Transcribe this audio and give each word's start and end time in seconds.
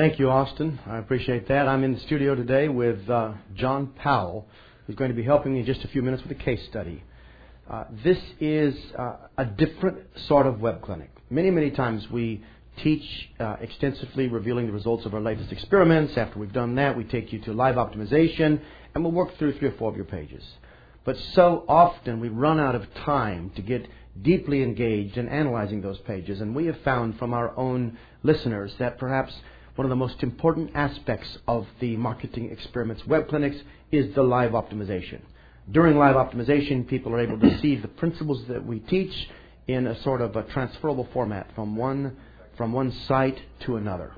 Thank 0.00 0.18
you, 0.18 0.30
Austin. 0.30 0.80
I 0.86 0.96
appreciate 0.96 1.46
that. 1.48 1.68
I'm 1.68 1.84
in 1.84 1.92
the 1.92 2.00
studio 2.00 2.34
today 2.34 2.68
with 2.70 3.06
uh, 3.10 3.34
John 3.54 3.88
Powell, 3.88 4.48
who's 4.86 4.96
going 4.96 5.10
to 5.10 5.14
be 5.14 5.22
helping 5.22 5.52
me 5.52 5.60
in 5.60 5.66
just 5.66 5.84
a 5.84 5.88
few 5.88 6.00
minutes 6.00 6.22
with 6.22 6.32
a 6.32 6.42
case 6.42 6.64
study. 6.70 7.04
Uh, 7.68 7.84
this 8.02 8.16
is 8.40 8.74
uh, 8.98 9.16
a 9.36 9.44
different 9.44 9.98
sort 10.26 10.46
of 10.46 10.58
web 10.58 10.80
clinic. 10.80 11.10
Many, 11.28 11.50
many 11.50 11.70
times 11.70 12.10
we 12.10 12.42
teach 12.82 13.28
uh, 13.38 13.56
extensively, 13.60 14.28
revealing 14.28 14.66
the 14.66 14.72
results 14.72 15.04
of 15.04 15.12
our 15.12 15.20
latest 15.20 15.52
experiments. 15.52 16.16
After 16.16 16.38
we've 16.38 16.50
done 16.50 16.76
that, 16.76 16.96
we 16.96 17.04
take 17.04 17.30
you 17.30 17.38
to 17.40 17.52
live 17.52 17.74
optimization, 17.74 18.58
and 18.94 19.04
we'll 19.04 19.12
work 19.12 19.36
through 19.36 19.58
three 19.58 19.68
or 19.68 19.72
four 19.72 19.90
of 19.90 19.96
your 19.96 20.06
pages. 20.06 20.42
But 21.04 21.18
so 21.34 21.62
often 21.68 22.20
we 22.20 22.30
run 22.30 22.58
out 22.58 22.74
of 22.74 22.86
time 23.04 23.50
to 23.50 23.60
get 23.60 23.86
deeply 24.22 24.62
engaged 24.62 25.18
in 25.18 25.28
analyzing 25.28 25.82
those 25.82 25.98
pages, 25.98 26.40
and 26.40 26.56
we 26.56 26.64
have 26.64 26.80
found 26.84 27.18
from 27.18 27.34
our 27.34 27.54
own 27.54 27.98
listeners 28.22 28.72
that 28.78 28.96
perhaps 28.96 29.34
one 29.80 29.86
of 29.86 29.88
the 29.88 29.96
most 29.96 30.22
important 30.22 30.70
aspects 30.74 31.38
of 31.48 31.66
the 31.80 31.96
marketing 31.96 32.50
experiments 32.50 33.02
web 33.06 33.26
clinics 33.30 33.56
is 33.90 34.14
the 34.14 34.22
live 34.22 34.50
optimization. 34.50 35.22
During 35.72 35.96
live 35.96 36.16
optimization, 36.16 36.86
people 36.86 37.14
are 37.14 37.20
able 37.20 37.40
to 37.40 37.58
see 37.62 37.76
the 37.76 37.88
principles 37.88 38.44
that 38.48 38.62
we 38.62 38.80
teach 38.80 39.10
in 39.68 39.86
a 39.86 39.98
sort 40.02 40.20
of 40.20 40.36
a 40.36 40.42
transferable 40.42 41.08
format 41.14 41.46
from 41.54 41.76
one 41.76 42.14
from 42.58 42.74
one 42.74 42.92
site 43.08 43.40
to 43.60 43.76
another. 43.76 44.12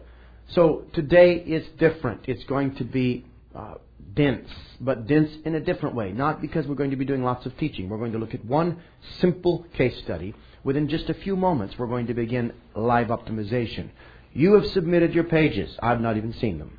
So 0.48 0.82
today 0.94 1.44
it's 1.46 1.68
different. 1.78 2.22
It's 2.26 2.42
going 2.46 2.74
to 2.74 2.84
be 2.84 3.24
uh, 3.54 3.74
dense, 4.14 4.48
but 4.80 5.06
dense 5.06 5.30
in 5.44 5.54
a 5.54 5.60
different 5.60 5.94
way. 5.94 6.10
Not 6.10 6.40
because 6.40 6.66
we're 6.66 6.74
going 6.74 6.90
to 6.90 6.96
be 6.96 7.04
doing 7.04 7.22
lots 7.22 7.46
of 7.46 7.56
teaching. 7.56 7.88
We're 7.88 7.98
going 7.98 8.10
to 8.14 8.18
look 8.18 8.34
at 8.34 8.44
one 8.44 8.82
simple 9.20 9.64
case 9.76 9.96
study. 10.02 10.34
Within 10.64 10.88
just 10.88 11.08
a 11.08 11.14
few 11.14 11.36
moments, 11.36 11.76
we're 11.78 11.86
going 11.86 12.08
to 12.08 12.14
begin 12.14 12.52
live 12.74 13.08
optimization. 13.08 13.90
You 14.34 14.54
have 14.54 14.66
submitted 14.68 15.14
your 15.14 15.24
pages. 15.24 15.76
I've 15.82 16.00
not 16.00 16.16
even 16.16 16.32
seen 16.34 16.58
them. 16.58 16.78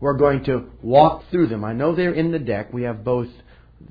We're 0.00 0.16
going 0.16 0.44
to 0.44 0.70
walk 0.82 1.24
through 1.30 1.48
them. 1.48 1.64
I 1.64 1.72
know 1.72 1.94
they're 1.94 2.12
in 2.12 2.32
the 2.32 2.38
deck. 2.38 2.72
We 2.72 2.82
have 2.82 3.04
both 3.04 3.28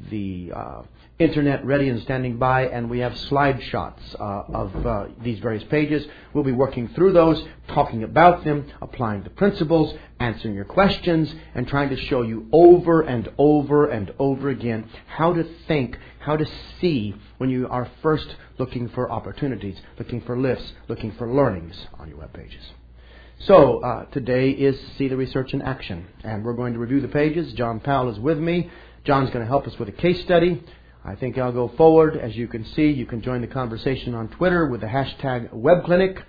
the 0.09 0.51
uh, 0.53 0.81
internet 1.19 1.65
ready 1.65 1.89
and 1.89 2.01
standing 2.03 2.37
by, 2.37 2.67
and 2.67 2.89
we 2.89 2.99
have 2.99 3.17
slide 3.17 3.61
shots 3.63 4.01
uh, 4.19 4.23
of 4.23 4.85
uh, 4.85 5.05
these 5.21 5.39
various 5.39 5.63
pages. 5.65 6.05
We'll 6.33 6.43
be 6.43 6.51
working 6.51 6.89
through 6.89 7.13
those, 7.13 7.43
talking 7.69 8.03
about 8.03 8.43
them, 8.43 8.71
applying 8.81 9.23
the 9.23 9.29
principles, 9.31 9.97
answering 10.19 10.53
your 10.53 10.65
questions, 10.65 11.33
and 11.55 11.67
trying 11.67 11.89
to 11.89 11.97
show 11.97 12.21
you 12.21 12.47
over 12.51 13.01
and 13.01 13.29
over 13.37 13.87
and 13.87 14.13
over 14.19 14.49
again 14.49 14.89
how 15.07 15.33
to 15.33 15.43
think, 15.67 15.97
how 16.19 16.37
to 16.37 16.45
see 16.79 17.15
when 17.37 17.49
you 17.49 17.67
are 17.67 17.89
first 18.01 18.35
looking 18.57 18.89
for 18.89 19.11
opportunities, 19.11 19.77
looking 19.97 20.21
for 20.21 20.37
lifts, 20.37 20.73
looking 20.87 21.11
for 21.13 21.31
learnings 21.31 21.87
on 21.99 22.09
your 22.09 22.17
web 22.17 22.33
pages. 22.33 22.63
So 23.41 23.83
uh, 23.83 24.05
today 24.05 24.49
is 24.49 24.75
See 24.97 25.07
the 25.07 25.15
Research 25.15 25.53
in 25.53 25.61
Action, 25.61 26.07
and 26.23 26.43
we're 26.43 26.55
going 26.55 26.73
to 26.73 26.79
review 26.79 27.01
the 27.01 27.07
pages. 27.07 27.53
John 27.53 27.79
Powell 27.79 28.09
is 28.09 28.19
with 28.19 28.39
me. 28.39 28.71
John's 29.03 29.29
going 29.29 29.41
to 29.41 29.47
help 29.47 29.67
us 29.67 29.77
with 29.77 29.87
a 29.89 29.91
case 29.91 30.23
study. 30.23 30.63
I 31.05 31.13
think 31.15 31.37
I'll 31.37 31.51
go 31.51 31.67
forward. 31.77 32.17
As 32.17 32.35
you 32.35 32.47
can 32.47 32.65
see, 32.65 32.87
you 32.87 33.05
can 33.05 33.21
join 33.21 33.41
the 33.41 33.47
conversation 33.47 34.15
on 34.15 34.29
Twitter 34.29 34.65
with 34.65 34.81
the 34.81 34.87
hashtag 34.87 35.53
WebClinic. 35.53 36.23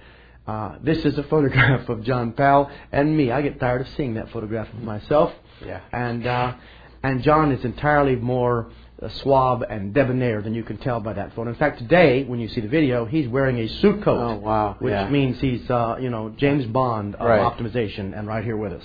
Uh, 0.47 0.77
this 0.83 0.99
is 1.07 1.17
a 1.17 1.23
photograph 1.25 1.89
of 1.89 2.05
John 2.05 2.33
Powell 2.33 2.71
and 2.93 3.17
me. 3.17 3.31
I 3.31 3.41
get 3.41 3.59
tired 3.59 3.81
of 3.81 3.89
seeing 3.97 4.15
that 4.15 4.31
photograph 4.31 4.69
of 4.69 4.83
myself. 4.83 5.33
Yeah. 5.65 5.81
And 5.91 6.27
uh, 6.27 6.57
and 7.03 7.23
John 7.23 7.53
is 7.53 7.65
entirely 7.65 8.17
more 8.17 8.71
suave 9.07 9.63
and 9.63 9.95
debonair 9.95 10.43
than 10.43 10.55
you 10.55 10.65
can 10.65 10.77
tell 10.79 10.99
by 11.01 11.13
that 11.13 11.35
photo. 11.35 11.51
In 11.51 11.57
fact, 11.57 11.79
today 11.79 12.25
when 12.25 12.41
you 12.41 12.49
see 12.49 12.61
the 12.61 12.69
video, 12.69 13.05
he's 13.05 13.29
wearing 13.29 13.59
a 13.59 13.69
suit 13.69 14.03
coat. 14.03 14.19
Oh 14.19 14.37
wow! 14.39 14.77
Which 14.81 14.91
yeah. 14.91 15.09
means 15.09 15.41
he's 15.41 15.71
uh, 15.71 15.97
you 16.01 16.11
know 16.11 16.31
James 16.37 16.67
Bond 16.67 17.15
of 17.15 17.27
Right. 17.27 17.41
optimization 17.41 18.19
and 18.19 18.27
right 18.27 18.45
here 18.45 18.57
with 18.57 18.73
us. 18.73 18.85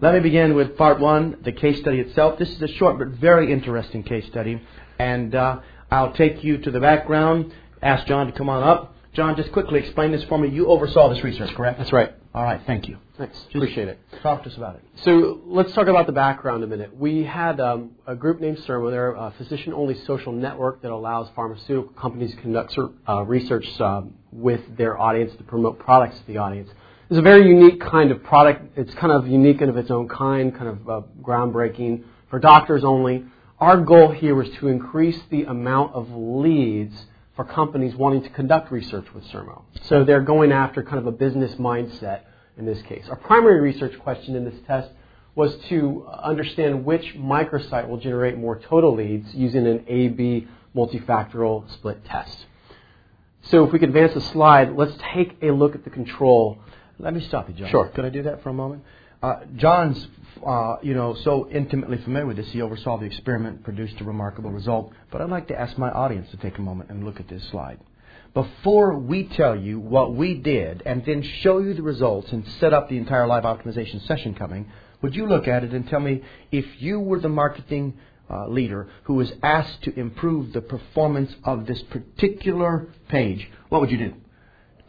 Let 0.00 0.14
me 0.14 0.20
begin 0.20 0.54
with 0.54 0.78
part 0.78 0.98
one, 0.98 1.36
the 1.42 1.52
case 1.52 1.78
study 1.80 2.00
itself. 2.00 2.38
This 2.38 2.48
is 2.50 2.62
a 2.62 2.68
short 2.68 2.98
but 2.98 3.08
very 3.08 3.52
interesting 3.52 4.02
case 4.02 4.26
study, 4.26 4.62
and 4.98 5.34
uh, 5.34 5.60
I'll 5.90 6.14
take 6.14 6.42
you 6.42 6.56
to 6.58 6.70
the 6.70 6.80
background. 6.80 7.52
Ask 7.82 8.06
John 8.06 8.26
to 8.26 8.32
come 8.32 8.48
on 8.48 8.62
up. 8.62 8.94
John, 9.12 9.36
just 9.36 9.52
quickly 9.52 9.80
explain 9.80 10.10
this 10.10 10.24
for 10.24 10.38
me. 10.38 10.48
You 10.48 10.68
oversaw 10.68 11.08
this 11.12 11.22
research, 11.22 11.54
correct? 11.54 11.78
That's 11.78 11.92
right. 11.92 12.14
All 12.34 12.42
right, 12.42 12.60
thank 12.66 12.88
you. 12.88 12.98
Thanks. 13.16 13.38
Appreciate 13.54 13.86
it. 13.86 14.00
Talk 14.20 14.42
to 14.42 14.50
us 14.50 14.56
about 14.56 14.74
it. 14.74 14.82
So 15.04 15.40
let's 15.46 15.72
talk 15.72 15.86
about 15.86 16.06
the 16.06 16.12
background 16.12 16.64
a 16.64 16.66
minute. 16.66 16.96
We 16.96 17.22
had 17.22 17.60
um, 17.60 17.92
a 18.08 18.16
group 18.16 18.40
named 18.40 18.58
Sermo. 18.58 18.90
They're 18.90 19.12
a 19.12 19.32
physician-only 19.38 20.00
social 20.04 20.32
network 20.32 20.82
that 20.82 20.90
allows 20.90 21.28
pharmaceutical 21.36 21.92
companies 21.92 22.32
to 22.32 22.36
conduct 22.38 22.76
uh, 23.08 23.22
research 23.22 23.80
um, 23.80 24.14
with 24.32 24.76
their 24.76 25.00
audience 25.00 25.32
to 25.36 25.44
promote 25.44 25.78
products 25.78 26.18
to 26.18 26.26
the 26.26 26.38
audience. 26.38 26.68
It's 27.08 27.20
a 27.20 27.22
very 27.22 27.46
unique 27.46 27.80
kind 27.80 28.10
of 28.10 28.24
product. 28.24 28.76
It's 28.76 28.92
kind 28.94 29.12
of 29.12 29.28
unique 29.28 29.60
and 29.60 29.70
of 29.70 29.76
its 29.76 29.92
own 29.92 30.08
kind, 30.08 30.52
kind 30.52 30.68
of 30.68 30.88
uh, 30.88 31.02
groundbreaking 31.22 32.02
for 32.30 32.40
doctors 32.40 32.82
only. 32.82 33.26
Our 33.60 33.76
goal 33.76 34.10
here 34.10 34.34
was 34.34 34.48
to 34.58 34.66
increase 34.66 35.20
the 35.30 35.44
amount 35.44 35.94
of 35.94 36.10
leads 36.10 36.96
for 37.36 37.44
companies 37.44 37.94
wanting 37.96 38.22
to 38.22 38.28
conduct 38.30 38.70
research 38.70 39.06
with 39.14 39.24
Sermo. 39.24 39.62
So 39.82 40.04
they're 40.04 40.20
going 40.20 40.52
after 40.52 40.82
kind 40.82 40.98
of 40.98 41.06
a 41.06 41.12
business 41.12 41.54
mindset 41.56 42.20
in 42.56 42.66
this 42.66 42.80
case. 42.82 43.06
Our 43.08 43.16
primary 43.16 43.60
research 43.60 43.98
question 43.98 44.36
in 44.36 44.44
this 44.44 44.54
test 44.66 44.90
was 45.34 45.56
to 45.68 46.06
understand 46.06 46.84
which 46.84 47.14
microsite 47.16 47.88
will 47.88 47.96
generate 47.96 48.38
more 48.38 48.60
total 48.60 48.94
leads 48.94 49.34
using 49.34 49.66
an 49.66 49.84
A-B 49.88 50.46
multifactorial 50.76 51.68
split 51.72 52.04
test. 52.04 52.46
So 53.42 53.64
if 53.64 53.72
we 53.72 53.78
could 53.78 53.88
advance 53.88 54.14
the 54.14 54.20
slide, 54.20 54.76
let's 54.76 54.94
take 55.12 55.36
a 55.42 55.50
look 55.50 55.74
at 55.74 55.84
the 55.84 55.90
control. 55.90 56.58
Let 56.98 57.14
me 57.14 57.20
stop 57.20 57.48
you, 57.48 57.54
John. 57.54 57.68
Sure. 57.68 57.88
Could 57.88 58.04
I 58.04 58.10
do 58.10 58.22
that 58.22 58.42
for 58.42 58.50
a 58.50 58.54
moment? 58.54 58.84
Uh, 59.22 59.40
John's, 59.56 60.06
uh, 60.44 60.78
you 60.82 60.94
know, 60.94 61.14
so 61.14 61.48
intimately 61.50 61.98
familiar 61.98 62.26
with 62.26 62.36
this. 62.36 62.50
He 62.50 62.62
oversaw 62.62 62.98
the 62.98 63.06
experiment, 63.06 63.64
produced 63.64 64.00
a 64.00 64.04
remarkable 64.04 64.50
result. 64.50 64.92
But 65.10 65.20
I'd 65.20 65.30
like 65.30 65.48
to 65.48 65.58
ask 65.58 65.78
my 65.78 65.90
audience 65.90 66.30
to 66.30 66.36
take 66.36 66.58
a 66.58 66.62
moment 66.62 66.90
and 66.90 67.04
look 67.04 67.20
at 67.20 67.28
this 67.28 67.42
slide. 67.50 67.80
Before 68.34 68.98
we 68.98 69.24
tell 69.24 69.56
you 69.56 69.78
what 69.78 70.14
we 70.14 70.34
did 70.34 70.82
and 70.84 71.04
then 71.06 71.22
show 71.22 71.58
you 71.58 71.72
the 71.72 71.82
results 71.82 72.32
and 72.32 72.46
set 72.58 72.72
up 72.72 72.88
the 72.88 72.98
entire 72.98 73.26
live 73.26 73.44
optimization 73.44 74.04
session 74.06 74.34
coming, 74.34 74.70
would 75.02 75.14
you 75.14 75.26
look 75.26 75.46
at 75.46 75.62
it 75.62 75.72
and 75.72 75.88
tell 75.88 76.00
me 76.00 76.22
if 76.50 76.64
you 76.82 76.98
were 76.98 77.20
the 77.20 77.28
marketing 77.28 77.94
uh, 78.28 78.48
leader 78.48 78.88
who 79.04 79.14
was 79.14 79.32
asked 79.42 79.82
to 79.82 79.98
improve 79.98 80.52
the 80.52 80.60
performance 80.60 81.34
of 81.44 81.66
this 81.66 81.82
particular 81.82 82.88
page, 83.08 83.48
what 83.68 83.80
would 83.80 83.90
you 83.90 83.98
do? 83.98 84.14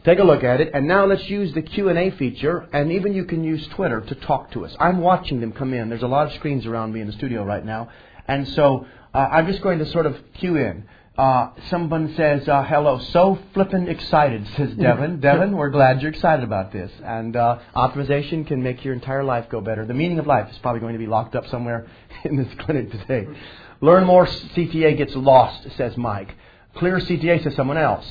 Take 0.06 0.20
a 0.20 0.22
look 0.22 0.44
at 0.44 0.60
it, 0.60 0.70
and 0.72 0.86
now 0.86 1.04
let's 1.04 1.28
use 1.28 1.52
the 1.52 1.62
Q&A 1.62 2.12
feature, 2.12 2.68
and 2.72 2.92
even 2.92 3.12
you 3.12 3.24
can 3.24 3.42
use 3.42 3.66
Twitter 3.74 4.00
to 4.02 4.14
talk 4.14 4.52
to 4.52 4.64
us. 4.64 4.72
I'm 4.78 5.00
watching 5.00 5.40
them 5.40 5.50
come 5.50 5.74
in. 5.74 5.88
There's 5.88 6.04
a 6.04 6.06
lot 6.06 6.28
of 6.28 6.32
screens 6.34 6.64
around 6.64 6.92
me 6.92 7.00
in 7.00 7.08
the 7.08 7.12
studio 7.14 7.42
right 7.42 7.64
now, 7.64 7.88
and 8.28 8.46
so 8.50 8.86
uh, 9.12 9.18
I'm 9.18 9.48
just 9.48 9.62
going 9.62 9.80
to 9.80 9.86
sort 9.86 10.06
of 10.06 10.16
cue 10.34 10.58
in. 10.58 10.84
Uh, 11.18 11.48
someone 11.70 12.14
says, 12.14 12.48
uh, 12.48 12.62
hello, 12.62 13.00
so 13.00 13.36
flippin' 13.52 13.88
excited, 13.88 14.46
says 14.56 14.74
Devin. 14.74 15.18
Devin, 15.20 15.56
we're 15.56 15.70
glad 15.70 16.00
you're 16.00 16.12
excited 16.12 16.44
about 16.44 16.72
this. 16.72 16.92
And 17.02 17.34
uh, 17.34 17.58
optimization 17.74 18.46
can 18.46 18.62
make 18.62 18.84
your 18.84 18.94
entire 18.94 19.24
life 19.24 19.48
go 19.48 19.60
better. 19.60 19.84
The 19.84 19.94
meaning 19.94 20.20
of 20.20 20.26
life 20.28 20.48
is 20.52 20.58
probably 20.58 20.82
going 20.82 20.92
to 20.92 21.00
be 21.00 21.08
locked 21.08 21.34
up 21.34 21.48
somewhere 21.48 21.88
in 22.24 22.36
this 22.36 22.54
clinic 22.60 22.92
today. 22.92 23.26
Learn 23.80 24.04
more 24.04 24.26
CTA 24.26 24.96
gets 24.96 25.16
lost, 25.16 25.66
says 25.76 25.96
Mike. 25.96 26.32
Clear 26.76 27.00
CTA, 27.00 27.42
says 27.42 27.56
someone 27.56 27.76
else. 27.76 28.06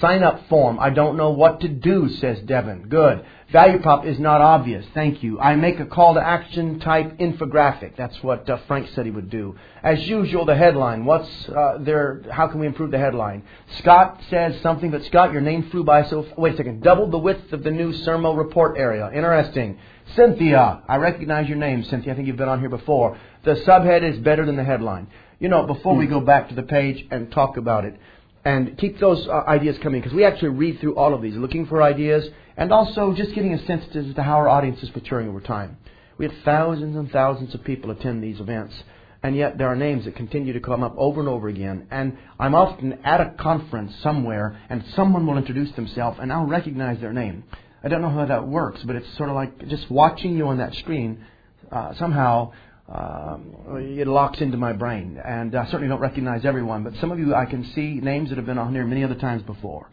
Sign 0.00 0.22
up 0.22 0.48
form. 0.48 0.78
I 0.78 0.90
don't 0.90 1.16
know 1.16 1.30
what 1.30 1.60
to 1.60 1.68
do, 1.68 2.08
says 2.08 2.38
Devin. 2.40 2.88
Good. 2.88 3.24
Value 3.50 3.80
prop 3.80 4.06
is 4.06 4.18
not 4.18 4.40
obvious. 4.40 4.86
Thank 4.94 5.22
you. 5.22 5.38
I 5.38 5.56
make 5.56 5.78
a 5.78 5.84
call 5.84 6.14
to 6.14 6.20
action 6.20 6.80
type 6.80 7.18
infographic. 7.18 7.96
That's 7.96 8.16
what 8.22 8.48
uh, 8.48 8.58
Frank 8.66 8.88
said 8.94 9.04
he 9.04 9.10
would 9.10 9.28
do. 9.28 9.56
As 9.82 10.00
usual, 10.08 10.46
the 10.46 10.54
headline. 10.54 11.04
What's 11.04 11.28
uh, 11.48 11.78
there? 11.80 12.22
How 12.30 12.48
can 12.48 12.60
we 12.60 12.66
improve 12.66 12.92
the 12.92 12.98
headline? 12.98 13.42
Scott 13.80 14.20
says 14.30 14.60
something, 14.62 14.90
but 14.90 15.04
Scott, 15.04 15.32
your 15.32 15.42
name 15.42 15.68
flew 15.70 15.84
by. 15.84 16.04
So 16.08 16.26
wait 16.38 16.54
a 16.54 16.56
second. 16.56 16.82
Double 16.82 17.10
the 17.10 17.18
width 17.18 17.52
of 17.52 17.62
the 17.62 17.70
new 17.70 17.92
Sermo 17.92 18.36
report 18.36 18.78
area. 18.78 19.10
Interesting. 19.12 19.78
Cynthia, 20.16 20.82
I 20.88 20.96
recognize 20.96 21.48
your 21.48 21.58
name, 21.58 21.84
Cynthia. 21.84 22.12
I 22.12 22.16
think 22.16 22.28
you've 22.28 22.36
been 22.36 22.48
on 22.48 22.60
here 22.60 22.68
before. 22.68 23.18
The 23.44 23.54
subhead 23.66 24.02
is 24.02 24.18
better 24.20 24.46
than 24.46 24.56
the 24.56 24.64
headline. 24.64 25.08
You 25.40 25.48
know, 25.48 25.66
before 25.66 25.96
we 25.96 26.06
go 26.06 26.20
back 26.20 26.48
to 26.48 26.54
the 26.54 26.62
page 26.62 27.04
and 27.10 27.30
talk 27.32 27.56
about 27.56 27.84
it, 27.84 27.96
and 28.44 28.76
keep 28.78 28.98
those 28.98 29.26
uh, 29.28 29.42
ideas 29.46 29.76
coming 29.82 30.00
because 30.00 30.14
we 30.14 30.24
actually 30.24 30.48
read 30.48 30.80
through 30.80 30.96
all 30.96 31.14
of 31.14 31.22
these, 31.22 31.34
looking 31.36 31.66
for 31.66 31.82
ideas 31.82 32.24
and 32.56 32.72
also 32.72 33.14
just 33.14 33.34
getting 33.34 33.54
a 33.54 33.66
sense 33.66 33.84
as 33.94 34.14
to 34.14 34.22
how 34.22 34.36
our 34.36 34.48
audience 34.48 34.82
is 34.82 34.94
maturing 34.94 35.28
over 35.28 35.40
time. 35.40 35.76
We 36.18 36.26
have 36.26 36.34
thousands 36.44 36.96
and 36.96 37.10
thousands 37.10 37.54
of 37.54 37.64
people 37.64 37.90
attend 37.90 38.22
these 38.22 38.40
events, 38.40 38.74
and 39.22 39.34
yet 39.34 39.58
there 39.58 39.68
are 39.68 39.76
names 39.76 40.04
that 40.04 40.16
continue 40.16 40.52
to 40.52 40.60
come 40.60 40.82
up 40.82 40.94
over 40.98 41.20
and 41.20 41.28
over 41.28 41.48
again. 41.48 41.86
And 41.90 42.18
I'm 42.38 42.54
often 42.54 42.98
at 43.04 43.20
a 43.20 43.34
conference 43.40 43.92
somewhere, 44.02 44.60
and 44.68 44.84
someone 44.94 45.26
will 45.26 45.38
introduce 45.38 45.74
themselves, 45.74 46.18
and 46.20 46.32
I'll 46.32 46.46
recognize 46.46 47.00
their 47.00 47.12
name. 47.12 47.44
I 47.82 47.88
don't 47.88 48.02
know 48.02 48.10
how 48.10 48.26
that 48.26 48.46
works, 48.46 48.80
but 48.84 48.96
it's 48.96 49.16
sort 49.16 49.30
of 49.30 49.34
like 49.34 49.66
just 49.68 49.90
watching 49.90 50.36
you 50.36 50.48
on 50.48 50.58
that 50.58 50.74
screen. 50.74 51.24
Uh, 51.70 51.94
somehow, 51.98 52.52
um, 52.88 53.54
it 53.98 54.06
locks 54.06 54.40
into 54.40 54.56
my 54.56 54.72
brain, 54.72 55.20
and 55.24 55.54
I 55.54 55.64
certainly 55.66 55.88
don't 55.88 56.00
recognize 56.00 56.44
everyone. 56.44 56.84
But 56.84 56.94
some 56.96 57.10
of 57.10 57.18
you, 57.18 57.34
I 57.34 57.46
can 57.46 57.64
see 57.74 57.94
names 57.94 58.30
that 58.30 58.36
have 58.36 58.46
been 58.46 58.58
on 58.58 58.72
here 58.74 58.84
many 58.84 59.04
other 59.04 59.14
times 59.14 59.42
before. 59.42 59.88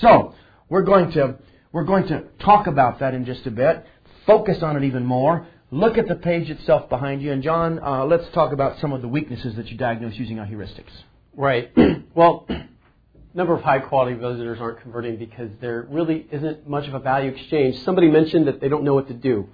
So 0.00 0.34
we're 0.68 0.82
going 0.82 1.12
to 1.12 1.36
we're 1.72 1.84
going 1.84 2.06
to 2.08 2.24
talk 2.40 2.66
about 2.66 3.00
that 3.00 3.14
in 3.14 3.24
just 3.24 3.46
a 3.46 3.50
bit. 3.50 3.84
Focus 4.26 4.62
on 4.62 4.76
it 4.76 4.84
even 4.84 5.04
more. 5.04 5.46
Look 5.70 5.96
at 5.96 6.06
the 6.06 6.16
page 6.16 6.50
itself 6.50 6.90
behind 6.90 7.22
you, 7.22 7.32
and 7.32 7.42
John, 7.42 7.78
uh, 7.78 8.04
let's 8.04 8.28
talk 8.34 8.52
about 8.52 8.78
some 8.78 8.92
of 8.92 9.00
the 9.00 9.08
weaknesses 9.08 9.56
that 9.56 9.68
you 9.68 9.76
diagnose 9.76 10.14
using 10.16 10.38
our 10.38 10.46
heuristics. 10.46 10.90
Right. 11.34 11.72
well, 12.14 12.46
number 13.34 13.54
of 13.54 13.62
high 13.62 13.78
quality 13.78 14.14
visitors 14.14 14.58
aren't 14.60 14.80
converting 14.82 15.16
because 15.16 15.50
there 15.62 15.86
really 15.88 16.26
isn't 16.30 16.68
much 16.68 16.88
of 16.88 16.94
a 16.94 16.98
value 16.98 17.30
exchange. 17.30 17.78
Somebody 17.84 18.10
mentioned 18.10 18.48
that 18.48 18.60
they 18.60 18.68
don't 18.68 18.84
know 18.84 18.94
what 18.94 19.08
to 19.08 19.14
do. 19.14 19.48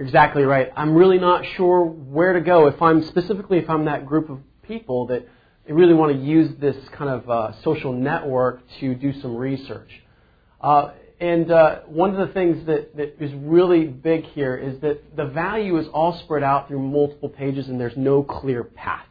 You're 0.00 0.06
exactly 0.06 0.44
right. 0.44 0.72
I'm 0.76 0.94
really 0.94 1.18
not 1.18 1.44
sure 1.58 1.84
where 1.84 2.32
to 2.32 2.40
go 2.40 2.68
if 2.68 2.80
I'm 2.80 3.04
specifically 3.08 3.58
if 3.58 3.68
I'm 3.68 3.84
that 3.84 4.06
group 4.06 4.30
of 4.30 4.38
people 4.62 5.08
that 5.08 5.28
they 5.66 5.74
really 5.74 5.92
want 5.92 6.16
to 6.16 6.18
use 6.18 6.58
this 6.58 6.74
kind 6.96 7.10
of 7.10 7.28
uh, 7.28 7.62
social 7.62 7.92
network 7.92 8.62
to 8.80 8.94
do 8.94 9.12
some 9.20 9.36
research. 9.36 9.90
Uh, 10.58 10.92
and 11.20 11.50
uh, 11.50 11.80
one 11.80 12.18
of 12.18 12.26
the 12.26 12.32
things 12.32 12.64
that, 12.64 12.96
that 12.96 13.22
is 13.22 13.30
really 13.34 13.84
big 13.84 14.24
here 14.24 14.56
is 14.56 14.80
that 14.80 15.16
the 15.16 15.26
value 15.26 15.76
is 15.76 15.86
all 15.92 16.18
spread 16.24 16.42
out 16.42 16.68
through 16.68 16.78
multiple 16.78 17.28
pages 17.28 17.68
and 17.68 17.78
there's 17.78 17.98
no 17.98 18.22
clear 18.22 18.64
path. 18.64 19.04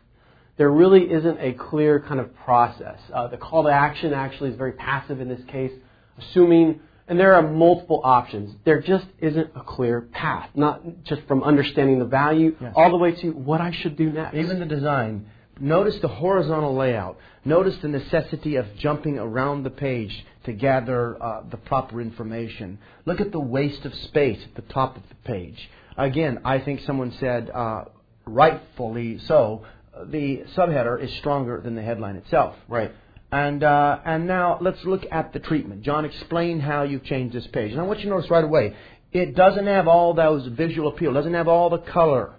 There 0.58 0.72
really 0.72 1.04
isn't 1.04 1.38
a 1.40 1.54
clear 1.54 2.00
kind 2.00 2.20
of 2.20 2.36
process. 2.38 2.98
Uh, 3.14 3.28
the 3.28 3.38
call 3.38 3.66
to 3.66 3.70
action 3.70 4.12
actually 4.12 4.50
is 4.50 4.56
very 4.56 4.72
passive 4.72 5.22
in 5.22 5.30
this 5.30 5.42
case, 5.50 5.72
assuming, 6.18 6.80
and 7.10 7.20
there 7.20 7.34
are 7.34 7.42
multiple 7.42 8.02
options. 8.04 8.56
There 8.64 8.82
just 8.82 9.08
isn't 9.20 9.52
a 9.56 9.62
clear 9.62 10.02
path, 10.02 10.50
not 10.56 11.04
just 11.04 11.24
from 11.28 11.44
understanding 11.44 12.00
the 12.00 12.06
value 12.06 12.56
yes. 12.62 12.74
all 12.76 12.92
the 12.92 12.98
way 12.98 13.14
to 13.22 13.32
what 13.32 13.60
I 13.60 13.72
should 13.72 13.98
do 13.98 14.12
next. 14.12 14.36
Even 14.36 14.60
the 14.60 14.66
design 14.66 15.26
Notice 15.60 15.98
the 16.02 16.08
horizontal 16.08 16.76
layout. 16.76 17.18
Notice 17.44 17.76
the 17.82 17.90
necessity 17.90 18.56
of 18.56 18.66
jumping 18.78 19.20
around 19.20 19.64
the 19.64 19.70
page 19.70 20.26
to 20.46 20.54
gather 20.54 21.22
uh, 21.22 21.44
the 21.50 21.58
proper 21.58 22.00
information. 22.00 22.80
Look 23.06 23.20
at 23.20 23.32
the 23.32 23.40
waste 23.40 23.84
of 23.86 23.94
space 23.94 24.40
at 24.44 24.56
the 24.56 24.74
top 24.74 24.96
of 24.96 25.04
the 25.10 25.16
page. 25.26 25.70
Again, 25.98 26.40
I 26.46 26.60
think 26.60 26.82
someone 26.82 27.12
said, 27.20 27.50
uh, 27.50 27.86
rightfully 28.26 29.20
so, 29.20 29.66
the 30.06 30.44
subheader 30.56 31.02
is 31.04 31.14
stronger 31.18 31.60
than 31.62 31.76
the 31.76 31.82
headline 31.82 32.16
itself. 32.16 32.56
Right. 32.70 32.92
And 33.32 33.64
uh, 33.64 34.00
and 34.06 34.26
now 34.26 34.58
let's 34.60 34.84
look 34.86 35.06
at 35.12 35.34
the 35.34 35.40
treatment. 35.40 35.84
John, 35.84 36.04
explain 36.06 36.60
how 36.60 36.84
you've 36.84 37.04
changed 37.04 37.36
this 37.36 37.46
page. 37.48 37.72
And 37.72 37.80
I 37.80 37.84
want 37.84 38.00
you 38.00 38.06
to 38.06 38.12
notice 38.12 38.30
right 38.32 38.44
away, 38.44 38.76
it 39.12 39.36
doesn't 39.36 39.68
have 39.68 39.88
all 39.88 40.14
those 40.14 40.48
visual 40.48 40.90
appeal. 40.90 41.14
Doesn't 41.14 41.34
have 41.34 41.48
all 41.48 41.70
the 41.70 41.78
color. 41.78 42.34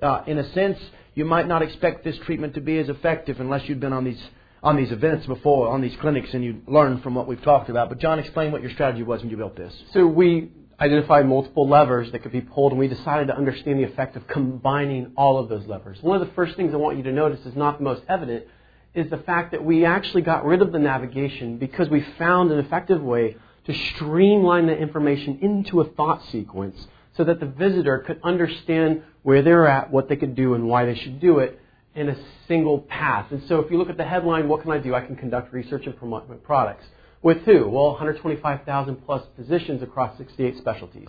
Uh, 0.00 0.22
in 0.26 0.38
a 0.38 0.52
sense, 0.52 0.78
you 1.14 1.24
might 1.24 1.48
not 1.48 1.62
expect 1.62 2.04
this 2.04 2.16
treatment 2.18 2.54
to 2.54 2.60
be 2.60 2.78
as 2.78 2.88
effective 2.88 3.40
unless 3.40 3.68
you'd 3.68 3.80
been 3.80 3.92
on 3.92 4.04
these 4.04 4.22
on 4.62 4.76
these 4.76 4.90
events 4.90 5.26
before, 5.26 5.68
on 5.68 5.80
these 5.80 5.96
clinics, 6.00 6.34
and 6.34 6.44
you 6.44 6.62
learned 6.66 7.02
from 7.02 7.14
what 7.14 7.28
we've 7.28 7.42
talked 7.42 7.68
about. 7.68 7.88
But 7.88 7.98
John, 7.98 8.18
explain 8.18 8.50
what 8.50 8.62
your 8.62 8.72
strategy 8.72 9.02
was 9.04 9.20
when 9.20 9.30
you 9.30 9.36
built 9.36 9.56
this. 9.56 9.72
So 9.92 10.06
we 10.06 10.50
identified 10.80 11.26
multiple 11.26 11.68
levers 11.68 12.10
that 12.12 12.22
could 12.22 12.32
be 12.32 12.40
pulled, 12.40 12.72
and 12.72 12.78
we 12.78 12.88
decided 12.88 13.28
to 13.28 13.36
understand 13.36 13.78
the 13.78 13.84
effect 13.84 14.16
of 14.16 14.26
combining 14.26 15.12
all 15.16 15.38
of 15.38 15.48
those 15.48 15.66
levers. 15.66 15.98
One 16.00 16.20
of 16.20 16.26
the 16.26 16.34
first 16.34 16.56
things 16.56 16.72
I 16.72 16.76
want 16.76 16.96
you 16.96 17.02
to 17.04 17.12
notice 17.12 17.44
is 17.46 17.56
not 17.56 17.78
the 17.78 17.84
most 17.84 18.02
evident, 18.08 18.46
is 18.94 19.10
the 19.10 19.18
fact 19.18 19.52
that 19.52 19.64
we 19.64 19.84
actually 19.84 20.22
got 20.22 20.44
rid 20.44 20.62
of 20.62 20.72
the 20.72 20.78
navigation 20.78 21.58
because 21.58 21.88
we 21.88 22.04
found 22.18 22.50
an 22.50 22.58
effective 22.58 23.02
way 23.02 23.36
to 23.66 23.74
streamline 23.94 24.66
the 24.66 24.76
information 24.76 25.38
into 25.42 25.80
a 25.80 25.84
thought 25.84 26.22
sequence 26.32 26.86
so 27.16 27.24
that 27.24 27.40
the 27.40 27.46
visitor 27.46 27.98
could 27.98 28.20
understand 28.22 29.02
where 29.22 29.42
they're 29.42 29.66
at, 29.66 29.90
what 29.90 30.08
they 30.08 30.16
could 30.16 30.34
do, 30.34 30.54
and 30.54 30.66
why 30.66 30.86
they 30.86 30.94
should 30.94 31.20
do 31.20 31.40
it 31.40 31.60
in 31.94 32.08
a 32.08 32.16
single 32.46 32.78
path. 32.78 33.30
And 33.30 33.42
so 33.48 33.60
if 33.60 33.70
you 33.70 33.76
look 33.76 33.90
at 33.90 33.96
the 33.96 34.04
headline, 34.04 34.48
what 34.48 34.62
can 34.62 34.70
I 34.70 34.78
do? 34.78 34.94
I 34.94 35.00
can 35.00 35.16
conduct 35.16 35.52
research 35.52 35.84
and 35.86 35.96
promote 35.96 36.28
my 36.28 36.36
products. 36.36 36.84
With 37.20 37.38
who? 37.38 37.68
Well, 37.68 37.90
125,000 37.90 39.04
plus 39.04 39.22
physicians 39.36 39.82
across 39.82 40.16
68 40.16 40.58
specialties. 40.58 41.08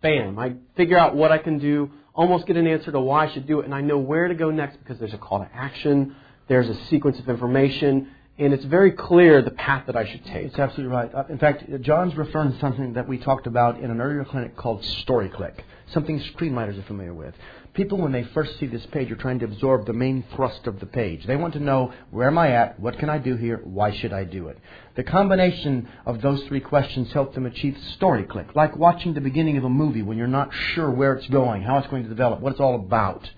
Bam. 0.00 0.38
I 0.38 0.54
figure 0.76 0.98
out 0.98 1.14
what 1.14 1.30
I 1.30 1.38
can 1.38 1.58
do, 1.58 1.90
almost 2.14 2.46
get 2.46 2.56
an 2.56 2.66
answer 2.66 2.90
to 2.90 3.00
why 3.00 3.26
I 3.26 3.32
should 3.32 3.46
do 3.46 3.60
it, 3.60 3.66
and 3.66 3.74
I 3.74 3.82
know 3.82 3.98
where 3.98 4.28
to 4.28 4.34
go 4.34 4.50
next 4.50 4.78
because 4.78 4.98
there's 4.98 5.12
a 5.12 5.18
call 5.18 5.40
to 5.40 5.50
action, 5.54 6.16
there's 6.50 6.68
a 6.68 6.84
sequence 6.86 7.16
of 7.20 7.28
information, 7.28 8.08
and 8.36 8.52
it's 8.52 8.64
very 8.64 8.90
clear 8.90 9.40
the 9.40 9.52
path 9.52 9.84
that 9.86 9.94
I 9.94 10.04
should 10.04 10.24
take. 10.24 10.46
It's 10.46 10.58
absolutely 10.58 10.92
right. 10.92 11.14
Uh, 11.14 11.22
in 11.28 11.38
fact, 11.38 11.62
John's 11.82 12.16
referring 12.16 12.52
to 12.52 12.58
something 12.58 12.94
that 12.94 13.06
we 13.06 13.18
talked 13.18 13.46
about 13.46 13.78
in 13.78 13.88
an 13.88 14.00
earlier 14.00 14.24
clinic 14.24 14.56
called 14.56 14.82
StoryClick, 14.82 15.60
something 15.92 16.20
screenwriters 16.34 16.76
are 16.76 16.82
familiar 16.82 17.14
with. 17.14 17.34
People, 17.72 17.98
when 17.98 18.10
they 18.10 18.24
first 18.34 18.58
see 18.58 18.66
this 18.66 18.84
page, 18.86 19.12
are 19.12 19.16
trying 19.16 19.38
to 19.38 19.44
absorb 19.44 19.86
the 19.86 19.92
main 19.92 20.24
thrust 20.34 20.66
of 20.66 20.80
the 20.80 20.86
page. 20.86 21.24
They 21.24 21.36
want 21.36 21.54
to 21.54 21.60
know 21.60 21.92
where 22.10 22.26
am 22.26 22.36
I 22.36 22.50
at, 22.50 22.80
what 22.80 22.98
can 22.98 23.08
I 23.08 23.18
do 23.18 23.36
here, 23.36 23.60
why 23.62 23.92
should 23.92 24.12
I 24.12 24.24
do 24.24 24.48
it. 24.48 24.58
The 24.96 25.04
combination 25.04 25.88
of 26.04 26.20
those 26.20 26.42
three 26.48 26.58
questions 26.58 27.12
help 27.12 27.32
them 27.32 27.46
achieve 27.46 27.78
StoryClick, 28.00 28.56
like 28.56 28.76
watching 28.76 29.14
the 29.14 29.20
beginning 29.20 29.56
of 29.56 29.62
a 29.62 29.70
movie 29.70 30.02
when 30.02 30.18
you're 30.18 30.26
not 30.26 30.52
sure 30.74 30.90
where 30.90 31.12
it's 31.12 31.28
going, 31.28 31.62
how 31.62 31.78
it's 31.78 31.86
going 31.86 32.02
to 32.02 32.08
develop, 32.08 32.40
what 32.40 32.50
it's 32.50 32.60
all 32.60 32.74
about. 32.74 33.30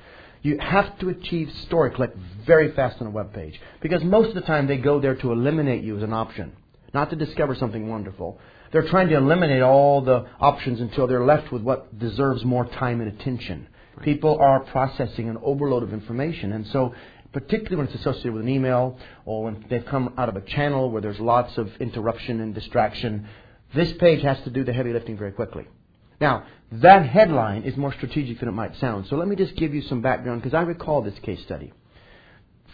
You 0.43 0.59
have 0.59 0.99
to 0.99 1.09
achieve 1.09 1.53
StoryClick 1.71 2.17
very 2.45 2.73
fast 2.73 3.01
on 3.01 3.07
a 3.07 3.11
web 3.11 3.33
page 3.33 3.61
because 3.81 4.03
most 4.03 4.29
of 4.29 4.35
the 4.35 4.41
time 4.41 4.67
they 4.67 4.77
go 4.77 5.01
there 5.01 5.15
to 5.15 5.31
eliminate 5.31 5.85
you 5.85 5.97
as 5.97 6.03
an 6.03 6.13
option, 6.13 6.53
not 6.93 7.11
to 7.11 7.17
discover 7.17 7.55
something 7.55 7.89
wonderful. 7.89 8.41
They're 8.73 8.89
trying 8.89 9.09
to 9.11 9.17
eliminate 9.17 9.63
all 9.63 10.01
the 10.01 10.27
options 10.41 10.81
until 10.81 11.07
they're 11.07 11.25
left 11.25 11.53
with 11.53 11.63
what 11.63 11.97
deserves 11.97 12.45
more 12.45 12.67
time 12.67 13.01
and 13.01 13.13
attention. 13.13 13.69
People 14.03 14.39
are 14.41 14.61
processing 14.61 15.29
an 15.29 15.39
overload 15.43 15.85
of 15.85 15.93
information, 15.93 16.53
and 16.53 16.67
so 16.69 16.93
particularly 17.33 17.77
when 17.77 17.87
it's 17.87 17.95
associated 17.95 18.33
with 18.33 18.43
an 18.43 18.49
email 18.49 18.99
or 19.25 19.45
when 19.45 19.65
they've 19.71 19.87
come 19.87 20.15
out 20.19 20.29
of 20.29 20.37
a 20.37 20.41
channel 20.41 20.91
where 20.91 21.03
there's 21.03 21.21
lots 21.21 21.57
of 21.57 21.71
interruption 21.79 22.41
and 22.41 22.53
distraction, 22.55 23.29
this 23.75 23.93
page 23.93 24.23
has 24.23 24.41
to 24.43 24.51
do 24.51 24.65
the 24.65 24.73
heavy 24.73 24.93
lifting 24.93 25.17
very 25.17 25.33
quickly. 25.33 25.67
Now, 26.23 26.45
that 26.71 27.05
headline 27.05 27.65
is 27.65 27.77
more 27.77 27.93
strategic 27.93 28.39
than 28.39 28.49
it 28.49 28.53
might 28.53 28.77
sound. 28.77 29.07
So 29.09 29.17
let 29.17 29.27
me 29.27 29.35
just 29.35 29.57
give 29.57 29.75
you 29.75 29.83
some 29.83 30.03
background 30.03 30.41
because 30.41 30.55
I 30.55 30.63
recall 30.63 31.03
this 31.03 31.19
case 31.19 31.43
study. 31.43 31.73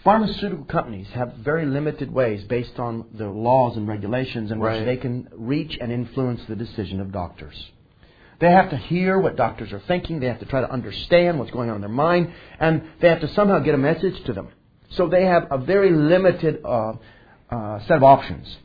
Pharmaceutical 0.05 0.67
companies 0.67 1.07
have 1.15 1.33
very 1.33 1.65
limited 1.65 2.13
ways, 2.13 2.45
based 2.45 2.79
on 2.79 3.07
the 3.15 3.27
laws 3.27 3.79
and 3.79 3.89
regulations, 3.89 4.51
in 4.51 4.61
which 4.61 4.85
they 4.85 4.99
can 4.99 5.29
reach 5.33 5.79
and 5.81 5.91
influence 5.91 6.43
the 6.47 6.57
decision 6.57 7.01
of 7.01 7.11
doctors. 7.11 7.57
They 8.39 8.51
have 8.51 8.69
to 8.69 8.77
hear 8.77 9.19
what 9.19 9.37
doctors 9.37 9.73
are 9.73 9.83
thinking. 9.89 10.21
They 10.21 10.27
have 10.27 10.41
to 10.41 10.47
try 10.47 10.61
to 10.61 10.71
understand 10.71 11.39
what's 11.39 11.51
going 11.51 11.71
on 11.71 11.77
in 11.77 11.81
their 11.81 11.89
mind, 11.89 12.31
and 12.61 12.83
they 13.01 13.09
have 13.09 13.23
to 13.23 13.29
somehow 13.29 13.61
get 13.61 13.75
a 13.75 13.79
message 13.79 14.23
to 14.27 14.35
them. 14.35 14.49
So 14.91 15.09
they 15.09 15.25
have 15.25 15.49
a 15.51 15.57
very 15.57 15.91
limited 15.91 16.61
uh, 16.65 16.93
uh, 17.51 17.81
set 17.87 17.97
of 17.97 18.03
options. 18.03 18.59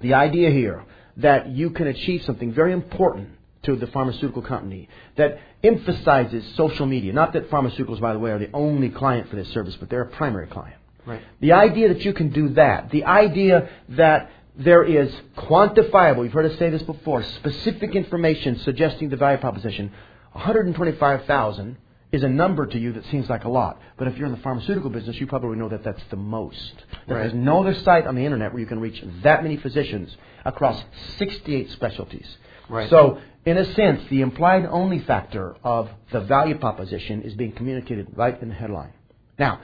The 0.00 0.14
idea 0.14 0.50
here 0.50 0.82
that 1.18 1.50
you 1.50 1.70
can 1.70 1.88
achieve 1.88 2.22
something 2.22 2.54
very 2.54 2.72
important 2.72 3.28
to 3.64 3.76
the 3.76 3.86
pharmaceutical 3.88 4.42
company 4.42 4.88
that 5.16 5.38
emphasizes 5.62 6.44
social 6.56 6.86
media. 6.86 7.12
Not 7.12 7.32
that 7.34 7.50
pharmaceuticals, 7.50 8.00
by 8.00 8.12
the 8.12 8.18
way, 8.18 8.30
are 8.30 8.38
the 8.38 8.50
only 8.52 8.90
client 8.90 9.28
for 9.28 9.36
this 9.36 9.48
service, 9.50 9.76
but 9.76 9.90
they're 9.90 10.02
a 10.02 10.10
primary 10.10 10.46
client. 10.46 10.76
Right. 11.06 11.20
The 11.40 11.52
idea 11.52 11.88
that 11.88 12.04
you 12.04 12.12
can 12.12 12.30
do 12.30 12.50
that, 12.50 12.90
the 12.90 13.04
idea 13.04 13.68
that 13.90 14.30
there 14.56 14.84
is 14.84 15.12
quantifiable, 15.36 16.24
you've 16.24 16.32
heard 16.32 16.50
us 16.50 16.58
say 16.58 16.70
this 16.70 16.82
before, 16.82 17.22
specific 17.22 17.94
information 17.94 18.58
suggesting 18.60 19.08
the 19.08 19.16
value 19.16 19.38
proposition. 19.38 19.92
125,000 20.32 21.76
is 22.12 22.22
a 22.22 22.28
number 22.28 22.64
to 22.64 22.78
you 22.78 22.92
that 22.92 23.04
seems 23.06 23.28
like 23.28 23.44
a 23.44 23.48
lot. 23.48 23.80
But 23.96 24.06
if 24.06 24.16
you're 24.16 24.26
in 24.26 24.32
the 24.32 24.40
pharmaceutical 24.40 24.88
business, 24.88 25.16
you 25.16 25.26
probably 25.26 25.58
know 25.58 25.68
that 25.68 25.82
that's 25.82 26.02
the 26.10 26.16
most. 26.16 26.74
That 27.08 27.14
right. 27.14 27.20
There's 27.22 27.34
no 27.34 27.60
other 27.60 27.74
site 27.74 28.06
on 28.06 28.14
the 28.14 28.24
internet 28.24 28.52
where 28.52 28.60
you 28.60 28.66
can 28.66 28.80
reach 28.80 29.02
that 29.22 29.42
many 29.42 29.56
physicians 29.56 30.16
across 30.44 30.82
68 31.18 31.72
specialties. 31.72 32.26
Right. 32.68 32.90
So 32.90 33.20
in 33.44 33.58
a 33.58 33.74
sense, 33.74 34.02
the 34.08 34.22
implied 34.22 34.66
only 34.66 35.00
factor 35.00 35.56
of 35.62 35.90
the 36.10 36.20
value 36.20 36.58
proposition 36.58 37.22
is 37.22 37.34
being 37.34 37.52
communicated 37.52 38.08
right 38.14 38.40
in 38.40 38.48
the 38.48 38.54
headline. 38.54 38.92
Now, 39.38 39.60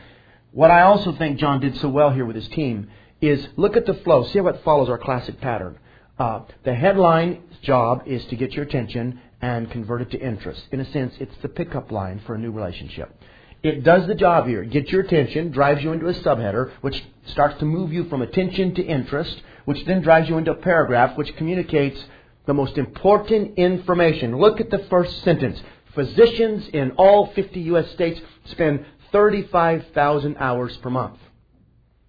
what 0.53 0.71
I 0.71 0.83
also 0.83 1.13
think 1.13 1.39
John 1.39 1.61
did 1.61 1.77
so 1.79 1.89
well 1.89 2.11
here 2.11 2.27
with 2.27 2.37
his 2.37 2.49
team 2.49 2.91
is 3.21 3.47
look 3.57 3.77
at 3.77 3.87
the 3.87 3.95
flow. 3.95 4.25
See 4.25 4.39
how 4.39 4.49
it 4.49 4.63
follows 4.65 4.89
our 4.89 4.99
classic 4.99 5.41
pattern. 5.41 5.79
Uh, 6.19 6.41
the 6.65 6.75
headline's 6.75 7.59
job 7.63 8.03
is 8.07 8.25
to 8.27 8.37
get 8.37 8.53
your 8.53 8.65
attention 8.65 9.21
and 9.41 9.71
convert 9.71 10.03
it 10.03 10.11
to 10.11 10.19
interest. 10.19 10.63
In 10.71 10.81
a 10.81 10.93
sense, 10.93 11.15
it's 11.19 11.35
the 11.41 11.49
pickup 11.49 11.91
line 11.91 12.21
for 12.27 12.35
a 12.35 12.39
new 12.39 12.51
relationship. 12.51 13.15
It 13.63 13.85
does 13.85 14.07
the 14.07 14.15
job 14.15 14.47
here. 14.47 14.63
It 14.63 14.71
gets 14.71 14.91
your 14.91 15.03
attention, 15.03 15.51
drives 15.51 15.83
you 15.83 15.93
into 15.93 16.09
a 16.09 16.15
subheader, 16.15 16.73
which 16.81 17.03
starts 17.27 17.59
to 17.61 17.65
move 17.65 17.93
you 17.93 18.05
from 18.09 18.23
attention 18.23 18.75
to 18.75 18.83
interest, 18.83 19.41
which 19.65 19.85
then 19.87 20.03
drives 20.03 20.29
you 20.29 20.39
into 20.39 20.51
a 20.51 20.57
paragraph, 20.57 21.17
which 21.17 21.35
communicates 21.37 22.03
the 22.51 22.55
most 22.55 22.77
important 22.79 23.57
information. 23.59 24.37
Look 24.37 24.61
at 24.61 24.71
the 24.71 24.85
first 24.91 25.23
sentence. 25.23 25.63
Physicians 25.95 26.67
in 26.73 26.91
all 26.97 27.33
50 27.33 27.61
U.S. 27.61 27.89
states 27.93 28.21
spend 28.47 28.85
35,000 29.13 30.37
hours 30.37 30.77
per 30.79 30.91
month. 30.91 31.19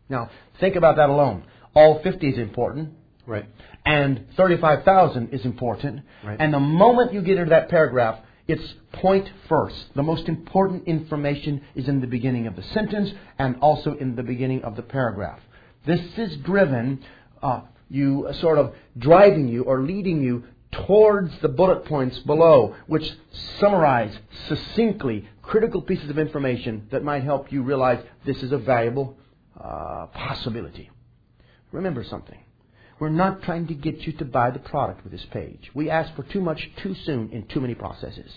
Now, 0.09 0.31
think 0.59 0.75
about 0.75 0.95
that 0.95 1.11
alone. 1.11 1.43
All 1.75 2.01
50 2.01 2.27
is 2.27 2.39
important. 2.39 2.89
Right. 3.27 3.45
And 3.85 4.25
35,000 4.35 5.29
is 5.31 5.45
important. 5.45 6.01
Right. 6.23 6.37
And 6.39 6.51
the 6.51 6.59
moment 6.59 7.13
you 7.13 7.21
get 7.21 7.37
into 7.37 7.51
that 7.51 7.69
paragraph, 7.69 8.17
it's 8.47 8.73
point 8.93 9.29
first. 9.47 9.93
The 9.93 10.01
most 10.01 10.27
important 10.27 10.87
information 10.87 11.61
is 11.75 11.87
in 11.87 12.01
the 12.01 12.07
beginning 12.07 12.47
of 12.47 12.55
the 12.55 12.63
sentence 12.63 13.11
and 13.37 13.57
also 13.57 13.93
in 13.93 14.15
the 14.15 14.23
beginning 14.23 14.63
of 14.63 14.75
the 14.75 14.81
paragraph. 14.81 15.39
This 15.85 16.01
is 16.17 16.35
driven, 16.37 17.03
uh, 17.43 17.61
you 17.91 18.27
uh, 18.27 18.33
sort 18.33 18.57
of 18.57 18.73
driving 18.97 19.47
you 19.47 19.63
or 19.63 19.81
leading 19.81 20.21
you 20.21 20.45
towards 20.71 21.33
the 21.41 21.49
bullet 21.49 21.85
points 21.85 22.17
below, 22.19 22.75
which 22.87 23.11
summarize 23.59 24.17
succinctly 24.47 25.27
critical 25.41 25.81
pieces 25.81 26.09
of 26.09 26.17
information 26.17 26.87
that 26.91 27.03
might 27.03 27.23
help 27.23 27.51
you 27.51 27.61
realize 27.61 28.03
this 28.25 28.41
is 28.41 28.51
a 28.51 28.57
valuable 28.57 29.17
uh, 29.61 30.07
possibility. 30.13 30.89
Remember 31.71 32.03
something. 32.03 32.39
We're 32.99 33.09
not 33.09 33.41
trying 33.41 33.67
to 33.67 33.73
get 33.73 34.01
you 34.01 34.13
to 34.13 34.25
buy 34.25 34.51
the 34.51 34.59
product 34.59 35.03
with 35.03 35.11
this 35.11 35.25
page. 35.31 35.71
We 35.73 35.89
ask 35.89 36.15
for 36.15 36.23
too 36.23 36.39
much 36.39 36.69
too 36.77 36.95
soon 37.03 37.31
in 37.31 37.47
too 37.47 37.59
many 37.59 37.75
processes. 37.75 38.31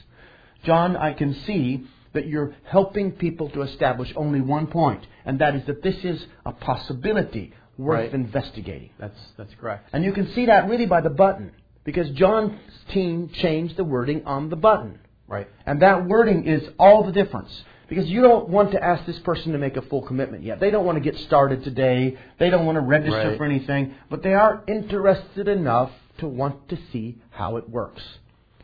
John, 0.65 0.97
I 0.97 1.13
can 1.13 1.35
see 1.47 1.87
that 2.15 2.27
you're 2.27 2.55
helping 2.65 3.13
people 3.13 3.51
to 3.51 3.63
establish 3.63 4.13
only 4.17 4.41
one 4.41 4.69
point, 4.69 5.07
and 5.25 5.39
that 5.41 5.55
is 5.55 5.67
that 5.67 5.83
this 5.83 5.97
is 6.05 6.25
a 6.47 6.53
possibility 6.53 7.53
worth 7.79 7.99
Right. 8.01 8.15
investigating. 8.15 8.91
That's 8.99 9.19
that's 9.37 9.55
correct. 9.61 9.91
And 9.93 10.05
you 10.05 10.13
can 10.13 10.29
see 10.29 10.47
that 10.47 10.69
really 10.69 10.87
by 10.87 11.01
the 11.01 11.11
button, 11.11 11.53
because 11.85 12.11
John's 12.11 12.59
team 12.89 13.29
changed 13.29 13.77
the 13.77 13.85
wording 13.85 14.25
on 14.27 14.49
the 14.51 14.57
button. 14.57 14.99
Right. 15.27 15.49
And 15.67 15.81
that 15.83 16.07
wording 16.07 16.47
is 16.47 16.69
all 16.79 17.05
the 17.05 17.13
difference. 17.13 17.65
Because 17.87 18.07
you 18.09 18.23
don't 18.23 18.49
want 18.49 18.73
to 18.73 18.83
ask 18.83 19.05
this 19.05 19.19
person 19.21 19.53
to 19.53 19.59
make 19.59 19.77
a 19.77 19.83
full 19.83 20.01
commitment 20.03 20.43
yet. 20.43 20.59
They 20.59 20.71
don't 20.71 20.87
want 20.87 20.97
to 20.97 21.01
get 21.11 21.17
started 21.21 21.65
today. 21.65 22.17
They 22.39 22.49
don't 22.49 22.65
want 22.65 22.77
to 22.77 22.81
register 22.81 23.29
Right. 23.29 23.37
for 23.37 23.45
anything. 23.45 23.95
But 24.09 24.23
they 24.23 24.33
are 24.33 24.63
interested 24.67 25.49
enough 25.49 25.91
to 26.19 26.27
want 26.27 26.69
to 26.71 26.77
see 26.93 27.19
how 27.31 27.57
it 27.59 27.69
works. 27.69 28.03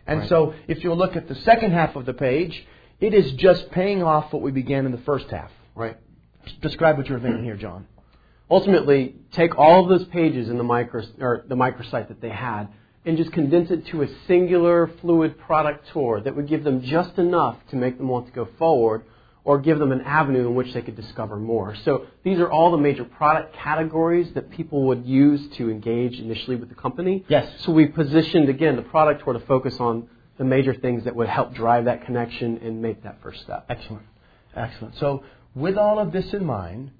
And 0.06 0.20
Right. 0.20 0.28
so 0.28 0.54
if 0.68 0.82
you'll 0.82 0.96
look 0.96 1.16
at 1.16 1.28
the 1.28 1.34
second 1.34 1.72
half 1.72 1.96
of 1.96 2.06
the 2.06 2.14
page, 2.14 2.66
it 2.98 3.12
is 3.12 3.32
just 3.32 3.70
paying 3.70 4.02
off 4.02 4.32
what 4.32 4.40
we 4.40 4.52
began 4.52 4.86
in 4.86 4.92
the 4.92 4.98
first 4.98 5.30
half. 5.30 5.52
Right. 5.74 5.96
Describe 6.62 6.96
what 6.96 7.06
you're 7.08 7.20
thinking 7.20 7.44
here, 7.44 7.56
John. 7.56 7.86
Ultimately 8.50 9.14
take 9.32 9.56
all 9.56 9.82
of 9.82 9.88
those 9.88 10.06
pages 10.08 10.48
in 10.48 10.58
the 10.58 10.64
micro 10.64 11.02
or 11.20 11.44
the 11.48 11.54
microsite 11.54 12.08
that 12.08 12.20
they 12.20 12.30
had 12.30 12.68
and 13.04 13.16
just 13.16 13.32
condense 13.32 13.70
it 13.70 13.86
to 13.86 14.02
a 14.02 14.08
singular 14.26 14.90
fluid 15.00 15.38
product 15.38 15.88
tour 15.92 16.20
that 16.20 16.34
would 16.36 16.48
give 16.48 16.64
them 16.64 16.82
just 16.82 17.16
enough 17.18 17.56
to 17.70 17.76
make 17.76 17.96
them 17.96 18.08
want 18.08 18.26
to 18.26 18.32
go 18.32 18.48
forward 18.58 19.04
or 19.42 19.58
give 19.58 19.78
them 19.78 19.90
an 19.90 20.02
avenue 20.02 20.46
in 20.46 20.54
which 20.54 20.72
they 20.74 20.82
could 20.82 20.96
discover 20.96 21.36
more. 21.36 21.74
So 21.84 22.06
these 22.22 22.38
are 22.38 22.50
all 22.50 22.70
the 22.72 22.76
major 22.76 23.04
product 23.04 23.54
categories 23.56 24.30
that 24.34 24.50
people 24.50 24.84
would 24.88 25.06
use 25.06 25.56
to 25.56 25.70
engage 25.70 26.18
initially 26.18 26.56
with 26.56 26.68
the 26.68 26.74
company. 26.74 27.24
Yes. 27.28 27.50
So 27.64 27.72
we 27.72 27.86
positioned 27.86 28.50
again 28.50 28.76
the 28.76 28.82
product 28.82 29.24
tour 29.24 29.32
to 29.32 29.40
focus 29.40 29.76
on 29.80 30.08
the 30.36 30.44
major 30.44 30.74
things 30.74 31.04
that 31.04 31.16
would 31.16 31.28
help 31.28 31.54
drive 31.54 31.86
that 31.86 32.04
connection 32.04 32.58
and 32.58 32.82
make 32.82 33.02
that 33.02 33.18
first 33.22 33.40
step. 33.42 33.64
Excellent. 33.68 34.04
Excellent. 34.54 34.96
So, 34.96 35.22
with 35.54 35.76
all 35.76 35.98
of 35.98 36.12
this 36.12 36.32
in 36.32 36.44
mind, 36.44 36.90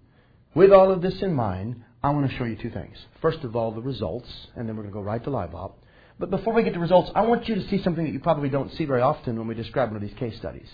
with 0.54 0.73
all 0.73 0.90
of 0.90 1.02
this 1.02 1.23
in 1.23 1.33
mind, 1.33 1.83
I 2.02 2.11
want 2.11 2.30
to 2.30 2.37
show 2.37 2.45
you 2.45 2.57
two 2.57 2.71
things. 2.71 2.97
First 3.21 3.45
of 3.45 3.54
all, 3.54 3.73
the 3.73 3.83
results, 3.83 4.28
and 4.57 4.69
then 4.69 4.76
we're 4.76 4.83
going 4.83 4.92
to 4.92 4.99
go 4.99 5.02
right 5.02 5.23
to 5.23 5.30
LiveOp. 5.30 5.73
But 6.19 6.30
before 6.30 6.52
we 6.52 6.62
get 6.62 6.75
to 6.75 6.80
results, 6.80 7.11
I 7.14 7.23
want 7.23 7.49
you 7.49 7.54
to 7.54 7.69
see 7.69 7.83
something 7.83 8.04
that 8.04 8.12
you 8.12 8.21
probably 8.21 8.49
don't 8.49 8.73
see 8.73 8.85
very 8.85 9.00
often 9.00 9.38
when 9.38 9.47
we 9.47 9.54
describe 9.54 9.88
one 9.88 9.97
of 9.97 10.02
these 10.02 10.19
case 10.19 10.37
studies. 10.37 10.69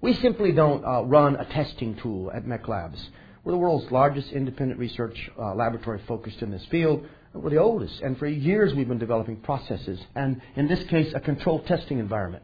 We 0.00 0.14
simply 0.14 0.52
don't 0.52 0.84
uh, 0.84 1.02
run 1.02 1.36
a 1.36 1.44
testing 1.44 1.96
tool 1.96 2.30
at 2.32 2.46
MECLABS. 2.46 2.98
We're 3.44 3.52
the 3.52 3.58
world's 3.58 3.90
largest 3.90 4.32
independent 4.32 4.78
research 4.78 5.30
uh, 5.38 5.54
laboratory 5.54 6.00
focused 6.06 6.42
in 6.42 6.50
this 6.50 6.64
field. 6.70 7.06
We're 7.32 7.50
the 7.50 7.58
oldest, 7.58 8.00
and 8.00 8.18
for 8.18 8.26
years 8.26 8.74
we've 8.74 8.88
been 8.88 8.98
developing 8.98 9.36
processes, 9.36 10.00
and 10.14 10.40
in 10.56 10.66
this 10.66 10.82
case, 10.88 11.12
a 11.14 11.20
controlled 11.20 11.66
testing 11.66 11.98
environment. 11.98 12.42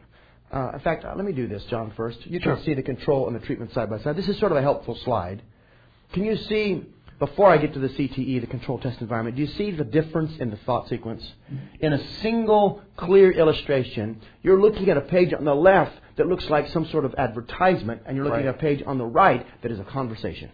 Uh, 0.51 0.71
in 0.73 0.79
fact, 0.79 1.03
uh, 1.03 1.13
let 1.15 1.25
me 1.25 1.33
do 1.33 1.47
this, 1.47 1.63
John, 1.65 1.91
first. 1.97 2.25
You 2.25 2.39
can 2.39 2.63
see 2.63 2.73
the 2.73 2.83
control 2.83 3.27
and 3.27 3.35
the 3.35 3.45
treatment 3.45 3.73
side 3.73 3.89
by 3.89 3.99
side. 3.99 4.15
This 4.15 4.29
is 4.29 4.39
sort 4.39 4.51
of 4.51 4.57
a 4.57 4.61
helpful 4.61 4.97
slide. 5.03 5.41
Can 6.13 6.23
you 6.23 6.37
see, 6.37 6.83
before 7.19 7.49
I 7.49 7.57
get 7.57 7.73
to 7.73 7.79
the 7.79 7.89
CTE, 7.89 8.41
the 8.41 8.47
control 8.47 8.79
test 8.79 9.01
environment, 9.01 9.35
do 9.35 9.41
you 9.41 9.47
see 9.49 9.71
the 9.71 9.83
difference 9.83 10.37
in 10.39 10.49
the 10.49 10.57
thought 10.57 10.87
sequence? 10.87 11.23
In 11.79 11.93
a 11.93 12.03
single 12.21 12.81
clear 12.95 13.31
illustration, 13.31 14.21
you're 14.41 14.61
looking 14.61 14.89
at 14.89 14.97
a 14.97 15.01
page 15.01 15.33
on 15.33 15.45
the 15.45 15.55
left 15.55 15.93
that 16.15 16.27
looks 16.27 16.49
like 16.49 16.67
some 16.69 16.85
sort 16.87 17.05
of 17.05 17.13
advertisement, 17.15 18.01
and 18.05 18.15
you're 18.15 18.25
looking 18.25 18.45
Right. 18.45 18.49
at 18.49 18.55
a 18.55 18.57
page 18.57 18.83
on 18.85 18.97
the 18.97 19.05
right 19.05 19.45
that 19.61 19.71
is 19.71 19.79
a 19.79 19.83
conversation. 19.83 20.49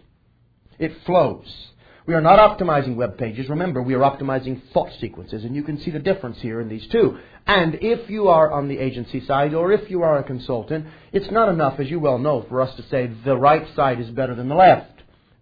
It 0.78 0.94
flows. 1.06 1.70
We 2.06 2.12
are 2.12 2.20
not 2.20 2.38
optimizing 2.38 2.96
web 2.96 3.16
pages. 3.16 3.48
Remember, 3.48 3.80
we 3.82 3.94
are 3.94 4.00
optimizing 4.00 4.60
thought 4.74 4.92
sequences, 5.00 5.44
and 5.44 5.56
you 5.56 5.62
can 5.62 5.78
see 5.78 5.90
the 5.90 5.98
difference 6.00 6.38
here 6.42 6.60
in 6.60 6.68
these 6.68 6.86
two. 6.88 7.16
And 7.46 7.76
if 7.76 8.10
you 8.10 8.28
are 8.28 8.52
on 8.52 8.68
the 8.68 8.78
agency 8.78 9.20
side, 9.20 9.54
or 9.54 9.72
if 9.72 9.88
you 9.90 10.02
are 10.02 10.18
a 10.18 10.22
consultant, 10.22 10.86
it's 11.12 11.30
not 11.30 11.48
enough, 11.48 11.80
as 11.80 11.90
you 11.90 11.98
well 12.00 12.18
know, 12.18 12.42
for 12.42 12.60
us 12.60 12.74
to 12.76 12.82
say 12.88 13.06
the 13.24 13.36
right 13.38 13.66
side 13.74 14.00
is 14.00 14.10
better 14.10 14.34
than 14.34 14.48
the 14.50 14.54
left. 14.54 14.90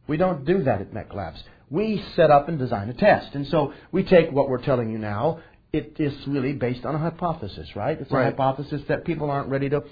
We 0.07 0.17
don't 0.17 0.45
do 0.45 0.63
that 0.65 0.81
at 0.81 0.93
MECLABS. 0.93 1.43
We 1.71 2.05
set 2.17 2.31
up 2.31 2.49
and 2.49 2.59
design 2.59 2.89
a 2.89 2.95
test. 2.95 3.35
And 3.35 3.47
so 3.47 3.73
we 3.93 4.03
take 4.03 4.31
what 4.31 4.49
we're 4.49 4.63
telling 4.63 4.91
you 4.91 4.99
now. 4.99 5.41
It 5.73 5.97
is 5.99 6.13
really 6.27 6.53
based 6.53 6.85
on 6.85 6.95
a 6.95 6.99
hypothesis, 6.99 7.75
right? 7.75 7.99
It's 7.99 8.11
a 8.11 8.15
hypothesis 8.15 8.83
that 8.89 9.05
people 9.07 9.31
aren't 9.31 9.49
ready 9.49 9.71
to 9.71 9.83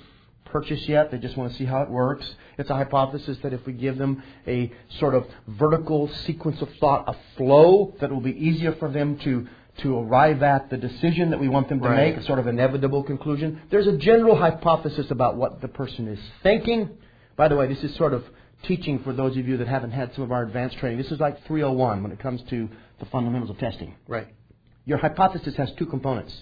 purchase 0.45 0.87
yet. 0.89 1.11
They 1.11 1.19
just 1.19 1.37
want 1.39 1.53
to 1.53 1.59
see 1.59 1.65
how 1.65 1.81
it 1.83 1.89
works. 1.91 2.29
It's 2.59 2.69
a 2.69 2.75
hypothesis 2.75 3.39
that 3.43 3.55
if 3.55 3.65
we 3.65 3.73
give 3.73 3.97
them 3.97 4.23
a 4.47 4.71
sort 4.99 5.15
of 5.15 5.27
vertical 5.47 6.09
sequence 6.27 6.61
of 6.61 6.69
thought, 6.81 7.05
a 7.09 7.17
flow 7.37 7.95
that 8.01 8.11
will 8.11 8.21
be 8.21 8.33
easier 8.37 8.75
for 8.75 8.91
them 8.91 9.17
to 9.21 9.47
to 9.79 9.97
arrive 9.99 10.43
at 10.43 10.69
the 10.69 10.77
decision 10.77 11.31
that 11.31 11.41
we 11.41 11.49
want 11.49 11.69
them 11.71 11.81
to 11.81 11.89
Right. 11.89 12.15
make, 12.15 12.17
a 12.19 12.27
sort 12.27 12.39
of 12.39 12.47
inevitable 12.47 13.03
conclusion. 13.03 13.61
There's 13.71 13.87
a 13.87 13.97
general 13.97 14.37
hypothesis 14.37 15.11
about 15.11 15.37
what 15.37 15.63
the 15.63 15.69
person 15.69 16.09
is 16.09 16.19
thinking. 16.43 16.91
By 17.37 17.49
the 17.49 17.57
way, 17.57 17.67
this 17.69 17.83
is 17.83 17.95
sort 17.95 18.13
of 18.13 18.25
teaching 18.65 19.03
for 19.03 19.13
those 19.13 19.37
of 19.37 19.47
you 19.49 19.57
that 19.59 19.69
haven't 19.69 19.93
had 19.93 20.15
some 20.15 20.25
of 20.25 20.33
our 20.33 20.43
advanced 20.43 20.79
training. 20.79 20.99
This 20.99 21.11
is 21.11 21.21
like 21.21 21.45
301 21.47 22.03
when 22.03 22.13
it 22.13 22.19
comes 22.19 22.43
to 22.51 22.69
the 22.99 23.07
fundamentals 23.07 23.51
of 23.51 23.59
testing. 23.59 23.95
Right. 24.07 24.29
Your 24.85 24.99
hypothesis 24.99 25.55
has 25.57 25.71
two 25.79 25.87
components. 25.87 26.35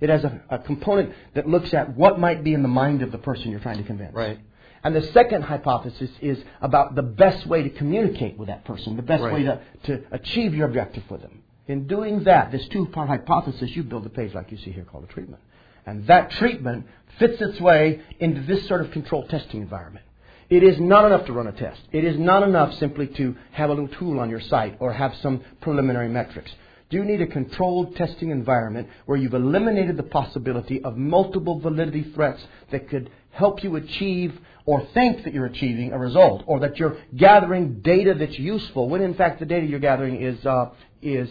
It 0.00 0.08
has 0.10 0.24
a, 0.24 0.42
a 0.50 0.58
component 0.58 1.12
that 1.34 1.48
looks 1.48 1.72
at 1.72 1.96
what 1.96 2.18
might 2.20 2.44
be 2.44 2.52
in 2.54 2.62
the 2.62 2.68
mind 2.68 3.02
of 3.02 3.12
the 3.12 3.18
person 3.18 3.50
you're 3.50 3.60
trying 3.60 3.78
to 3.78 3.84
convince. 3.84 4.14
Right. 4.14 4.38
And 4.84 4.94
the 4.94 5.02
second 5.12 5.42
hypothesis 5.42 6.10
is 6.20 6.38
about 6.60 6.94
the 6.94 7.02
best 7.02 7.46
way 7.46 7.62
to 7.62 7.70
communicate 7.70 8.38
with 8.38 8.48
that 8.48 8.64
person, 8.64 8.96
the 8.96 9.02
best 9.02 9.22
Right. 9.22 9.32
way 9.32 9.42
to, 9.44 9.60
to 9.84 10.04
achieve 10.12 10.54
your 10.54 10.66
objective 10.66 11.02
for 11.08 11.18
them. 11.18 11.42
In 11.66 11.86
doing 11.88 12.24
that, 12.24 12.52
this 12.52 12.66
two 12.68 12.86
part 12.86 13.08
hypothesis, 13.08 13.70
you 13.70 13.82
build 13.82 14.06
a 14.06 14.10
page 14.10 14.34
like 14.34 14.52
you 14.52 14.58
see 14.58 14.70
here 14.70 14.84
called 14.84 15.04
a 15.04 15.08
treatment. 15.08 15.42
And 15.86 16.06
that 16.06 16.30
treatment 16.32 16.86
fits 17.18 17.40
its 17.40 17.60
way 17.60 18.00
into 18.20 18.42
this 18.42 18.66
sort 18.68 18.80
of 18.82 18.90
controlled 18.90 19.28
testing 19.30 19.62
environment. 19.62 20.05
It 20.48 20.62
is 20.62 20.78
not 20.78 21.04
enough 21.04 21.26
to 21.26 21.32
run 21.32 21.48
a 21.48 21.52
test. 21.52 21.80
It 21.92 22.04
is 22.04 22.18
not 22.18 22.42
enough 22.42 22.74
simply 22.74 23.08
to 23.08 23.34
have 23.52 23.70
a 23.70 23.74
little 23.74 23.88
tool 23.88 24.20
on 24.20 24.30
your 24.30 24.40
site 24.40 24.76
or 24.80 24.92
have 24.92 25.12
some 25.22 25.42
preliminary 25.60 26.08
metrics. 26.08 26.50
Do 26.88 26.96
you 26.98 27.04
need 27.04 27.20
a 27.20 27.26
controlled 27.26 27.96
testing 27.96 28.30
environment 28.30 28.88
where 29.06 29.18
you've 29.18 29.34
eliminated 29.34 29.96
the 29.96 30.04
possibility 30.04 30.82
of 30.84 30.96
multiple 30.96 31.58
validity 31.58 32.12
threats 32.14 32.40
that 32.70 32.88
could 32.88 33.10
help 33.30 33.64
you 33.64 33.74
achieve 33.74 34.38
or 34.66 34.86
think 34.94 35.24
that 35.24 35.34
you're 35.34 35.46
achieving 35.46 35.92
a 35.92 35.98
result 35.98 36.44
or 36.46 36.60
that 36.60 36.78
you're 36.78 36.96
gathering 37.16 37.80
data 37.80 38.14
that's 38.14 38.38
useful 38.38 38.88
when 38.88 39.02
in 39.02 39.14
fact 39.14 39.40
the 39.40 39.46
data 39.46 39.66
you're 39.66 39.80
gathering 39.80 40.22
is, 40.22 40.44
uh, 40.46 40.70
is 41.02 41.28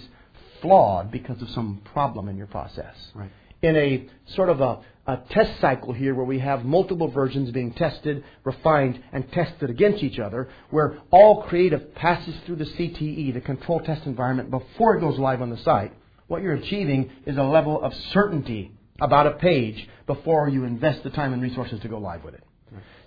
flawed 0.62 1.10
because 1.10 1.42
of 1.42 1.50
some 1.50 1.82
problem 1.94 2.28
in 2.28 2.38
your 2.38 2.48
process 2.48 2.96
Right. 3.14 3.32
In 3.66 3.76
a 3.76 4.08
sort 4.34 4.50
of 4.50 4.62
a, 4.62 4.80
a 5.08 5.18
test 5.30 5.60
cycle 5.60 5.94
here 5.94 6.14
where 6.16 6.26
we 6.26 6.40
have 6.40 6.66
multiple 6.66 7.08
versions 7.08 7.52
being 7.52 7.74
tested, 7.74 8.24
refined, 8.44 9.02
and 9.12 9.32
tested 9.32 9.70
against 9.70 10.04
each 10.04 10.20
other, 10.20 10.50
where 10.70 11.00
all 11.12 11.44
creative 11.44 11.94
passes 11.96 12.36
through 12.46 12.58
the 12.58 12.66
CTE, 12.66 13.34
the 13.34 13.42
control 13.42 13.80
test 13.80 14.06
environment, 14.06 14.50
before 14.50 14.96
it 14.96 15.02
goes 15.02 15.18
live 15.20 15.42
on 15.42 15.50
the 15.50 15.58
site. 15.58 15.94
What 16.28 16.42
you're 16.42 16.54
achieving 16.54 17.12
is 17.26 17.38
a 17.38 17.44
level 17.44 17.82
of 17.82 17.94
certainty 18.12 18.72
about 19.00 19.28
a 19.28 19.32
page 19.32 19.88
before 20.08 20.48
you 20.50 20.64
invest 20.64 21.04
the 21.04 21.10
time 21.10 21.34
and 21.34 21.42
resources 21.42 21.82
to 21.82 21.88
go 21.88 21.98
live 21.98 22.24
with 22.24 22.34
it. 22.34 22.44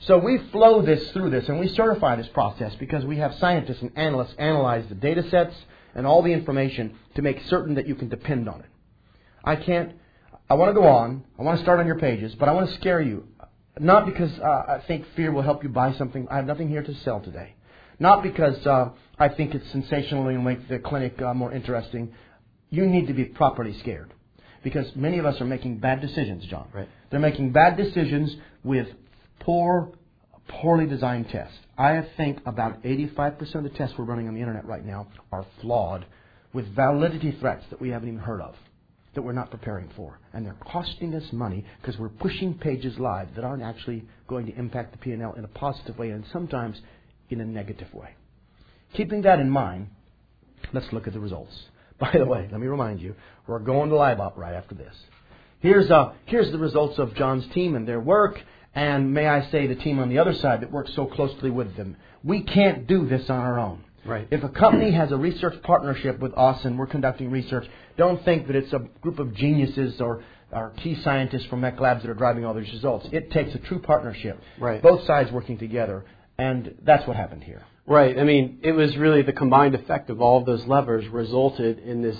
So 0.00 0.18
we 0.18 0.38
flow 0.52 0.82
this 0.82 1.10
through 1.10 1.30
this 1.30 1.48
and 1.48 1.58
we 1.58 1.68
certify 1.68 2.16
this 2.16 2.28
process 2.28 2.74
because 2.76 3.04
we 3.04 3.16
have 3.18 3.34
scientists 3.36 3.82
and 3.82 3.90
analysts 3.96 4.34
analyze 4.38 4.84
the 4.88 4.94
data 4.94 5.28
sets 5.28 5.54
and 5.94 6.06
all 6.06 6.22
the 6.22 6.32
information 6.32 6.96
to 7.16 7.22
make 7.22 7.44
certain 7.46 7.74
that 7.74 7.88
you 7.88 7.94
can 7.94 8.08
depend 8.08 8.48
on 8.48 8.60
it. 8.60 8.66
I 9.44 9.56
can't. 9.56 9.92
I 10.50 10.54
want 10.54 10.70
to 10.70 10.74
go 10.74 10.86
on. 10.86 11.24
I 11.38 11.42
want 11.42 11.58
to 11.58 11.62
start 11.64 11.78
on 11.80 11.86
your 11.86 11.98
pages, 11.98 12.34
but 12.34 12.48
I 12.48 12.52
want 12.52 12.68
to 12.70 12.74
scare 12.76 13.00
you. 13.00 13.26
Not 13.78 14.06
because 14.06 14.32
uh, 14.38 14.44
I 14.44 14.82
think 14.86 15.04
fear 15.14 15.30
will 15.30 15.42
help 15.42 15.62
you 15.62 15.68
buy 15.68 15.92
something. 15.94 16.26
I 16.30 16.36
have 16.36 16.46
nothing 16.46 16.68
here 16.68 16.82
to 16.82 16.94
sell 17.04 17.20
today. 17.20 17.54
Not 18.00 18.22
because 18.22 18.66
uh, 18.66 18.90
I 19.18 19.28
think 19.28 19.54
it's 19.54 19.70
sensational 19.70 20.28
and 20.28 20.44
make 20.44 20.68
the 20.68 20.78
clinic 20.78 21.20
uh, 21.20 21.34
more 21.34 21.52
interesting. 21.52 22.12
You 22.70 22.86
need 22.86 23.06
to 23.08 23.12
be 23.14 23.24
properly 23.24 23.78
scared. 23.80 24.12
because 24.62 24.86
many 24.96 25.18
of 25.18 25.26
us 25.26 25.40
are 25.40 25.44
making 25.44 25.78
bad 25.78 26.00
decisions, 26.00 26.44
John. 26.46 26.68
Right. 26.72 26.88
They're 27.10 27.20
making 27.20 27.52
bad 27.52 27.76
decisions 27.76 28.34
with 28.64 28.88
poor, 29.40 29.92
poorly 30.48 30.86
designed 30.86 31.28
tests. 31.30 31.56
I 31.76 32.04
think 32.16 32.40
about 32.44 32.82
85% 32.82 33.54
of 33.54 33.62
the 33.62 33.70
tests 33.70 33.96
we're 33.96 34.04
running 34.04 34.28
on 34.28 34.34
the 34.34 34.40
internet 34.40 34.66
right 34.66 34.84
now 34.84 35.08
are 35.30 35.46
flawed 35.60 36.06
with 36.52 36.74
validity 36.74 37.36
threats 37.40 37.64
that 37.70 37.80
we 37.80 37.90
haven't 37.90 38.08
even 38.08 38.20
heard 38.20 38.40
of, 38.40 38.54
that 39.14 39.22
we're 39.22 39.32
not 39.32 39.50
preparing 39.50 39.88
for. 39.96 40.18
And 40.32 40.44
they're 40.44 40.56
costing 40.60 41.14
us 41.14 41.32
money 41.32 41.64
because 41.80 41.98
we're 41.98 42.08
pushing 42.08 42.54
pages 42.54 42.98
live 42.98 43.34
that 43.34 43.44
aren't 43.44 43.62
actually 43.62 44.04
going 44.26 44.46
to 44.46 44.54
impact 44.56 44.92
the 44.92 44.98
P&L 44.98 45.34
in 45.34 45.44
a 45.44 45.48
positive 45.48 45.98
way 45.98 46.10
and 46.10 46.24
sometimes 46.32 46.80
in 47.30 47.40
a 47.40 47.44
negative 47.44 47.92
way. 47.92 48.10
Keeping 48.94 49.22
that 49.22 49.40
in 49.40 49.50
mind, 49.50 49.88
let's 50.72 50.92
look 50.92 51.06
at 51.06 51.12
the 51.12 51.20
results. 51.20 51.54
By 51.98 52.12
the 52.12 52.26
way, 52.26 52.48
let 52.50 52.60
me 52.60 52.66
remind 52.66 53.00
you, 53.00 53.14
we're 53.46 53.58
going 53.58 53.90
to 53.90 53.96
LiveOp 53.96 54.36
right 54.36 54.54
after 54.54 54.74
this. 54.74 54.94
Here's, 55.60 55.90
uh, 55.90 56.12
here's 56.26 56.52
the 56.52 56.58
results 56.58 56.98
of 56.98 57.14
John's 57.14 57.46
team 57.48 57.74
and 57.74 57.88
their 57.88 57.98
work, 57.98 58.40
and 58.74 59.12
may 59.12 59.26
I 59.26 59.50
say 59.50 59.66
the 59.66 59.74
team 59.74 59.98
on 59.98 60.08
the 60.08 60.18
other 60.18 60.34
side 60.34 60.60
that 60.60 60.70
works 60.70 60.94
so 60.94 61.06
closely 61.06 61.50
with 61.50 61.76
them. 61.76 61.96
We 62.22 62.42
can't 62.42 62.86
do 62.86 63.08
this 63.08 63.28
on 63.28 63.40
our 63.40 63.58
own. 63.58 63.82
Right. 64.04 64.28
If 64.30 64.42
a 64.44 64.48
company 64.48 64.92
has 64.92 65.12
a 65.12 65.16
research 65.16 65.60
partnership 65.62 66.18
with 66.18 66.32
us 66.36 66.64
and 66.64 66.78
we're 66.78 66.86
conducting 66.86 67.30
research, 67.30 67.66
don't 67.96 68.24
think 68.24 68.46
that 68.46 68.56
it's 68.56 68.72
a 68.72 68.80
group 69.00 69.18
of 69.18 69.34
geniuses 69.34 70.00
or, 70.00 70.22
or 70.52 70.70
key 70.78 71.00
scientists 71.02 71.46
from 71.46 71.60
MECLABS 71.60 72.02
that 72.02 72.10
are 72.10 72.14
driving 72.14 72.44
all 72.44 72.54
these 72.54 72.72
results. 72.72 73.08
It 73.12 73.30
takes 73.30 73.54
a 73.54 73.58
true 73.58 73.80
partnership. 73.80 74.40
Right. 74.58 74.80
Both 74.80 75.04
sides 75.04 75.30
working 75.32 75.58
together, 75.58 76.04
and 76.38 76.76
that's 76.82 77.06
what 77.06 77.16
happened 77.16 77.44
here. 77.44 77.64
Right. 77.86 78.18
I 78.18 78.24
mean, 78.24 78.60
it 78.62 78.72
was 78.72 78.96
really 78.96 79.22
the 79.22 79.32
combined 79.32 79.74
effect 79.74 80.10
of 80.10 80.20
all 80.20 80.38
of 80.38 80.46
those 80.46 80.64
levers 80.66 81.06
resulted 81.08 81.78
in 81.78 82.02
this 82.02 82.16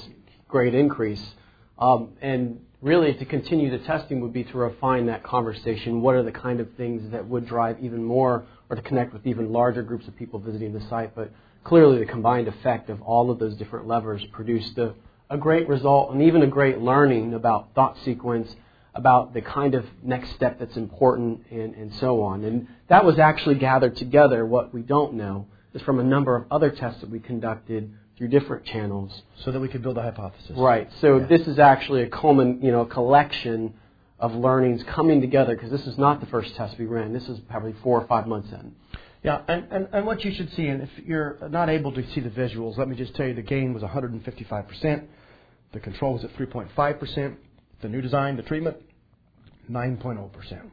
great 0.48 0.74
increase. 0.74 1.22
Um, 1.78 2.14
and 2.20 2.60
really, 2.80 3.14
to 3.14 3.24
continue 3.24 3.70
the 3.70 3.84
testing 3.84 4.20
would 4.22 4.32
be 4.32 4.44
to 4.44 4.58
refine 4.58 5.06
that 5.06 5.22
conversation. 5.22 6.00
What 6.00 6.14
are 6.14 6.22
the 6.22 6.32
kind 6.32 6.60
of 6.60 6.68
things 6.76 7.10
that 7.12 7.26
would 7.26 7.46
drive 7.46 7.78
even 7.80 8.02
more 8.02 8.46
or 8.70 8.76
to 8.76 8.82
connect 8.82 9.12
with 9.12 9.26
even 9.26 9.52
larger 9.52 9.82
groups 9.82 10.08
of 10.08 10.16
people 10.16 10.38
visiting 10.40 10.72
the 10.72 10.80
site? 10.88 11.14
But 11.14 11.32
clearly, 11.68 11.98
the 11.98 12.06
combined 12.06 12.48
effect 12.48 12.88
of 12.88 13.02
all 13.02 13.30
of 13.30 13.38
those 13.38 13.54
different 13.56 13.86
levers 13.86 14.24
produced 14.32 14.78
a, 14.78 14.94
a 15.28 15.36
great 15.36 15.68
result 15.68 16.12
and 16.12 16.22
even 16.22 16.42
a 16.42 16.46
great 16.46 16.78
learning 16.78 17.34
about 17.34 17.68
thought 17.74 17.96
sequence 18.04 18.54
about 18.94 19.34
the 19.34 19.42
kind 19.42 19.74
of 19.74 19.84
next 20.02 20.34
step 20.34 20.58
that's 20.58 20.76
important 20.76 21.42
and, 21.50 21.74
and 21.74 21.94
so 21.96 22.22
on. 22.22 22.42
And 22.44 22.66
that 22.88 23.04
was 23.04 23.18
actually 23.18 23.56
gathered 23.56 23.96
together. 23.96 24.46
What 24.46 24.72
we 24.72 24.80
don't 24.80 25.14
know 25.14 25.46
is 25.74 25.82
from 25.82 26.00
a 26.00 26.02
number 26.02 26.34
of 26.34 26.46
other 26.50 26.70
tests 26.70 27.02
that 27.02 27.10
we 27.10 27.20
conducted 27.20 27.92
through 28.16 28.28
different 28.28 28.64
channels. 28.64 29.22
So 29.44 29.52
that 29.52 29.60
we 29.60 29.68
could 29.68 29.82
build 29.82 29.98
a 29.98 30.02
hypothesis. 30.02 30.56
Right. 30.56 30.90
So 31.00 31.18
Yeah. 31.18 31.26
this 31.26 31.46
is 31.46 31.58
actually 31.58 32.02
a 32.02 32.08
common, 32.08 32.60
you 32.62 32.72
know, 32.72 32.80
a 32.80 32.86
collection 32.86 33.74
of 34.18 34.34
learnings 34.34 34.82
coming 34.84 35.20
together 35.20 35.54
because 35.54 35.70
this 35.70 35.86
is 35.86 35.98
not 35.98 36.20
the 36.20 36.26
first 36.26 36.56
test 36.56 36.78
we 36.78 36.86
ran. 36.86 37.12
This 37.12 37.28
is 37.28 37.38
probably 37.40 37.74
four 37.84 38.00
or 38.00 38.06
five 38.06 38.26
months 38.26 38.50
in. 38.50 38.74
Yeah, 39.22 39.42
and, 39.48 39.66
and, 39.70 39.88
and 39.92 40.06
what 40.06 40.24
you 40.24 40.32
should 40.32 40.52
see, 40.52 40.66
and 40.66 40.82
if 40.82 40.90
you're 41.04 41.38
not 41.50 41.68
able 41.68 41.92
to 41.92 42.08
see 42.12 42.20
the 42.20 42.30
visuals, 42.30 42.78
let 42.78 42.88
me 42.88 42.96
just 42.96 43.14
tell 43.14 43.26
you 43.26 43.34
the 43.34 43.42
gain 43.42 43.74
was 43.74 43.82
155%. 43.82 45.06
The 45.72 45.80
control 45.80 46.14
was 46.14 46.24
at 46.24 46.34
3.5%. 46.36 47.36
The 47.80 47.88
new 47.88 48.00
design, 48.00 48.36
the 48.36 48.42
treatment, 48.42 48.76
9.0%. 49.70 50.70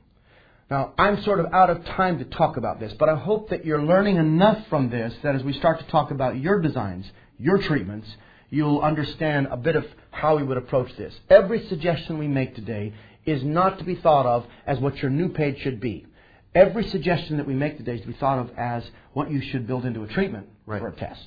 Now, 0.70 0.94
I'm 0.98 1.22
sort 1.24 1.40
of 1.40 1.54
out 1.54 1.70
of 1.70 1.86
time 1.86 2.18
to 2.20 2.26
talk 2.26 2.58
about 2.58 2.80
this, 2.80 2.94
but 2.98 3.10
I 3.10 3.16
hope 3.16 3.50
that 3.50 3.66
you're 3.66 3.84
learning 3.84 4.18
enough 4.18 4.68
from 4.68 4.90
this 4.90 5.14
that 5.22 5.36
as 5.36 5.44
we 5.44 5.54
start 5.54 5.80
to 5.80 5.88
talk 5.88 6.10
about 6.10 6.38
your 6.38 6.60
designs, 6.60 7.06
your 7.38 7.60
treatments, 7.60 8.08
you'll 8.50 8.82
understand 8.82 9.48
a 9.52 9.58
bit 9.58 9.76
of 9.76 9.86
how 10.10 10.38
we 10.38 10.44
would 10.44 10.58
approach 10.58 10.96
this. 10.98 11.14
Every 11.30 11.68
suggestion 11.68 12.18
we 12.18 12.28
make 12.28 12.56
today 12.56 12.94
is 13.26 13.44
not 13.44 13.78
to 13.80 13.84
be 13.84 13.96
thought 13.96 14.26
of 14.26 14.46
as 14.66 14.80
what 14.80 14.98
your 14.98 15.12
new 15.12 15.30
page 15.30 15.60
should 15.60 15.80
be. 15.80 16.08
Every 16.56 16.88
suggestion 16.90 17.36
that 17.38 17.46
we 17.46 17.54
make 17.54 17.78
today 17.78 17.96
is 17.96 18.02
to 18.02 18.08
be 18.08 18.14
thought 18.14 18.40
of 18.40 18.50
as 18.58 18.84
what 19.12 19.30
you 19.30 19.42
should 19.52 19.68
build 19.68 19.86
into 19.86 20.04
a 20.04 20.08
treatment 20.08 20.48
Right. 20.66 20.80
for 20.82 20.88
a 20.88 20.96
test. 20.96 21.26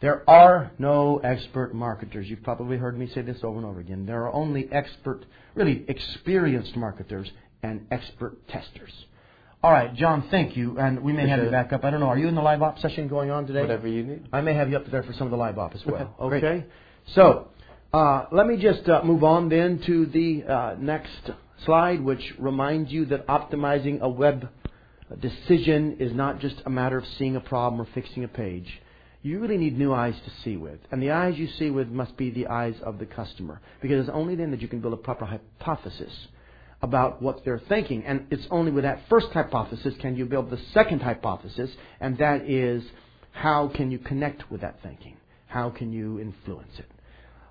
There 0.00 0.28
are 0.28 0.72
no 0.78 1.18
expert 1.18 1.74
marketers. 1.74 2.26
You've 2.30 2.42
probably 2.42 2.78
heard 2.78 2.98
me 2.98 3.06
say 3.14 3.20
this 3.20 3.36
over 3.44 3.58
and 3.58 3.66
over 3.66 3.80
again. 3.80 4.06
There 4.06 4.22
are 4.24 4.32
only 4.32 4.72
expert, 4.72 5.26
really 5.54 5.84
experienced 5.86 6.74
marketers 6.76 7.30
and 7.62 7.86
expert 7.90 8.48
testers. 8.48 8.90
All 9.62 9.70
right, 9.70 9.94
John, 9.94 10.26
thank 10.30 10.56
you. 10.56 10.78
And 10.78 11.02
we 11.02 11.12
may 11.12 11.28
have 11.28 11.44
you 11.44 11.50
back 11.50 11.74
up. 11.74 11.84
I 11.84 11.90
don't 11.90 12.00
know. 12.00 12.08
Are 12.08 12.16
you 12.16 12.28
in 12.28 12.34
the 12.34 12.40
live 12.40 12.62
op 12.62 12.78
session 12.78 13.08
going 13.08 13.30
on 13.30 13.46
today? 13.46 13.60
Whatever 13.60 13.86
you 13.88 14.02
need. 14.02 14.28
I 14.32 14.40
may 14.40 14.54
have 14.54 14.70
you 14.70 14.78
up 14.78 14.90
there 14.90 15.02
for 15.02 15.12
some 15.12 15.26
of 15.26 15.30
the 15.30 15.36
live 15.36 15.58
op 15.58 15.74
as 15.74 15.84
well. 15.84 16.16
Okay, 16.18 16.40
great. 16.40 16.64
So, 17.14 17.48
uh, 17.92 18.24
let 18.32 18.46
me 18.46 18.56
just 18.56 18.88
uh, 18.88 19.02
move 19.04 19.22
on 19.22 19.50
then 19.50 19.82
to 19.84 20.06
the 20.06 20.44
uh, 20.50 20.76
next 20.78 21.30
slide, 21.66 22.00
which 22.02 22.22
reminds 22.38 22.90
you 22.90 23.04
that 23.06 23.26
optimizing 23.26 24.00
a 24.00 24.08
web 24.08 24.48
decision 25.16 25.96
is 25.98 26.12
not 26.12 26.40
just 26.40 26.56
a 26.66 26.70
matter 26.70 26.98
of 26.98 27.04
seeing 27.18 27.36
a 27.36 27.40
problem 27.40 27.80
or 27.80 27.88
fixing 27.94 28.24
a 28.24 28.28
page. 28.28 28.80
You 29.22 29.38
really 29.40 29.58
need 29.58 29.78
new 29.78 29.92
eyes 29.92 30.14
to 30.24 30.30
see 30.42 30.56
with. 30.56 30.80
And 30.90 31.02
the 31.02 31.10
eyes 31.10 31.36
you 31.36 31.48
see 31.58 31.70
with 31.70 31.88
must 31.88 32.16
be 32.16 32.30
the 32.30 32.46
eyes 32.46 32.74
of 32.82 32.98
the 32.98 33.06
customer. 33.06 33.60
Because 33.82 34.00
it's 34.00 34.14
only 34.14 34.34
then 34.34 34.50
that 34.52 34.62
you 34.62 34.68
can 34.68 34.80
build 34.80 34.94
a 34.94 34.98
proper 34.98 35.26
hypothesis 35.26 36.12
about 36.82 37.20
what 37.20 37.44
they're 37.44 37.62
thinking. 37.68 38.04
And 38.04 38.26
it's 38.30 38.46
only 38.50 38.72
with 38.72 38.84
that 38.84 39.02
first 39.10 39.28
hypothesis 39.32 39.94
can 40.00 40.16
you 40.16 40.24
build 40.24 40.50
the 40.50 40.60
second 40.72 41.02
hypothesis, 41.02 41.70
and 42.00 42.16
that 42.18 42.48
is 42.48 42.82
how 43.32 43.68
can 43.74 43.90
you 43.90 43.98
connect 43.98 44.50
with 44.50 44.62
that 44.62 44.80
thinking? 44.82 45.16
How 45.46 45.70
can 45.70 45.92
you 45.92 46.18
influence 46.18 46.72
it? 46.78 46.90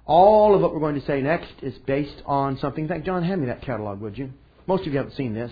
All 0.05 0.55
of 0.55 0.61
what 0.61 0.73
we're 0.73 0.79
going 0.79 0.99
to 0.99 1.05
say 1.05 1.21
next 1.21 1.51
is 1.61 1.77
based 1.85 2.23
on 2.25 2.57
something. 2.57 2.85
In 2.85 2.89
fact, 2.89 3.05
John, 3.05 3.23
hand 3.23 3.41
me 3.41 3.47
that 3.47 3.61
catalog, 3.61 4.01
would 4.01 4.17
you? 4.17 4.31
Most 4.65 4.87
of 4.87 4.93
you 4.93 4.97
haven't 4.97 5.15
seen 5.15 5.33
this. 5.33 5.51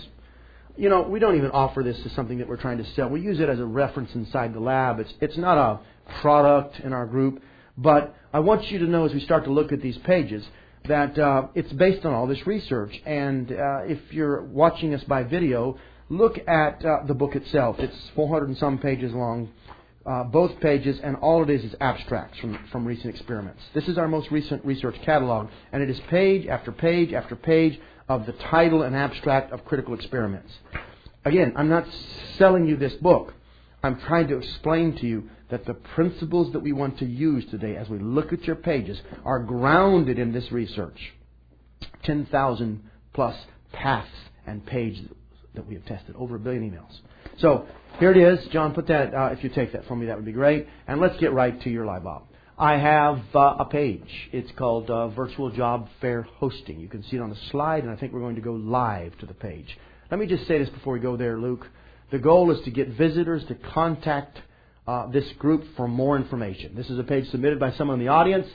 You 0.77 0.89
know, 0.89 1.01
we 1.01 1.17
don't 1.17 1.35
even 1.35 1.49
offer 1.49 1.81
this 1.81 1.97
as 2.05 2.11
something 2.11 2.37
that 2.37 2.47
we're 2.47 2.57
trying 2.57 2.77
to 2.77 2.85
sell. 2.91 3.09
We 3.09 3.21
use 3.21 3.39
it 3.39 3.49
as 3.49 3.59
a 3.59 3.65
reference 3.65 4.13
inside 4.13 4.53
the 4.53 4.59
lab. 4.59 4.99
It's, 4.99 5.11
it's 5.21 5.37
not 5.37 5.57
a 5.57 5.79
product 6.21 6.79
in 6.81 6.93
our 6.93 7.07
group, 7.07 7.41
but 7.75 8.15
I 8.31 8.41
want 8.41 8.69
you 8.69 8.77
to 8.79 8.85
know 8.85 9.05
as 9.05 9.11
we 9.11 9.19
start 9.21 9.45
to 9.45 9.51
look 9.51 9.71
at 9.71 9.81
these 9.81 9.97
pages 9.99 10.45
that 10.87 11.17
uh, 11.17 11.47
it's 11.55 11.73
based 11.73 12.05
on 12.05 12.13
all 12.13 12.27
this 12.27 12.45
research. 12.45 12.93
And 13.07 13.51
uh, 13.51 13.79
if 13.85 13.97
you're 14.11 14.43
watching 14.43 14.93
us 14.93 15.03
by 15.05 15.23
video, 15.23 15.79
look 16.09 16.37
at 16.47 16.85
uh, 16.85 17.05
the 17.07 17.15
book 17.15 17.35
itself. 17.35 17.77
It's 17.79 17.97
400 18.15 18.49
and 18.49 18.57
some 18.59 18.77
pages 18.77 19.11
long, 19.13 19.49
uh, 20.05 20.25
both 20.25 20.59
pages, 20.59 20.99
and 21.03 21.15
all 21.17 21.41
it 21.41 21.49
is 21.49 21.63
is 21.63 21.75
abstracts 21.81 22.37
from, 22.39 22.57
from 22.71 22.85
recent 22.85 23.15
experiments. 23.15 23.63
This 23.73 23.87
is 23.87 23.97
our 23.97 24.07
most 24.07 24.29
recent 24.29 24.63
research 24.63 24.95
catalog, 25.03 25.49
and 25.71 25.81
it 25.81 25.89
is 25.89 25.99
page 26.01 26.45
after 26.45 26.71
page 26.71 27.13
after 27.13 27.35
page 27.35 27.79
of 28.07 28.25
the 28.25 28.31
title 28.33 28.83
and 28.83 28.95
abstract 28.95 29.51
of 29.51 29.65
critical 29.65 29.93
experiments. 29.93 30.51
Again, 31.25 31.53
I'm 31.55 31.69
not 31.69 31.85
selling 32.37 32.65
you 32.67 32.77
this 32.77 32.93
book. 32.93 33.33
I'm 33.83 33.99
trying 34.01 34.27
to 34.29 34.37
explain 34.37 34.95
to 34.97 35.05
you 35.05 35.29
that 35.49 35.65
the 35.65 35.73
principles 35.73 36.53
that 36.53 36.59
we 36.59 36.71
want 36.71 36.99
to 36.99 37.05
use 37.05 37.45
today 37.49 37.75
as 37.75 37.89
we 37.89 37.99
look 37.99 38.33
at 38.33 38.43
your 38.43 38.55
pages 38.55 38.99
are 39.23 39.39
grounded 39.39 40.19
in 40.19 40.31
this 40.31 40.51
research. 40.51 41.13
10,000 42.03 42.83
plus 43.13 43.35
paths 43.71 44.09
and 44.45 44.65
pages 44.65 45.09
that 45.53 45.67
we 45.67 45.75
have 45.75 45.85
tested, 45.85 46.15
over 46.17 46.35
a 46.35 46.39
billion 46.39 46.69
emails. 46.69 46.99
So 47.39 47.67
here 47.99 48.11
it 48.11 48.17
is. 48.17 48.45
John, 48.47 48.73
put 48.73 48.87
that, 48.87 49.13
uh, 49.13 49.29
if 49.31 49.43
you 49.43 49.49
take 49.49 49.73
that 49.73 49.85
from 49.87 49.99
me, 49.99 50.05
that 50.07 50.15
would 50.15 50.25
be 50.25 50.31
great. 50.31 50.67
And 50.87 51.01
let's 51.01 51.17
get 51.17 51.33
right 51.33 51.59
to 51.61 51.69
your 51.69 51.85
live 51.85 52.05
op. 52.05 52.31
I 52.59 52.77
have 52.77 53.21
uh, 53.35 53.57
a 53.59 53.65
page. 53.65 54.29
It's 54.31 54.51
called 54.57 54.89
uh, 54.89 55.09
Virtual 55.09 55.51
Job 55.51 55.89
Fair 56.01 56.23
Hosting. 56.23 56.79
You 56.79 56.87
can 56.87 57.03
see 57.03 57.17
it 57.17 57.19
on 57.19 57.29
the 57.29 57.37
slide, 57.51 57.83
and 57.83 57.91
I 57.91 57.95
think 57.95 58.13
we're 58.13 58.19
going 58.19 58.33
to 58.33 58.41
go 58.41 58.53
live 58.53 59.15
to 59.19 59.27
the 59.27 59.35
page. 59.35 59.77
Let 60.09 60.19
me 60.19 60.25
just 60.25 60.47
say 60.47 60.57
this 60.57 60.69
before 60.69 60.93
we 60.93 60.99
go 60.99 61.15
there, 61.17 61.37
Luke. 61.37 61.67
The 62.09 62.17
goal 62.17 62.49
is 62.49 62.59
to 62.65 62.71
get 62.71 62.87
visitors 62.87 63.45
to 63.49 63.53
contact 63.53 64.39
uh, 64.87 65.05
this 65.11 65.31
group 65.33 65.65
for 65.75 65.87
more 65.87 66.15
information. 66.17 66.73
This 66.73 66.89
is 66.89 66.97
a 66.97 67.03
page 67.03 67.29
submitted 67.29 67.59
by 67.59 67.73
someone 67.73 67.99
in 67.99 68.05
the 68.07 68.11
audience, 68.11 68.47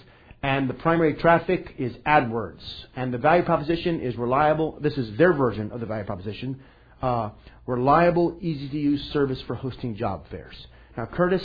and 0.43 0.69
the 0.69 0.75
primary 0.75 1.15
traffic 1.15 1.77
is 1.79 1.93
AdWords. 2.05 2.87
And 2.97 3.15
the 3.15 3.19
value 3.19 3.45
proposition 3.45 4.01
is 4.01 4.17
reliable. 4.17 4.81
This 4.81 4.99
is 4.99 5.17
their 5.17 5.33
version 5.33 5.71
of 5.71 5.79
the 5.79 5.87
value 5.87 6.07
proposition. 6.07 6.61
Uh, 7.01 7.31
reliable, 7.69 8.37
easy 8.41 8.69
to 8.69 8.79
use 8.79 9.01
service 9.13 9.41
for 9.43 9.55
hosting 9.55 9.95
job 9.95 10.25
fairs. 10.29 10.57
Now, 10.97 11.07
Curtis, 11.07 11.43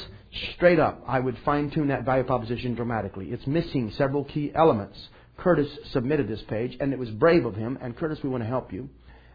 straight 0.56 0.80
up, 0.80 1.04
I 1.08 1.20
would 1.20 1.38
fine 1.46 1.72
tune 1.72 1.88
that 1.88 2.04
value 2.04 2.24
proposition 2.24 2.76
dramatically. 2.76 3.32
It's 3.32 3.48
missing 3.48 3.92
several 3.98 4.26
key 4.26 4.52
elements. 4.54 4.98
Curtis 5.38 5.70
submitted 5.92 6.28
this 6.28 6.42
page, 6.50 6.76
and 6.80 6.92
it 6.92 7.00
was 7.00 7.10
brave 7.12 7.46
of 7.46 7.56
him. 7.56 7.78
And 7.82 7.96
Curtis, 7.96 8.20
we 8.24 8.30
want 8.30 8.44
to 8.44 8.48
help 8.48 8.74
you. 8.74 8.90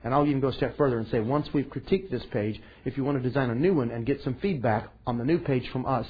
And 0.04 0.12
I'll 0.12 0.26
even 0.26 0.40
go 0.40 0.48
a 0.48 0.52
step 0.52 0.76
further 0.76 0.98
and 0.98 1.08
say, 1.08 1.20
once 1.20 1.48
we've 1.54 1.66
critiqued 1.66 2.10
this 2.10 2.24
page, 2.32 2.60
if 2.84 2.96
you 2.96 3.04
want 3.04 3.22
to 3.22 3.26
design 3.26 3.50
a 3.50 3.54
new 3.54 3.74
one 3.74 3.90
and 3.90 4.04
get 4.04 4.20
some 4.22 4.34
feedback 4.42 4.88
on 5.06 5.16
the 5.16 5.24
new 5.24 5.38
page 5.38 5.68
from 5.70 5.86
us, 5.86 6.06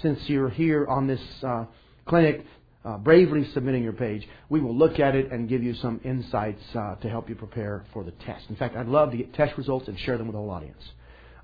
since 0.00 0.18
you're 0.28 0.48
here 0.48 0.86
on 0.86 1.06
this 1.06 1.20
uh, 1.42 1.64
clinic 2.06 2.46
uh, 2.84 2.98
bravely 2.98 3.48
submitting 3.52 3.82
your 3.82 3.92
page, 3.92 4.26
we 4.48 4.60
will 4.60 4.76
look 4.76 4.98
at 4.98 5.14
it 5.14 5.30
and 5.30 5.48
give 5.48 5.62
you 5.62 5.74
some 5.74 6.00
insights 6.04 6.62
uh, 6.74 6.94
to 6.96 7.08
help 7.08 7.28
you 7.28 7.34
prepare 7.34 7.84
for 7.92 8.02
the 8.04 8.12
test. 8.12 8.48
In 8.48 8.56
fact, 8.56 8.76
I'd 8.76 8.88
love 8.88 9.10
to 9.10 9.16
get 9.16 9.34
test 9.34 9.58
results 9.58 9.88
and 9.88 9.98
share 9.98 10.16
them 10.16 10.28
with 10.28 10.34
the 10.34 10.38
whole 10.38 10.50
audience. 10.50 10.82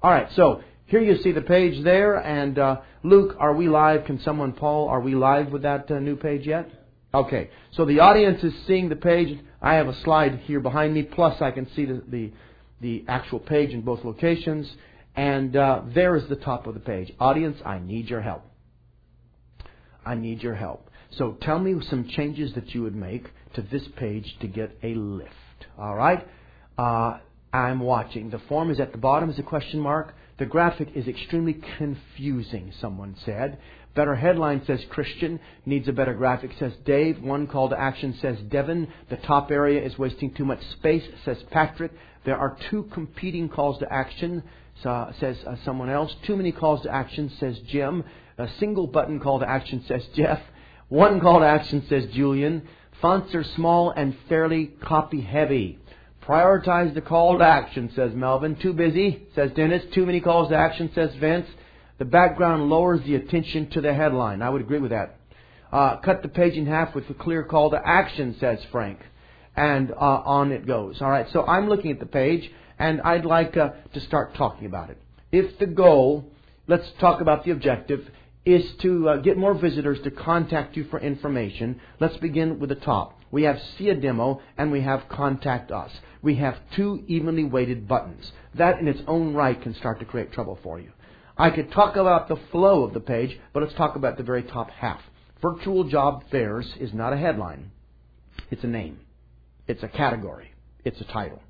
All 0.03 0.11
right, 0.11 0.29
so 0.35 0.63
here 0.89 1.01
you 1.03 1.23
see 1.23 1.33
the 1.33 1.43
page 1.43 1.85
there. 1.85 2.17
And 2.17 2.59
uh, 2.59 2.81
Luke, 3.03 3.37
are 3.39 3.55
we 3.55 3.69
live? 3.69 4.05
Can 4.07 4.21
someone, 4.23 4.53
Paul, 4.53 4.89
are 4.89 5.01
we 5.01 5.15
live 5.15 5.53
with 5.53 5.63
that 5.63 5.91
uh, 5.91 6.01
new 6.01 6.17
page 6.17 6.47
yet? 6.47 6.69
Okay, 7.15 7.51
so 7.73 7.87
the 7.87 8.01
audience 8.01 8.43
is 8.43 8.53
seeing 8.67 8.89
the 8.89 8.97
page. 8.97 9.39
I 9.63 9.75
have 9.75 9.89
a 9.89 9.99
slide 10.03 10.41
here 10.45 10.61
behind 10.61 10.93
me, 10.93 11.03
plus 11.03 11.41
I 11.41 11.51
can 11.53 11.67
see 11.75 11.87
the, 11.87 12.03
the, 12.07 12.33
the 12.81 13.05
actual 13.09 13.39
page 13.39 13.71
in 13.71 13.83
both 13.83 14.05
locations. 14.05 14.71
And 15.15 15.57
uh, 15.57 15.83
there 15.95 16.17
is 16.17 16.29
the 16.29 16.37
top 16.37 16.67
of 16.67 16.75
the 16.75 16.81
page. 16.81 17.13
Audience, 17.19 17.59
I 17.65 17.79
need 17.79 18.09
your 18.09 18.21
help. 18.21 18.45
I 20.05 20.15
need 20.15 20.43
your 20.43 20.55
help. 20.55 20.91
So 21.11 21.37
tell 21.41 21.59
me 21.59 21.75
some 21.89 22.09
changes 22.09 22.55
that 22.55 22.75
you 22.75 22.83
would 22.83 22.95
make 22.95 23.27
to 23.55 23.63
this 23.63 23.83
page 23.97 24.37
to 24.41 24.47
get 24.47 24.77
a 24.83 24.95
lift. 24.95 25.33
All 25.79 25.95
right? 25.95 26.27
Uh, 26.77 27.19
I'm 27.53 27.81
watching. 27.81 28.31
The 28.31 28.39
form 28.49 28.71
is 28.71 28.81
at 28.81 28.93
the 28.93 28.99
bottom 28.99 29.29
as 29.29 29.39
a 29.39 29.43
question 29.43 29.81
mark. 29.81 30.15
The 30.39 30.47
graphic 30.47 30.91
is 30.95 31.09
extremely 31.09 31.61
confusing, 31.79 32.73
someone 32.81 33.17
said. 33.25 33.59
Better 33.95 34.15
headline 34.15 34.65
says 34.65 34.85
Christian 34.89 35.41
needs 35.67 35.89
a 35.89 35.93
better 35.93 36.15
graphic, 36.15 36.53
says 36.59 36.73
Dave. 36.85 37.21
One 37.21 37.49
call 37.49 37.69
to 37.71 37.81
action 37.81 38.17
says 38.23 38.39
Devin. 38.49 38.87
The 39.11 39.17
top 39.17 39.51
area 39.51 39.83
is 39.85 39.99
wasting 39.99 40.33
too 40.33 40.45
much 40.45 40.65
space, 40.73 41.03
says 41.25 41.39
Patrick. 41.51 41.91
There 42.25 42.37
are 42.37 42.57
two 42.71 42.85
competing 42.93 43.49
calls 43.49 43.81
to 43.81 43.93
action, 43.93 44.45
says 44.83 45.37
uh, 45.45 45.57
someone 45.65 45.91
else. 45.91 46.15
Too 46.25 46.37
many 46.37 46.53
calls 46.53 46.83
to 46.83 46.95
action, 46.95 47.33
says 47.41 47.59
Jim. 47.67 48.05
A 48.37 48.49
single 48.61 48.87
button 48.87 49.19
call 49.19 49.41
to 49.41 49.49
action, 49.49 49.85
says 49.89 50.07
Jeff. 50.15 50.41
One 50.89 51.21
call 51.21 51.41
to 51.41 51.47
action, 51.47 51.85
says 51.89 52.07
Julian. 52.13 52.69
Fonts 53.01 53.35
are 53.35 53.45
small 53.45 53.91
and 53.91 54.17
fairly 54.29 54.67
copy 54.67 55.21
heavy. 55.21 55.81
Prioritize 56.29 56.93
the 56.93 57.01
call 57.01 57.39
to 57.39 57.45
action, 57.45 57.91
says 57.97 58.13
Melvin. 58.15 58.57
Too 58.57 58.75
busy, 58.75 59.23
says 59.35 59.51
Dennis. 59.57 59.83
Too 59.95 60.05
many 60.05 60.21
calls 60.21 60.51
to 60.51 60.57
action, 60.57 60.91
says 60.95 61.11
Vince. 61.19 61.47
The 61.97 62.05
background 62.05 62.69
lowers 62.69 63.01
the 63.07 63.15
attention 63.15 63.71
to 63.71 63.81
the 63.81 63.95
headline. 63.95 64.43
I 64.43 64.51
would 64.51 64.61
agree 64.61 64.79
with 64.79 64.91
that. 64.91 65.17
Uh, 65.73 65.97
cut 65.97 66.21
the 66.21 66.29
page 66.29 66.53
in 66.53 66.67
half 66.67 66.95
with 66.95 67.09
a 67.09 67.15
clear 67.15 67.45
call 67.45 67.71
to 67.71 67.81
action, 67.83 68.37
says 68.39 68.59
Frank. 68.71 68.99
And 69.57 69.91
uh, 69.91 69.95
on 69.95 70.53
it 70.53 70.67
goes. 70.67 71.01
All 71.01 71.09
right, 71.09 71.27
so 71.33 71.47
I'm 71.47 71.67
looking 71.71 71.93
at 71.93 71.99
the 71.99 72.07
page, 72.07 72.51
and 72.79 73.01
I'd 73.01 73.25
like 73.25 73.57
uh, 73.57 73.71
to 73.95 74.01
start 74.01 74.35
talking 74.35 74.67
about 74.67 74.91
it. 74.91 74.99
If 75.33 75.59
the 75.59 75.67
goal, 75.67 76.31
let's 76.67 76.89
talk 77.01 77.23
about 77.23 77.47
the 77.47 77.53
objective, 77.53 78.07
is 78.45 78.65
to 78.83 79.09
uh, 79.09 79.17
get 79.17 79.39
more 79.39 79.55
visitors 79.55 79.99
to 80.05 80.11
contact 80.11 80.77
you 80.77 80.85
for 80.91 81.01
information, 81.01 81.81
let's 82.01 82.19
begin 82.19 82.59
with 82.59 82.69
the 82.69 82.77
top. 82.77 83.18
We 83.31 83.43
have 83.45 83.61
see 83.77 83.89
a 83.91 83.95
demo 83.95 84.41
and 84.57 84.73
we 84.73 84.81
have 84.83 85.09
contact 85.09 85.71
us. 85.71 85.91
We 86.23 86.37
have 86.37 86.57
two 86.75 87.05
evenly 87.07 87.45
weighted 87.45 87.87
buttons. 87.87 88.33
That 88.55 88.79
in 88.79 88.89
its 88.89 89.01
own 89.07 89.35
right 89.35 89.61
can 89.61 89.75
start 89.75 90.01
to 90.01 90.07
create 90.07 90.33
trouble 90.33 90.59
for 90.63 90.81
you. 90.81 90.93
I 91.37 91.51
could 91.51 91.71
talk 91.71 91.97
about 91.97 92.29
the 92.29 92.39
flow 92.51 92.83
of 92.83 92.95
the 92.95 93.01
page, 93.01 93.39
but 93.53 93.63
let's 93.63 93.75
talk 93.75 93.95
about 93.97 94.17
the 94.17 94.25
very 94.25 94.43
top 94.43 94.71
half. 94.71 95.01
Virtual 95.41 95.85
job 95.85 96.25
fairs 96.31 96.67
is 96.81 96.93
not 96.93 97.13
a 97.13 97.17
headline. 97.17 97.71
It's 98.51 98.65
a 98.65 98.69
name. 98.69 98.99
It's 99.69 99.83
a 99.83 99.89
category. 99.89 100.51
It's 100.85 101.01
a 101.01 101.05
title. 101.05 101.41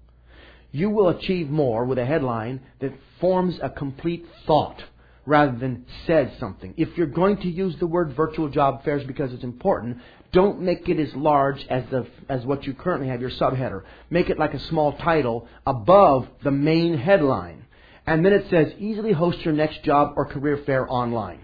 You 0.70 0.90
will 0.90 1.08
achieve 1.08 1.48
more 1.48 1.86
with 1.86 1.98
a 1.98 2.04
headline 2.04 2.60
that 2.80 2.92
forms 3.20 3.58
a 3.62 3.70
complete 3.70 4.26
thought 4.46 4.82
rather 5.24 5.56
than 5.56 5.86
says 6.06 6.28
something. 6.40 6.74
If 6.76 6.96
you're 6.96 7.06
going 7.06 7.38
to 7.38 7.48
use 7.48 7.76
the 7.78 7.86
word 7.86 8.14
virtual 8.14 8.48
job 8.48 8.84
fairs 8.84 9.04
because 9.06 9.32
it's 9.32 9.44
important, 9.44 9.98
don't 10.32 10.60
make 10.60 10.88
it 10.88 11.00
as 11.00 11.14
large 11.14 11.64
as 11.68 11.84
the 11.90 12.06
as 12.28 12.44
what 12.44 12.64
you 12.64 12.74
currently 12.74 13.08
have 13.08 13.20
your 13.20 13.30
subheader. 13.30 13.82
Make 14.10 14.28
it 14.28 14.38
like 14.38 14.54
a 14.54 14.60
small 14.68 14.92
title 14.98 15.48
above 15.66 16.28
the 16.42 16.50
main 16.50 16.96
headline. 16.98 17.64
And 18.06 18.24
then 18.24 18.32
it 18.32 18.46
says 18.50 18.72
easily 18.78 19.12
host 19.12 19.40
your 19.44 19.54
next 19.54 19.82
job 19.84 20.14
or 20.16 20.26
career 20.26 20.62
fair 20.64 20.90
online. 20.90 21.40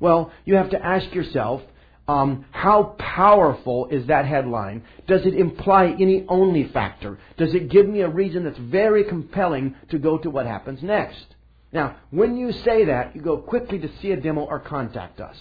Well, 0.00 0.32
you 0.44 0.56
have 0.56 0.70
to 0.70 0.84
ask 0.84 1.12
yourself, 1.14 1.62
um, 2.06 2.44
how 2.50 2.94
powerful 2.98 3.88
is 3.90 4.06
that 4.08 4.26
headline? 4.26 4.84
Does 5.06 5.24
it 5.24 5.34
imply 5.34 5.96
any 5.98 6.24
only 6.28 6.68
factor? 6.68 7.18
Does 7.36 7.54
it 7.54 7.70
give 7.70 7.88
me 7.88 8.02
a 8.02 8.08
reason 8.08 8.44
that's 8.44 8.58
very 8.58 9.04
compelling 9.04 9.74
to 9.90 9.98
go 9.98 10.18
to 10.18 10.30
what 10.30 10.46
happens 10.46 10.82
next? 10.82 11.24
Now, 11.72 11.96
when 12.10 12.36
you 12.36 12.52
say 12.52 12.84
that, 12.84 13.16
you 13.16 13.22
go 13.22 13.38
quickly 13.38 13.78
to 13.80 13.90
see 14.00 14.12
a 14.12 14.16
demo 14.16 14.42
or 14.42 14.60
contact 14.60 15.20
us. 15.20 15.36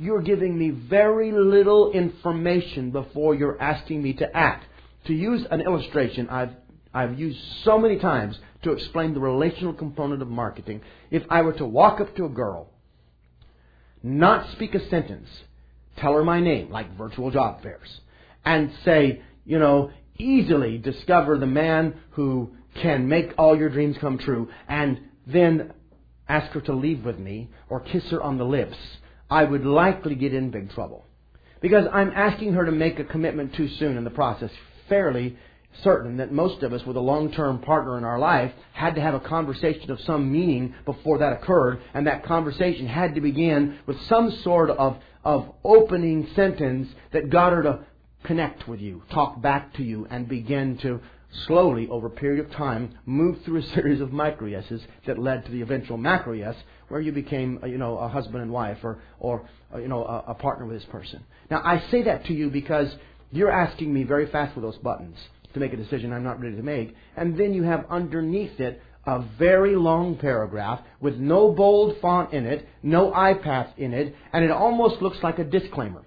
You're 0.00 0.22
giving 0.22 0.56
me 0.56 0.70
very 0.70 1.32
little 1.32 1.90
information 1.90 2.92
before 2.92 3.34
you're 3.34 3.60
asking 3.60 4.00
me 4.00 4.12
to 4.14 4.36
act. 4.36 4.64
To 5.06 5.12
use 5.12 5.44
an 5.50 5.60
illustration 5.60 6.28
I've, 6.28 6.52
I've 6.94 7.18
used 7.18 7.40
so 7.64 7.78
many 7.78 7.98
times 7.98 8.38
to 8.62 8.70
explain 8.70 9.12
the 9.12 9.20
relational 9.20 9.72
component 9.72 10.22
of 10.22 10.28
marketing, 10.28 10.82
if 11.10 11.24
I 11.28 11.42
were 11.42 11.52
to 11.54 11.66
walk 11.66 12.00
up 12.00 12.14
to 12.14 12.26
a 12.26 12.28
girl, 12.28 12.70
not 14.00 14.52
speak 14.52 14.76
a 14.76 14.88
sentence, 14.88 15.28
tell 15.96 16.12
her 16.12 16.24
my 16.24 16.38
name, 16.38 16.70
like 16.70 16.96
virtual 16.96 17.32
job 17.32 17.62
fairs, 17.62 18.00
and 18.44 18.70
say, 18.84 19.20
you 19.44 19.58
know, 19.58 19.90
easily 20.16 20.78
discover 20.78 21.38
the 21.38 21.46
man 21.46 21.94
who 22.10 22.52
can 22.76 23.08
make 23.08 23.32
all 23.36 23.58
your 23.58 23.68
dreams 23.68 23.96
come 24.00 24.18
true, 24.18 24.48
and 24.68 25.00
then 25.26 25.72
ask 26.28 26.52
her 26.52 26.60
to 26.60 26.72
leave 26.72 27.04
with 27.04 27.18
me 27.18 27.48
or 27.68 27.80
kiss 27.80 28.04
her 28.10 28.22
on 28.22 28.38
the 28.38 28.44
lips, 28.44 28.76
I 29.30 29.44
would 29.44 29.64
likely 29.64 30.14
get 30.14 30.34
in 30.34 30.50
big 30.50 30.70
trouble. 30.70 31.04
Because 31.60 31.86
I'm 31.92 32.10
asking 32.10 32.54
her 32.54 32.64
to 32.64 32.72
make 32.72 32.98
a 32.98 33.04
commitment 33.04 33.54
too 33.54 33.68
soon 33.68 33.96
in 33.96 34.04
the 34.04 34.10
process, 34.10 34.50
fairly 34.88 35.36
certain 35.82 36.16
that 36.16 36.32
most 36.32 36.62
of 36.62 36.72
us 36.72 36.84
with 36.86 36.96
a 36.96 37.00
long-term 37.00 37.60
partner 37.60 37.98
in 37.98 38.04
our 38.04 38.18
life 38.18 38.52
had 38.72 38.94
to 38.94 39.00
have 39.00 39.14
a 39.14 39.20
conversation 39.20 39.90
of 39.90 40.00
some 40.00 40.32
meaning 40.32 40.74
before 40.84 41.18
that 41.18 41.34
occurred, 41.34 41.80
and 41.94 42.06
that 42.06 42.24
conversation 42.24 42.86
had 42.86 43.14
to 43.14 43.20
begin 43.20 43.78
with 43.86 44.00
some 44.02 44.30
sort 44.42 44.70
of, 44.70 44.96
of 45.24 45.52
opening 45.64 46.28
sentence 46.34 46.88
that 47.12 47.30
got 47.30 47.52
her 47.52 47.62
to 47.62 47.80
connect 48.24 48.66
with 48.66 48.80
you, 48.80 49.02
talk 49.12 49.40
back 49.40 49.74
to 49.74 49.82
you, 49.82 50.06
and 50.10 50.28
begin 50.28 50.78
to 50.78 51.00
slowly, 51.46 51.88
over 51.88 52.06
a 52.06 52.10
period 52.10 52.44
of 52.44 52.50
time, 52.52 52.94
moved 53.06 53.44
through 53.44 53.58
a 53.58 53.62
series 53.74 54.00
of 54.00 54.12
micro 54.12 54.46
yeses 54.46 54.80
that 55.06 55.18
led 55.18 55.44
to 55.44 55.52
the 55.52 55.62
eventual 55.62 55.96
macro 55.96 56.32
yes, 56.32 56.54
where 56.88 57.00
you 57.00 57.12
became, 57.12 57.58
uh, 57.62 57.66
you 57.66 57.78
know, 57.78 57.98
a 57.98 58.08
husband 58.08 58.42
and 58.42 58.50
wife 58.50 58.78
or, 58.82 59.00
or 59.18 59.48
uh, 59.74 59.78
you 59.78 59.88
know, 59.88 60.04
a, 60.04 60.24
a 60.28 60.34
partner 60.34 60.66
with 60.66 60.78
this 60.78 60.88
person. 60.90 61.22
Now, 61.50 61.62
I 61.64 61.82
say 61.90 62.02
that 62.02 62.26
to 62.26 62.32
you 62.32 62.50
because 62.50 62.88
you're 63.30 63.50
asking 63.50 63.92
me 63.92 64.04
very 64.04 64.26
fast 64.30 64.54
with 64.54 64.64
those 64.64 64.78
buttons 64.78 65.16
to 65.54 65.60
make 65.60 65.72
a 65.72 65.76
decision 65.76 66.12
I'm 66.12 66.24
not 66.24 66.40
ready 66.40 66.56
to 66.56 66.62
make, 66.62 66.94
and 67.16 67.38
then 67.38 67.54
you 67.54 67.62
have 67.62 67.86
underneath 67.90 68.58
it 68.60 68.82
a 69.06 69.24
very 69.38 69.74
long 69.74 70.16
paragraph 70.16 70.80
with 71.00 71.16
no 71.16 71.50
bold 71.52 71.96
font 72.00 72.34
in 72.34 72.44
it, 72.44 72.68
no 72.82 73.10
iPath 73.10 73.70
in 73.78 73.94
it, 73.94 74.14
and 74.32 74.44
it 74.44 74.50
almost 74.50 75.00
looks 75.00 75.18
like 75.22 75.38
a 75.38 75.44
disclaimer 75.44 76.04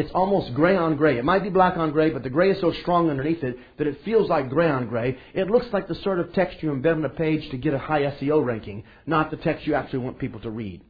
it's 0.00 0.10
almost 0.14 0.54
gray 0.54 0.76
on 0.76 0.96
gray. 0.96 1.18
It 1.18 1.26
might 1.26 1.42
be 1.42 1.50
black 1.50 1.76
on 1.76 1.90
gray, 1.90 2.08
but 2.08 2.22
the 2.22 2.30
gray 2.30 2.50
is 2.50 2.60
so 2.62 2.72
strong 2.80 3.10
underneath 3.10 3.44
it 3.44 3.58
that 3.76 3.86
it 3.86 4.00
feels 4.02 4.30
like 4.30 4.48
gray 4.48 4.70
on 4.70 4.86
gray. 4.86 5.18
It 5.34 5.50
looks 5.50 5.66
like 5.74 5.88
the 5.88 5.94
sort 5.96 6.18
of 6.18 6.32
text 6.32 6.62
you 6.62 6.70
embed 6.70 6.94
on 6.94 7.04
a 7.04 7.10
page 7.10 7.50
to 7.50 7.58
get 7.58 7.74
a 7.74 7.78
high 7.78 8.00
SEO 8.02 8.42
ranking, 8.42 8.84
not 9.04 9.30
the 9.30 9.36
text 9.36 9.66
you 9.66 9.74
actually 9.74 9.98
want 9.98 10.18
people 10.18 10.40
to 10.40 10.50
read. 10.50 10.80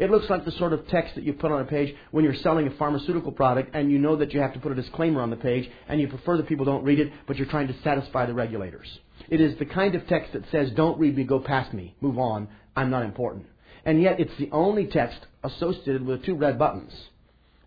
It 0.00 0.10
looks 0.10 0.28
like 0.28 0.44
the 0.44 0.50
sort 0.50 0.72
of 0.72 0.88
text 0.88 1.14
that 1.14 1.22
you 1.22 1.32
put 1.32 1.52
on 1.52 1.60
a 1.60 1.64
page 1.64 1.94
when 2.10 2.24
you're 2.24 2.34
selling 2.34 2.66
a 2.66 2.72
pharmaceutical 2.72 3.30
product 3.30 3.72
and 3.72 3.88
you 3.88 4.00
know 4.00 4.16
that 4.16 4.34
you 4.34 4.40
have 4.40 4.52
to 4.54 4.58
put 4.58 4.72
a 4.72 4.74
disclaimer 4.74 5.20
on 5.20 5.30
the 5.30 5.36
page 5.36 5.70
and 5.88 6.00
you 6.00 6.08
prefer 6.08 6.36
that 6.36 6.48
people 6.48 6.66
don't 6.66 6.82
read 6.82 6.98
it, 6.98 7.12
but 7.28 7.36
you're 7.36 7.46
trying 7.46 7.68
to 7.68 7.82
satisfy 7.84 8.26
the 8.26 8.34
regulators. 8.34 8.98
It 9.28 9.40
is 9.40 9.56
the 9.60 9.64
kind 9.64 9.94
of 9.94 10.08
text 10.08 10.32
that 10.32 10.42
says, 10.50 10.72
don't 10.72 10.98
read 10.98 11.16
me, 11.16 11.22
go 11.22 11.38
past 11.38 11.72
me, 11.72 11.94
move 12.00 12.18
on, 12.18 12.48
I'm 12.74 12.90
not 12.90 13.04
important. 13.04 13.46
And 13.84 14.02
yet 14.02 14.18
it's 14.18 14.36
the 14.40 14.50
only 14.50 14.86
text 14.86 15.20
associated 15.44 16.04
with 16.04 16.24
two 16.24 16.34
red 16.34 16.58
buttons 16.58 16.92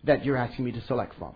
that 0.04 0.24
you're 0.24 0.36
asking 0.36 0.64
me 0.64 0.72
to 0.72 0.80
select 0.82 1.14
from. 1.18 1.34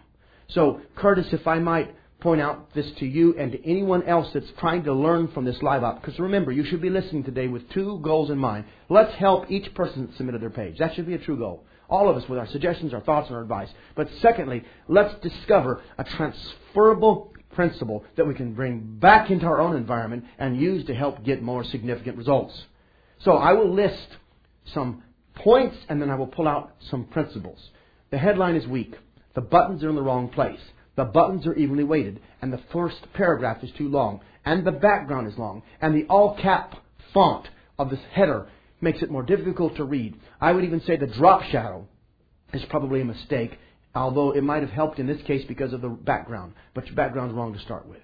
So, 0.48 0.81
Curtis, 0.96 1.33
if 1.33 1.46
I 1.46 1.59
might 1.59 1.94
point 2.20 2.40
out 2.40 2.72
this 2.74 2.90
to 2.92 3.07
you 3.07 3.37
and 3.38 3.53
to 3.53 3.68
anyone 3.68 4.03
else 4.05 4.31
that's 4.33 4.50
trying 4.59 4.85
to 4.85 4.92
learn 4.92 5.29
from 5.29 5.44
this 5.44 5.61
live 5.62 5.83
op, 5.83 6.00
because 6.00 6.18
remember, 6.18 6.53
you 6.53 6.64
should 6.64 6.81
be 6.81 6.90
listening 6.90 7.24
today 7.24 7.48
with 7.48 7.68
two 7.70 7.98
goals 8.03 8.31
in 8.31 8.38
mind. 8.38 8.64
Let's 8.88 9.14
help 9.14 9.50
each 9.50 9.74
person 9.74 10.07
that 10.07 10.16
submitted 10.16 10.40
their 10.40 10.50
page. 10.50 10.79
That 10.79 10.94
should 10.94 11.07
be 11.07 11.14
a 11.14 11.18
true 11.18 11.37
goal. 11.37 11.64
All 11.88 12.09
of 12.09 12.16
us 12.16 12.29
with 12.29 12.38
our 12.38 12.46
suggestions, 12.46 12.94
our 12.94 13.00
thoughts, 13.00 13.29
and 13.29 13.37
our 13.37 13.42
advice. 13.42 13.68
But 13.94 14.09
secondly, 14.20 14.64
let's 14.88 15.14
discover 15.20 15.83
a 15.98 16.05
transferable 16.05 17.35
principle 17.53 18.05
that 18.16 18.27
we 18.27 18.35
can 18.35 18.55
bring 18.55 18.81
back 18.98 19.31
into 19.31 19.46
our 19.46 19.61
own 19.61 19.77
environment 19.77 20.24
and 20.38 20.61
use 20.61 20.85
to 20.87 20.94
help 20.94 21.24
get 21.24 21.42
more 21.42 21.62
significant 21.64 22.16
results. 22.16 22.64
So 23.20 23.33
I 23.33 23.53
will 23.53 23.72
list 23.72 24.16
some 24.66 25.03
points 25.35 25.77
and 25.88 26.00
then 26.00 26.11
I 26.11 26.14
will 26.14 26.27
pull 26.27 26.48
out 26.48 26.74
some 26.90 27.05
principles. 27.05 27.70
The 28.14 28.20
headline 28.20 28.55
is 28.55 28.64
weak. 28.64 28.94
The 29.35 29.40
buttons 29.40 29.83
are 29.83 29.88
in 29.88 29.96
the 29.96 30.00
wrong 30.00 30.29
place. 30.29 30.61
The 30.94 31.05
buttons 31.05 31.48
are 31.48 31.55
evenly 31.55 31.83
weighted, 31.83 32.20
and 32.40 32.53
the 32.53 32.61
first 32.72 33.12
paragraph 33.12 33.64
is 33.64 33.72
too 33.77 33.88
long, 33.88 34.20
and 34.44 34.64
the 34.64 34.70
background 34.70 35.27
is 35.27 35.37
long, 35.37 35.64
and 35.81 35.96
the 35.96 36.07
all 36.09 36.37
cap 36.40 36.77
font 37.12 37.48
of 37.77 37.90
this 37.90 37.98
header 38.12 38.46
makes 38.81 39.03
it 39.03 39.11
more 39.11 39.24
difficult 39.24 39.74
to 39.79 39.85
read. 39.85 40.14
I 40.40 40.53
would 40.53 40.62
even 40.62 40.81
say 40.83 40.96
the 40.96 41.09
drop 41.09 41.42
shadow 41.42 41.88
is 42.53 42.62
probably 42.66 43.00
a 43.00 43.05
mistake, 43.05 43.59
although 43.96 44.31
it 44.31 44.44
might 44.44 44.62
have 44.62 44.70
helped 44.70 45.00
in 45.00 45.09
this 45.09 45.22
case 45.27 45.44
because 45.48 45.72
of 45.72 45.81
the 45.81 45.88
background, 45.88 46.53
but 46.72 46.87
your 46.87 46.94
background's 46.94 47.35
wrong 47.35 47.53
to 47.53 47.59
start 47.59 47.88
with. 47.88 48.03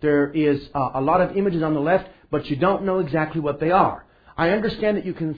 There 0.00 0.30
is 0.30 0.68
uh, 0.72 0.90
a 0.94 1.00
lot 1.00 1.20
of 1.20 1.36
images 1.36 1.64
on 1.64 1.74
the 1.74 1.80
left, 1.80 2.08
but 2.30 2.46
you 2.46 2.54
don't 2.54 2.84
know 2.84 3.00
exactly 3.00 3.40
what 3.40 3.58
they 3.58 3.72
are. 3.72 4.06
I 4.38 4.50
understand 4.50 4.96
that 4.96 5.04
you 5.04 5.14
can 5.14 5.36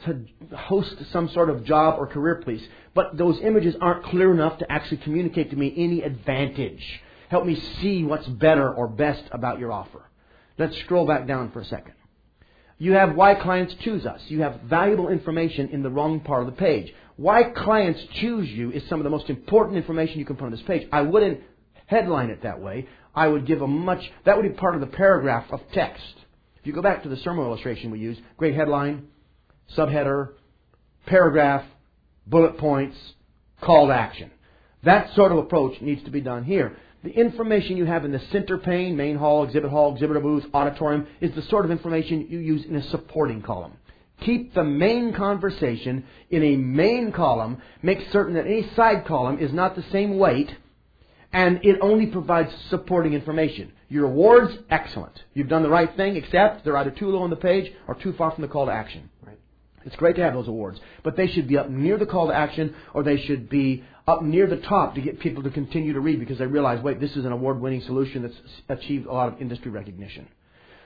host 0.55 0.95
some 1.11 1.31
sort 1.31 1.49
of 1.49 1.65
job 1.65 1.99
or 1.99 2.07
career 2.07 2.35
police, 2.45 2.63
but 2.95 3.17
those 3.17 3.41
images 3.43 3.75
aren't 3.81 4.05
clear 4.05 4.31
enough 4.31 4.59
to 4.59 4.71
actually 4.71 4.99
communicate 4.99 5.51
to 5.51 5.57
me 5.57 5.73
any 5.75 6.03
advantage. 6.03 6.85
Help 7.31 7.47
me 7.47 7.59
see 7.81 8.05
what's 8.05 8.27
better 8.27 8.71
or 8.71 8.87
best 8.89 9.23
about 9.33 9.59
your 9.59 9.73
offer. 9.73 10.03
Let's 10.59 10.77
scroll 10.81 11.07
back 11.07 11.27
down 11.27 11.51
for 11.51 11.61
a 11.61 11.65
second. 11.65 11.95
You 12.77 12.93
have 12.93 13.15
why 13.15 13.37
clients 13.37 13.75
choose 13.81 14.05
us. 14.05 14.21
You 14.29 14.43
have 14.43 14.61
valuable 14.65 15.09
information 15.09 15.71
in 15.71 15.83
the 15.83 15.91
wrong 15.91 16.21
part 16.21 16.43
of 16.43 16.47
the 16.47 16.61
page. 16.61 16.93
Why 17.17 17.45
clients 17.45 18.01
choose 18.21 18.51
you 18.51 18.71
is 18.71 18.83
some 18.91 19.01
of 19.01 19.05
the 19.05 19.11
most 19.11 19.31
important 19.31 19.79
information 19.79 20.19
you 20.19 20.27
can 20.27 20.37
put 20.37 20.45
on 20.45 20.51
this 20.51 20.63
page. 20.67 20.87
I 20.93 21.03
wouldn't 21.03 21.41
headline 21.87 22.29
it 22.29 22.43
that 22.43 22.61
way. 22.61 22.87
I 23.15 23.29
would 23.29 23.47
give 23.47 23.63
a 23.63 23.67
much, 23.67 24.03
that 24.27 24.37
would 24.37 24.43
be 24.43 24.59
part 24.59 24.75
of 24.75 24.83
the 24.83 24.87
paragraph 24.89 25.47
of 25.51 25.61
text. 25.73 26.03
If 26.61 26.67
you 26.67 26.73
go 26.75 26.83
back 26.83 27.03
to 27.05 27.09
the 27.09 27.17
sermon 27.19 27.45
illustration 27.47 27.91
we 27.91 28.01
used, 28.01 28.21
great 28.37 28.55
headline, 28.55 29.09
subheader, 29.77 30.33
paragraph, 31.07 31.65
bullet 32.27 32.59
points, 32.59 32.97
call 33.63 33.87
to 33.87 33.95
action. 33.95 34.31
That 34.83 35.15
sort 35.15 35.33
of 35.33 35.39
approach 35.39 35.81
needs 35.81 36.03
to 36.05 36.11
be 36.11 36.21
done 36.21 36.45
here. 36.45 36.77
The 37.03 37.11
information 37.11 37.79
you 37.79 37.87
have 37.87 38.05
in 38.05 38.13
the 38.13 38.21
center 38.31 38.59
pane, 38.59 38.95
main 38.95 39.17
hall, 39.17 39.45
exhibit 39.45 39.71
hall, 39.71 39.95
exhibitor 39.95 40.21
booth, 40.21 40.45
auditorium, 40.53 41.07
is 41.23 41.35
the 41.35 41.43
sort 41.43 41.65
of 41.65 41.71
information 41.71 42.27
you 42.29 42.39
use 42.39 42.67
in 42.67 42.77
a 42.77 42.83
supporting 42.91 43.41
column. 43.41 43.73
Keep 44.21 44.53
the 44.53 44.65
main 44.65 45.15
conversation 45.15 46.05
in 46.29 46.43
a 46.43 46.57
main 46.57 47.11
column. 47.11 47.63
Make 47.83 48.01
certain 48.13 48.35
that 48.35 48.45
any 48.45 48.69
side 48.77 49.07
column 49.07 49.39
is 49.39 49.51
not 49.51 49.77
the 49.77 49.85
same 49.93 50.19
weight, 50.19 50.55
and 51.33 51.61
it 51.63 51.79
only 51.81 52.07
provides 52.07 52.53
supporting 52.69 53.15
information. 53.15 53.73
Your 53.91 54.07
awards, 54.07 54.57
excellent. 54.71 55.21
You've 55.35 55.49
done 55.49 55.65
the 55.65 55.69
right 55.69 55.95
thing, 55.97 56.15
except 56.15 56.65
they're 56.65 56.77
either 56.77 56.93
too 56.93 57.09
low 57.09 57.23
on 57.23 57.31
the 57.31 57.37
page 57.37 57.73
or 57.89 57.97
too 57.97 58.13
far 58.13 58.31
from 58.31 58.43
the 58.43 58.49
call 58.49 58.67
to 58.67 58.73
action. 58.73 59.11
Right. 59.27 59.39
It's 59.85 59.97
great 59.97 60.15
to 60.17 60.23
have 60.23 60.33
those 60.33 60.47
awards, 60.47 60.79
but 61.03 61.17
they 61.17 61.27
should 61.27 61.49
be 61.49 61.59
up 61.59 61.69
near 61.69 61.99
the 61.99 62.07
call 62.07 62.29
to 62.29 62.33
action, 62.33 62.75
or 62.95 63.03
they 63.03 63.21
should 63.21 63.51
be 63.51 63.83
up 64.07 64.23
near 64.23 64.47
the 64.47 64.59
top 64.59 64.95
to 64.95 65.01
get 65.01 65.19
people 65.19 65.43
to 65.43 65.51
continue 65.51 65.93
to 65.93 66.01
read 66.01 66.21
because 66.21 66.39
they 66.39 66.47
realize, 66.47 66.81
wait, 66.85 67.01
this 67.01 67.17
is 67.17 67.25
an 67.25 67.33
award 67.33 67.61
winning 67.61 67.83
solution 67.83 68.23
that's 68.23 68.81
achieved 68.81 69.07
a 69.07 69.13
lot 69.13 69.33
of 69.33 69.41
industry 69.41 69.73
recognition. 69.73 70.29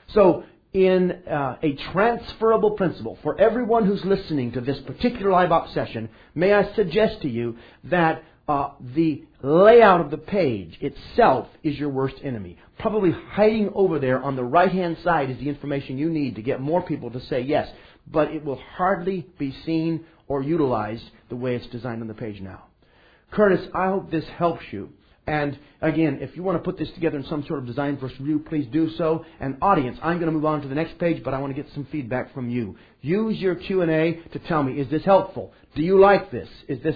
So, 0.07 0.43
in 0.73 1.11
uh, 1.11 1.57
a 1.61 1.73
transferable 1.93 2.71
principle 2.71 3.19
for 3.21 3.39
everyone 3.39 3.85
who's 3.85 4.03
listening 4.03 4.51
to 4.53 4.61
this 4.61 4.79
particular 4.79 5.31
live 5.31 5.51
op 5.51 5.69
session, 5.69 6.09
may 6.33 6.53
I 6.53 6.73
suggest 6.73 7.21
to 7.21 7.29
you 7.29 7.57
that 7.85 8.23
uh, 8.47 8.71
the 8.95 9.23
layout 9.41 10.01
of 10.01 10.11
the 10.11 10.17
page 10.17 10.77
itself 10.81 11.47
is 11.63 11.79
your 11.79 11.89
worst 11.89 12.15
enemy. 12.23 12.57
Probably 12.79 13.11
hiding 13.11 13.71
over 13.73 13.99
there 13.99 14.21
on 14.21 14.35
the 14.35 14.43
right 14.43 14.71
hand 14.71 14.97
side 15.03 15.29
is 15.29 15.37
the 15.37 15.49
information 15.49 15.97
you 15.97 16.09
need 16.09 16.35
to 16.35 16.41
get 16.41 16.59
more 16.59 16.81
people 16.81 17.09
to 17.11 17.21
say 17.25 17.41
yes, 17.41 17.69
but 18.07 18.31
it 18.31 18.43
will 18.43 18.61
hardly 18.75 19.27
be 19.39 19.55
seen 19.65 20.05
or 20.27 20.41
utilized 20.43 21.03
the 21.29 21.35
way 21.35 21.55
it's 21.55 21.67
designed 21.67 22.01
on 22.01 22.07
the 22.07 22.13
page 22.13 22.41
now. 22.41 22.65
Curtis, 23.31 23.67
I 23.73 23.87
hope 23.87 24.11
this 24.11 24.25
helps 24.37 24.63
you. 24.71 24.89
And 25.27 25.57
again, 25.81 26.19
if 26.21 26.35
you 26.35 26.43
want 26.43 26.57
to 26.57 26.63
put 26.63 26.77
this 26.77 26.91
together 26.91 27.17
in 27.17 27.25
some 27.25 27.43
sort 27.47 27.59
of 27.59 27.65
design 27.65 27.97
first 27.97 28.19
review, 28.19 28.39
please 28.47 28.67
do 28.71 28.91
so. 28.91 29.25
And 29.39 29.57
audience, 29.61 29.97
I'm 30.03 30.17
going 30.17 30.27
to 30.27 30.31
move 30.31 30.45
on 30.45 30.61
to 30.61 30.67
the 30.67 30.75
next 30.75 30.99
page, 30.99 31.23
but 31.23 31.33
I 31.33 31.39
want 31.39 31.55
to 31.55 31.61
get 31.61 31.71
some 31.73 31.87
feedback 31.91 32.33
from 32.33 32.49
you. 32.49 32.77
Use 33.01 33.37
your 33.39 33.55
Q&A 33.55 34.21
to 34.33 34.39
tell 34.47 34.61
me, 34.61 34.79
is 34.79 34.89
this 34.91 35.03
helpful? 35.03 35.51
Do 35.75 35.81
you 35.81 35.99
like 35.99 36.29
this? 36.29 36.47
Is 36.67 36.81
this, 36.83 36.95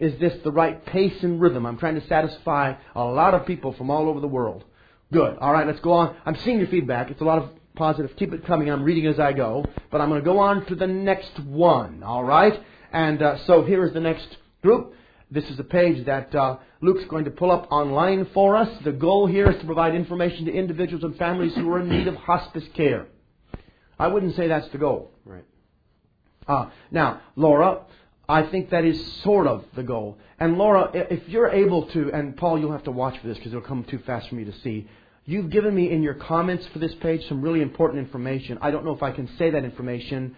is 0.00 0.18
this 0.18 0.34
the 0.42 0.50
right 0.50 0.84
pace 0.86 1.22
and 1.22 1.40
rhythm? 1.40 1.66
I'm 1.66 1.78
trying 1.78 2.00
to 2.00 2.06
satisfy 2.08 2.74
a 2.96 3.04
lot 3.04 3.34
of 3.34 3.46
people 3.46 3.72
from 3.74 3.90
all 3.90 4.08
over 4.08 4.20
the 4.20 4.26
world. 4.26 4.64
Good. 5.12 5.38
All 5.38 5.52
right, 5.52 5.66
let's 5.66 5.80
go 5.80 5.92
on. 5.92 6.16
I'm 6.26 6.36
seeing 6.36 6.58
your 6.58 6.68
feedback. 6.68 7.10
It's 7.10 7.20
a 7.20 7.24
lot 7.24 7.38
of 7.38 7.50
positive. 7.76 8.14
Keep 8.16 8.34
it 8.34 8.46
coming. 8.46 8.70
I'm 8.70 8.84
reading 8.84 9.06
as 9.06 9.18
I 9.18 9.32
go. 9.32 9.64
But 9.90 10.00
I'm 10.00 10.10
going 10.10 10.20
to 10.20 10.24
go 10.24 10.38
on 10.38 10.66
to 10.66 10.74
the 10.74 10.86
next 10.86 11.38
one. 11.40 12.02
All 12.02 12.24
right? 12.24 12.60
And 12.92 13.22
uh, 13.22 13.38
so 13.46 13.64
here 13.64 13.84
is 13.86 13.94
the 13.94 14.00
next 14.00 14.36
group. 14.62 14.92
This 15.30 15.48
is 15.50 15.58
a 15.58 15.64
page 15.64 16.04
that 16.06 16.34
uh, 16.34 16.58
Luke's 16.80 17.04
going 17.08 17.24
to 17.24 17.30
pull 17.30 17.50
up 17.50 17.68
online 17.70 18.26
for 18.34 18.56
us. 18.56 18.68
The 18.84 18.92
goal 18.92 19.26
here 19.26 19.50
is 19.50 19.58
to 19.60 19.66
provide 19.66 19.94
information 19.94 20.46
to 20.46 20.52
individuals 20.52 21.04
and 21.04 21.16
families 21.16 21.54
who 21.54 21.70
are 21.70 21.80
in 21.80 21.88
need 21.88 22.06
of 22.06 22.14
hospice 22.14 22.64
care. 22.74 23.06
I 23.98 24.08
wouldn't 24.08 24.36
say 24.36 24.48
that's 24.48 24.68
the 24.70 24.78
goal. 24.78 25.10
Right. 25.24 25.44
Uh, 26.46 26.70
now, 26.90 27.20
Laura, 27.36 27.82
I 28.28 28.42
think 28.42 28.70
that 28.70 28.84
is 28.84 29.22
sort 29.22 29.46
of 29.46 29.64
the 29.74 29.82
goal. 29.82 30.18
And 30.38 30.58
Laura, 30.58 30.90
if 30.92 31.26
you're 31.28 31.48
able 31.48 31.86
to, 31.88 32.12
and 32.12 32.36
Paul, 32.36 32.58
you'll 32.58 32.72
have 32.72 32.84
to 32.84 32.92
watch 32.92 33.18
for 33.20 33.26
this 33.26 33.38
because 33.38 33.52
it'll 33.52 33.66
come 33.66 33.84
too 33.84 34.00
fast 34.04 34.28
for 34.28 34.34
me 34.34 34.44
to 34.44 34.52
see. 34.62 34.86
You've 35.24 35.50
given 35.50 35.74
me 35.74 35.90
in 35.90 36.02
your 36.02 36.14
comments 36.14 36.66
for 36.72 36.78
this 36.78 36.94
page 36.96 37.26
some 37.28 37.40
really 37.40 37.62
important 37.62 38.00
information. 38.00 38.58
I 38.60 38.70
don't 38.70 38.84
know 38.84 38.94
if 38.94 39.02
I 39.02 39.12
can 39.12 39.28
say 39.38 39.50
that 39.50 39.64
information 39.64 40.36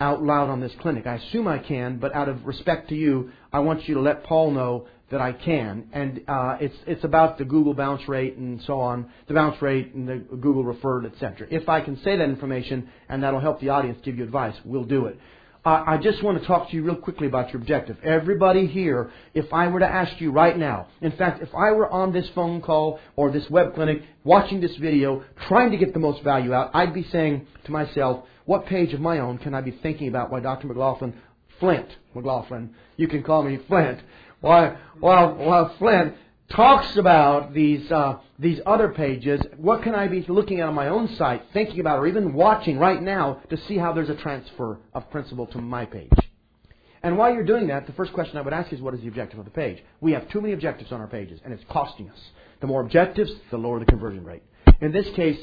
out 0.00 0.22
loud 0.22 0.50
on 0.50 0.60
this 0.60 0.72
clinic. 0.80 1.06
I 1.06 1.14
assume 1.14 1.46
I 1.48 1.58
can, 1.58 1.98
but 1.98 2.14
out 2.14 2.28
of 2.28 2.44
respect 2.44 2.88
to 2.90 2.94
you, 2.94 3.30
I 3.52 3.60
want 3.60 3.88
you 3.88 3.94
to 3.94 4.00
let 4.00 4.24
Paul 4.24 4.52
know 4.52 4.86
that 5.10 5.20
I 5.20 5.32
can. 5.32 5.88
And 5.92 6.22
uh, 6.26 6.56
it's 6.60 6.76
it's 6.86 7.04
about 7.04 7.38
the 7.38 7.44
Google 7.44 7.74
bounce 7.74 8.08
rate 8.08 8.36
and 8.36 8.60
so 8.62 8.80
on, 8.80 9.10
the 9.28 9.34
bounce 9.34 9.60
rate 9.60 9.94
and 9.94 10.08
the 10.08 10.16
Google 10.16 10.64
referred, 10.64 11.06
etc. 11.06 11.46
If 11.50 11.68
I 11.68 11.80
can 11.80 11.96
say 12.02 12.16
that 12.16 12.24
information 12.24 12.88
and 13.08 13.22
that'll 13.22 13.40
help 13.40 13.60
the 13.60 13.68
audience 13.68 13.98
give 14.04 14.16
you 14.16 14.24
advice, 14.24 14.54
we'll 14.64 14.84
do 14.84 15.06
it. 15.06 15.18
I 15.64 15.96
just 15.96 16.24
want 16.24 16.40
to 16.40 16.46
talk 16.46 16.70
to 16.70 16.76
you 16.76 16.82
real 16.82 16.96
quickly 16.96 17.28
about 17.28 17.52
your 17.52 17.62
objective. 17.62 17.96
Everybody 18.02 18.66
here, 18.66 19.12
if 19.32 19.52
I 19.52 19.68
were 19.68 19.78
to 19.78 19.86
ask 19.86 20.20
you 20.20 20.32
right 20.32 20.58
now, 20.58 20.88
in 21.00 21.12
fact, 21.12 21.40
if 21.40 21.54
I 21.54 21.70
were 21.70 21.88
on 21.88 22.12
this 22.12 22.28
phone 22.34 22.60
call 22.60 22.98
or 23.14 23.30
this 23.30 23.48
web 23.48 23.74
clinic 23.74 24.02
watching 24.24 24.60
this 24.60 24.74
video, 24.80 25.22
trying 25.46 25.70
to 25.70 25.76
get 25.76 25.92
the 25.92 26.00
most 26.00 26.24
value 26.24 26.52
out, 26.52 26.72
I'd 26.74 26.92
be 26.92 27.04
saying 27.12 27.46
to 27.64 27.70
myself, 27.70 28.24
what 28.44 28.66
page 28.66 28.92
of 28.92 29.00
my 29.00 29.20
own 29.20 29.38
can 29.38 29.54
I 29.54 29.60
be 29.60 29.70
thinking 29.70 30.08
about 30.08 30.32
why 30.32 30.40
Dr. 30.40 30.66
McLaughlin, 30.66 31.14
Flint, 31.60 31.86
McLaughlin, 32.12 32.74
you 32.96 33.06
can 33.06 33.22
call 33.22 33.44
me 33.44 33.60
Flint, 33.68 34.00
why, 34.40 34.76
why, 34.98 35.26
while 35.26 35.76
Flint 35.78 36.16
talks 36.52 36.96
about 36.96 37.54
these, 37.54 37.90
uh, 37.90 38.18
these 38.38 38.60
other 38.66 38.90
pages, 38.90 39.40
what 39.56 39.82
can 39.82 39.94
I 39.94 40.06
be 40.06 40.24
looking 40.28 40.60
at 40.60 40.68
on 40.68 40.74
my 40.74 40.88
own 40.88 41.08
site, 41.16 41.42
thinking 41.52 41.80
about, 41.80 41.98
or 41.98 42.06
even 42.06 42.34
watching 42.34 42.78
right 42.78 43.02
now 43.02 43.40
to 43.50 43.56
see 43.56 43.78
how 43.78 43.92
there's 43.92 44.10
a 44.10 44.14
transfer 44.14 44.78
of 44.94 45.10
principle 45.10 45.46
to 45.48 45.58
my 45.58 45.86
page? 45.86 46.12
And 47.02 47.18
while 47.18 47.34
you're 47.34 47.44
doing 47.44 47.66
that, 47.68 47.86
the 47.86 47.92
first 47.94 48.12
question 48.12 48.36
I 48.36 48.42
would 48.42 48.52
ask 48.52 48.72
is 48.72 48.80
what 48.80 48.94
is 48.94 49.00
the 49.00 49.08
objective 49.08 49.38
of 49.38 49.44
the 49.44 49.50
page? 49.50 49.82
We 50.00 50.12
have 50.12 50.28
too 50.28 50.40
many 50.40 50.52
objectives 50.52 50.92
on 50.92 51.00
our 51.00 51.08
pages, 51.08 51.40
and 51.44 51.52
it's 51.52 51.64
costing 51.68 52.08
us. 52.08 52.18
The 52.60 52.66
more 52.68 52.80
objectives, 52.80 53.32
the 53.50 53.58
lower 53.58 53.80
the 53.80 53.86
conversion 53.86 54.24
rate. 54.24 54.42
In 54.80 54.92
this 54.92 55.08
case, 55.16 55.38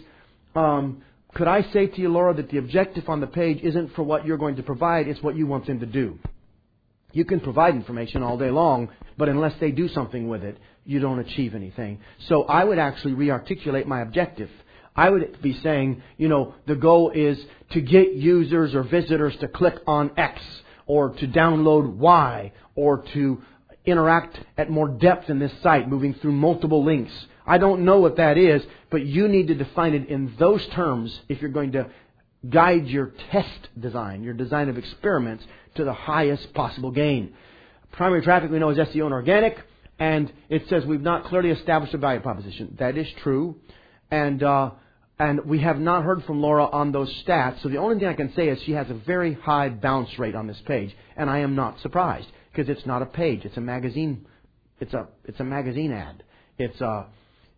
um, 0.56 1.04
could 1.34 1.48
I 1.48 1.64
say 1.74 1.88
to 1.88 2.02
you, 2.02 2.10
Laura, 2.10 2.34
that 2.34 2.50
the 2.50 2.58
objective 2.58 3.10
on 3.10 3.20
the 3.20 3.28
page 3.28 3.60
isn't 3.62 3.94
for 3.94 4.04
what 4.04 4.26
you're 4.26 4.38
going 4.38 4.56
to 4.56 4.64
provide, 4.64 5.08
it's 5.08 5.22
what 5.22 5.36
you 5.36 5.48
want 5.48 5.66
them 5.66 5.80
to 5.82 5.86
do? 5.86 6.18
You 7.12 7.26
can 7.26 7.40
provide 7.40 7.76
information 7.76 8.24
all 8.24 8.38
day 8.38 8.52
long, 8.52 8.90
but 9.18 9.30
unless 9.30 9.60
they 9.60 9.72
do 9.72 9.88
something 9.90 10.28
with 10.28 10.44
it, 10.44 10.58
you 10.90 11.00
don't 11.00 11.20
achieve 11.20 11.54
anything. 11.54 12.00
So 12.28 12.44
I 12.44 12.64
would 12.64 12.80
actually 12.80 13.14
re-articulate 13.14 13.88
my 13.88 14.02
objective. 14.02 14.50
I 14.96 15.10
would 15.10 15.42
be 15.42 15.54
saying, 15.62 16.02
you 16.18 16.28
know, 16.28 16.56
the 16.66 16.76
goal 16.76 17.12
is 17.12 17.38
to 17.72 17.82
get 17.82 18.14
users 18.14 18.74
or 18.74 18.84
visitors 18.84 19.36
to 19.38 19.48
click 19.48 19.76
on 19.86 20.12
X, 20.18 20.42
or 20.88 21.12
to 21.12 21.28
download 21.28 21.96
Y, 21.96 22.52
or 22.76 23.04
to 23.14 23.42
interact 23.86 24.40
at 24.58 24.72
more 24.72 24.88
depth 24.88 25.30
in 25.30 25.38
this 25.38 25.52
site, 25.62 25.88
moving 25.88 26.16
through 26.16 26.32
multiple 26.32 26.84
links. 26.84 27.14
I 27.46 27.60
don't 27.60 27.86
know 27.86 28.00
what 28.00 28.18
that 28.18 28.38
is, 28.38 28.64
but 28.90 29.06
you 29.06 29.28
need 29.28 29.48
to 29.48 29.56
define 29.56 29.94
it 29.94 30.10
in 30.10 30.34
those 30.40 30.66
terms 30.70 31.18
if 31.30 31.40
you're 31.40 31.52
going 31.52 31.74
to 31.74 31.88
guide 32.50 32.88
your 32.88 33.12
test 33.32 33.70
design, 33.80 34.24
your 34.24 34.34
design 34.34 34.70
of 34.70 34.78
experiments, 34.80 35.44
to 35.76 35.84
the 35.84 35.94
highest 35.94 36.52
possible 36.56 36.90
gain. 36.90 37.36
Primary 37.92 38.24
traffic 38.24 38.50
we 38.50 38.58
know 38.58 38.70
is 38.70 38.78
SEO 38.78 39.06
and 39.06 39.14
organic, 39.14 39.58
and 40.00 40.32
it 40.48 40.64
says 40.70 40.86
we've 40.86 41.02
not 41.02 41.26
clearly 41.26 41.50
established 41.52 41.94
a 41.94 41.98
value 41.98 42.22
proposition. 42.22 42.76
That 42.80 42.98
is 42.98 43.08
true, 43.22 43.58
and 44.10 44.42
uh, 44.42 44.72
and 45.20 45.46
we 45.46 45.60
have 45.60 45.78
not 45.78 46.04
heard 46.04 46.24
from 46.24 46.42
Laura 46.42 46.66
on 46.66 46.92
those 46.94 47.14
stats. 47.24 47.62
So 47.62 47.70
the 47.70 47.78
only 47.78 48.00
thing 48.00 48.08
I 48.08 48.14
can 48.14 48.34
say 48.36 48.48
is 48.48 48.60
she 48.66 48.72
has 48.72 48.90
a 48.90 48.94
very 48.94 49.34
high 49.34 49.70
bounce 49.70 50.18
rate 50.18 50.36
on 50.36 50.48
this 50.48 50.62
page, 50.66 50.96
and 51.18 51.30
I 51.30 51.40
am 51.40 51.56
not 51.56 51.82
surprised 51.82 52.28
because 52.52 52.70
it's 52.70 52.86
not 52.86 53.02
a 53.02 53.06
page; 53.06 53.42
it's 53.44 53.58
a 53.58 53.62
magazine. 53.62 54.26
It's 54.80 54.94
a 54.94 55.08
it's 55.26 55.40
a 55.40 55.44
magazine 55.44 55.92
ad. 55.92 56.24
It's 56.58 56.80
a 56.80 57.08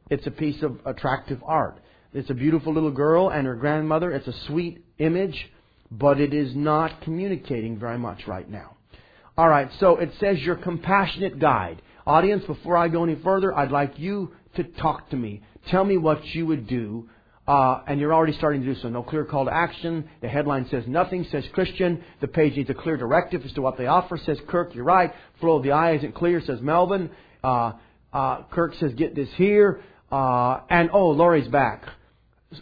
it's 0.10 0.26
a 0.26 0.32
piece 0.32 0.62
of 0.64 0.80
attractive 0.86 1.42
art. 1.46 1.80
It's 2.14 2.30
a 2.30 2.34
beautiful 2.34 2.74
little 2.74 2.92
girl 2.92 3.30
and 3.30 3.48
her 3.48 3.56
grandmother. 3.56 4.12
It's 4.12 4.28
a 4.28 4.46
sweet 4.48 4.84
image, 4.98 5.50
but 5.90 6.20
it 6.20 6.34
is 6.34 6.56
not 6.56 7.02
communicating 7.02 7.80
very 7.80 7.98
much 7.98 8.28
right 8.28 8.50
now. 8.50 8.76
All 9.38 9.48
right, 9.48 9.70
so 9.80 9.96
it 9.98 10.12
says 10.20 10.40
your 10.40 10.58
compassionate 10.58 11.40
guide. 11.40 11.82
Audience, 12.12 12.44
before 12.44 12.76
I 12.76 12.90
go 12.90 13.06
any 13.06 13.16
further, 13.24 13.58
I'd 13.58 13.72
like 13.72 13.98
you 13.98 14.34
to 14.58 14.66
talk 14.66 15.10
to 15.12 15.16
me. 15.16 15.42
Tell 15.70 15.86
me 15.86 15.96
what 15.96 16.26
you 16.26 16.46
would 16.46 16.68
do. 16.68 17.10
Uh, 17.48 17.84
and 17.88 18.02
you're 18.02 18.14
already 18.14 18.34
starting 18.34 18.60
to 18.64 18.74
do 18.74 18.78
so. 18.82 18.90
No 18.90 19.02
clear 19.02 19.24
call 19.24 19.46
to 19.46 19.54
action. 19.54 20.10
The 20.20 20.28
headline 20.28 20.68
says 20.70 20.84
nothing, 20.88 21.26
says 21.32 21.46
Christian. 21.54 22.04
The 22.20 22.28
page 22.28 22.58
needs 22.58 22.70
a 22.70 22.74
clear 22.74 22.98
directive 22.98 23.46
as 23.46 23.54
to 23.54 23.62
what 23.62 23.78
they 23.78 23.88
offer, 23.88 24.18
says 24.18 24.38
Kirk. 24.50 24.76
You're 24.76 24.84
right. 24.84 25.14
Flow 25.40 25.56
of 25.56 25.64
the 25.64 25.72
eye 25.72 25.96
isn't 25.96 26.14
clear, 26.14 26.42
says 26.42 26.60
Melvin. 26.60 27.12
Uh, 27.42 27.72
uh, 28.12 28.44
Kirk 28.52 28.74
says 28.82 28.92
get 28.96 29.16
this 29.16 29.30
here. 29.38 29.80
Uh, 30.12 30.60
and 30.70 30.90
oh, 30.92 31.12
Laurie's 31.12 31.48
back. 31.48 31.86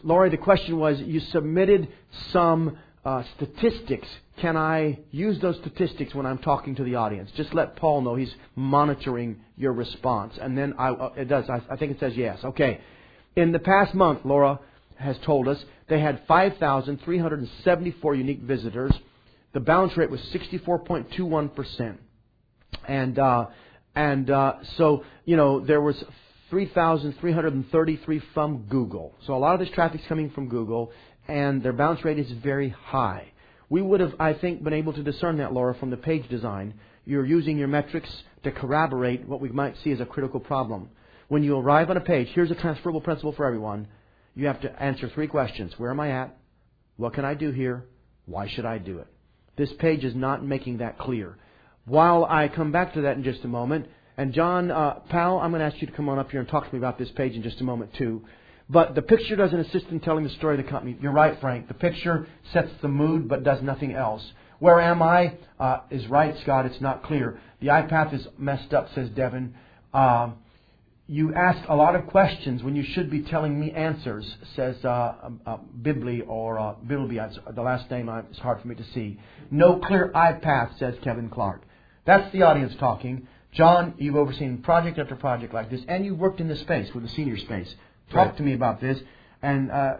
Laurie, 0.03 0.29
the 0.29 0.37
question 0.37 0.77
was 0.77 0.99
you 0.99 1.21
submitted 1.31 1.87
some 2.31 2.77
uh, 3.03 3.23
statistics. 3.35 4.07
Can 4.41 4.55
I 4.55 4.99
use 5.11 5.39
those 5.41 5.57
statistics 5.57 6.15
when 6.15 6.25
I'm 6.25 6.37
talking 6.37 6.75
to 6.75 6.83
the 6.83 6.95
audience? 6.95 7.29
Just 7.35 7.53
let 7.53 7.75
Paul 7.75 8.01
know 8.01 8.15
he's 8.15 8.33
monitoring 8.55 9.41
your 9.57 9.73
response. 9.73 10.33
And 10.41 10.57
then 10.57 10.75
I, 10.77 10.89
uh, 10.89 11.13
it 11.17 11.25
does. 11.25 11.49
I, 11.49 11.61
I 11.69 11.75
think 11.75 11.91
it 11.91 11.99
says 11.99 12.13
yes. 12.15 12.39
Okay. 12.43 12.79
In 13.35 13.51
the 13.51 13.59
past 13.59 13.93
month, 13.93 14.21
Laura 14.23 14.59
has 14.95 15.17
told 15.25 15.47
us 15.47 15.57
they 15.89 15.99
had 15.99 16.21
5,374 16.27 18.15
unique 18.15 18.41
visitors. 18.41 18.93
The 19.53 19.59
bounce 19.59 19.97
rate 19.97 20.09
was 20.09 20.21
64.21%. 20.33 21.97
And, 22.87 23.19
uh, 23.19 23.47
and 23.95 24.29
uh, 24.29 24.53
so, 24.77 25.03
you 25.25 25.35
know, 25.35 25.59
there 25.59 25.81
was 25.81 26.01
3,333 26.49 28.21
from 28.33 28.65
Google. 28.69 29.15
So 29.25 29.35
a 29.35 29.37
lot 29.37 29.53
of 29.53 29.59
this 29.59 29.69
traffic's 29.73 30.05
coming 30.07 30.29
from 30.31 30.47
Google, 30.47 30.91
and 31.27 31.61
their 31.61 31.73
bounce 31.73 32.03
rate 32.05 32.19
is 32.19 32.31
very 32.43 32.69
high. 32.69 33.31
We 33.69 33.81
would 33.81 33.99
have, 33.99 34.15
I 34.19 34.33
think, 34.33 34.63
been 34.63 34.73
able 34.73 34.93
to 34.93 35.03
discern 35.03 35.37
that, 35.37 35.53
Laura, 35.53 35.75
from 35.75 35.91
the 35.91 35.97
page 35.97 36.27
design. 36.29 36.73
You're 37.05 37.25
using 37.25 37.57
your 37.57 37.67
metrics 37.67 38.09
to 38.43 38.51
corroborate 38.51 39.27
what 39.27 39.41
we 39.41 39.49
might 39.49 39.75
see 39.83 39.91
as 39.91 39.99
a 39.99 40.05
critical 40.05 40.39
problem. 40.39 40.89
When 41.27 41.43
you 41.43 41.57
arrive 41.57 41.89
on 41.89 41.97
a 41.97 42.01
page, 42.01 42.29
here's 42.33 42.51
a 42.51 42.55
transferable 42.55 43.01
principle 43.01 43.33
for 43.33 43.45
everyone. 43.45 43.87
You 44.35 44.47
have 44.47 44.61
to 44.61 44.81
answer 44.81 45.09
three 45.09 45.27
questions. 45.27 45.73
Where 45.77 45.91
am 45.91 45.99
I 45.99 46.11
at? 46.11 46.37
What 46.97 47.13
can 47.13 47.25
I 47.25 47.35
do 47.35 47.51
here? 47.51 47.85
Why 48.25 48.47
should 48.47 48.65
I 48.65 48.79
do 48.79 48.99
it? 48.99 49.07
This 49.55 49.71
page 49.79 50.03
is 50.03 50.15
not 50.15 50.43
making 50.43 50.77
that 50.77 50.97
clear. 50.97 51.37
While 51.85 52.25
I 52.25 52.47
come 52.47 52.71
back 52.71 52.93
to 52.93 53.01
that 53.01 53.17
in 53.17 53.23
just 53.23 53.43
a 53.43 53.47
moment, 53.47 53.87
and 54.17 54.33
John 54.33 54.71
uh, 54.71 54.95
Powell, 55.09 55.39
I'm 55.39 55.51
going 55.51 55.59
to 55.61 55.65
ask 55.65 55.81
you 55.81 55.87
to 55.87 55.93
come 55.93 56.09
on 56.09 56.19
up 56.19 56.31
here 56.31 56.39
and 56.39 56.49
talk 56.49 56.67
to 56.67 56.73
me 56.73 56.77
about 56.77 56.97
this 56.97 57.09
page 57.11 57.33
in 57.33 57.43
just 57.43 57.61
a 57.61 57.63
moment 57.63 57.93
too. 57.95 58.23
But 58.69 58.93
the 58.93 59.01
picture 59.01 59.35
doesn't 59.35 59.59
assist 59.59 59.87
in 59.87 59.99
telling 59.99 60.23
the 60.23 60.29
story 60.29 60.59
of 60.59 60.63
the 60.63 60.69
company. 60.69 60.95
You're 61.01 61.11
right, 61.11 61.39
Frank. 61.41 61.67
The 61.67 61.73
picture 61.73 62.27
sets 62.53 62.69
the 62.81 62.87
mood 62.87 63.27
but 63.27 63.43
does 63.43 63.61
nothing 63.63 63.93
else. 63.93 64.23
Where 64.59 64.79
am 64.79 65.01
I? 65.01 65.37
Uh, 65.59 65.79
is 65.89 66.05
right, 66.07 66.37
Scott. 66.41 66.65
It's 66.65 66.81
not 66.81 67.03
clear. 67.03 67.39
The 67.61 67.71
eye-path 67.71 68.13
is 68.13 68.27
messed 68.37 68.73
up, 68.73 68.93
says 68.93 69.09
Devin. 69.09 69.55
Uh, 69.93 70.31
you 71.07 71.33
ask 71.33 71.67
a 71.67 71.75
lot 71.75 71.95
of 71.95 72.05
questions 72.07 72.61
when 72.61 72.75
you 72.75 72.83
should 72.83 73.09
be 73.09 73.21
telling 73.21 73.59
me 73.59 73.71
answers, 73.71 74.35
says 74.55 74.75
uh, 74.85 75.15
um, 75.23 75.41
uh, 75.47 75.57
Bibly 75.81 76.21
or 76.21 76.59
uh, 76.59 76.75
Bilby. 76.85 77.19
The 77.55 77.61
last 77.61 77.89
name 77.89 78.07
is 78.31 78.37
hard 78.37 78.61
for 78.61 78.67
me 78.67 78.75
to 78.75 78.83
see. 78.93 79.19
No 79.49 79.77
clear 79.77 80.11
eye-path, 80.13 80.73
says 80.77 80.93
Kevin 81.01 81.29
Clark. 81.29 81.63
That's 82.05 82.31
the 82.31 82.43
audience 82.43 82.75
talking. 82.79 83.27
John, 83.51 83.95
you've 83.97 84.15
overseen 84.15 84.59
project 84.59 84.99
after 84.99 85.15
project 85.15 85.55
like 85.55 85.71
this, 85.71 85.81
and 85.87 86.05
you've 86.05 86.19
worked 86.19 86.39
in 86.39 86.47
this 86.47 86.59
space 86.59 86.93
with 86.93 87.03
the 87.03 87.09
senior 87.09 87.37
space. 87.37 87.73
Talk 88.11 88.27
right. 88.27 88.37
to 88.37 88.43
me 88.43 88.53
about 88.53 88.81
this. 88.81 88.99
And 89.41 89.71
uh, 89.71 89.93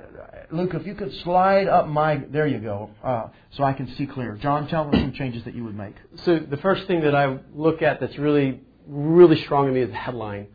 Luke, 0.52 0.74
if 0.74 0.86
you 0.86 0.96
could 0.96 1.14
slide 1.24 1.68
up 1.68 1.88
my, 1.88 2.18
there 2.30 2.48
you 2.48 2.60
go, 2.60 2.90
uh, 3.04 3.28
so 3.52 3.64
I 3.64 3.74
can 3.74 3.88
see 3.96 4.06
clear. 4.06 4.36
John, 4.42 4.68
tell 4.68 4.86
me 4.90 5.00
some 5.00 5.14
changes 5.14 5.46
that 5.46 5.56
you 5.56 5.64
would 5.64 5.78
make. 5.78 5.96
So 6.26 6.40
the 6.40 6.58
first 6.58 6.88
thing 6.88 7.02
that 7.02 7.16
I 7.16 7.38
look 7.54 7.82
at 7.82 8.02
that's 8.02 8.18
really, 8.18 8.62
really 8.86 9.42
strong 9.44 9.68
to 9.68 9.72
me 9.72 9.82
is 9.82 9.90
the 9.90 9.96
headline 9.96 10.48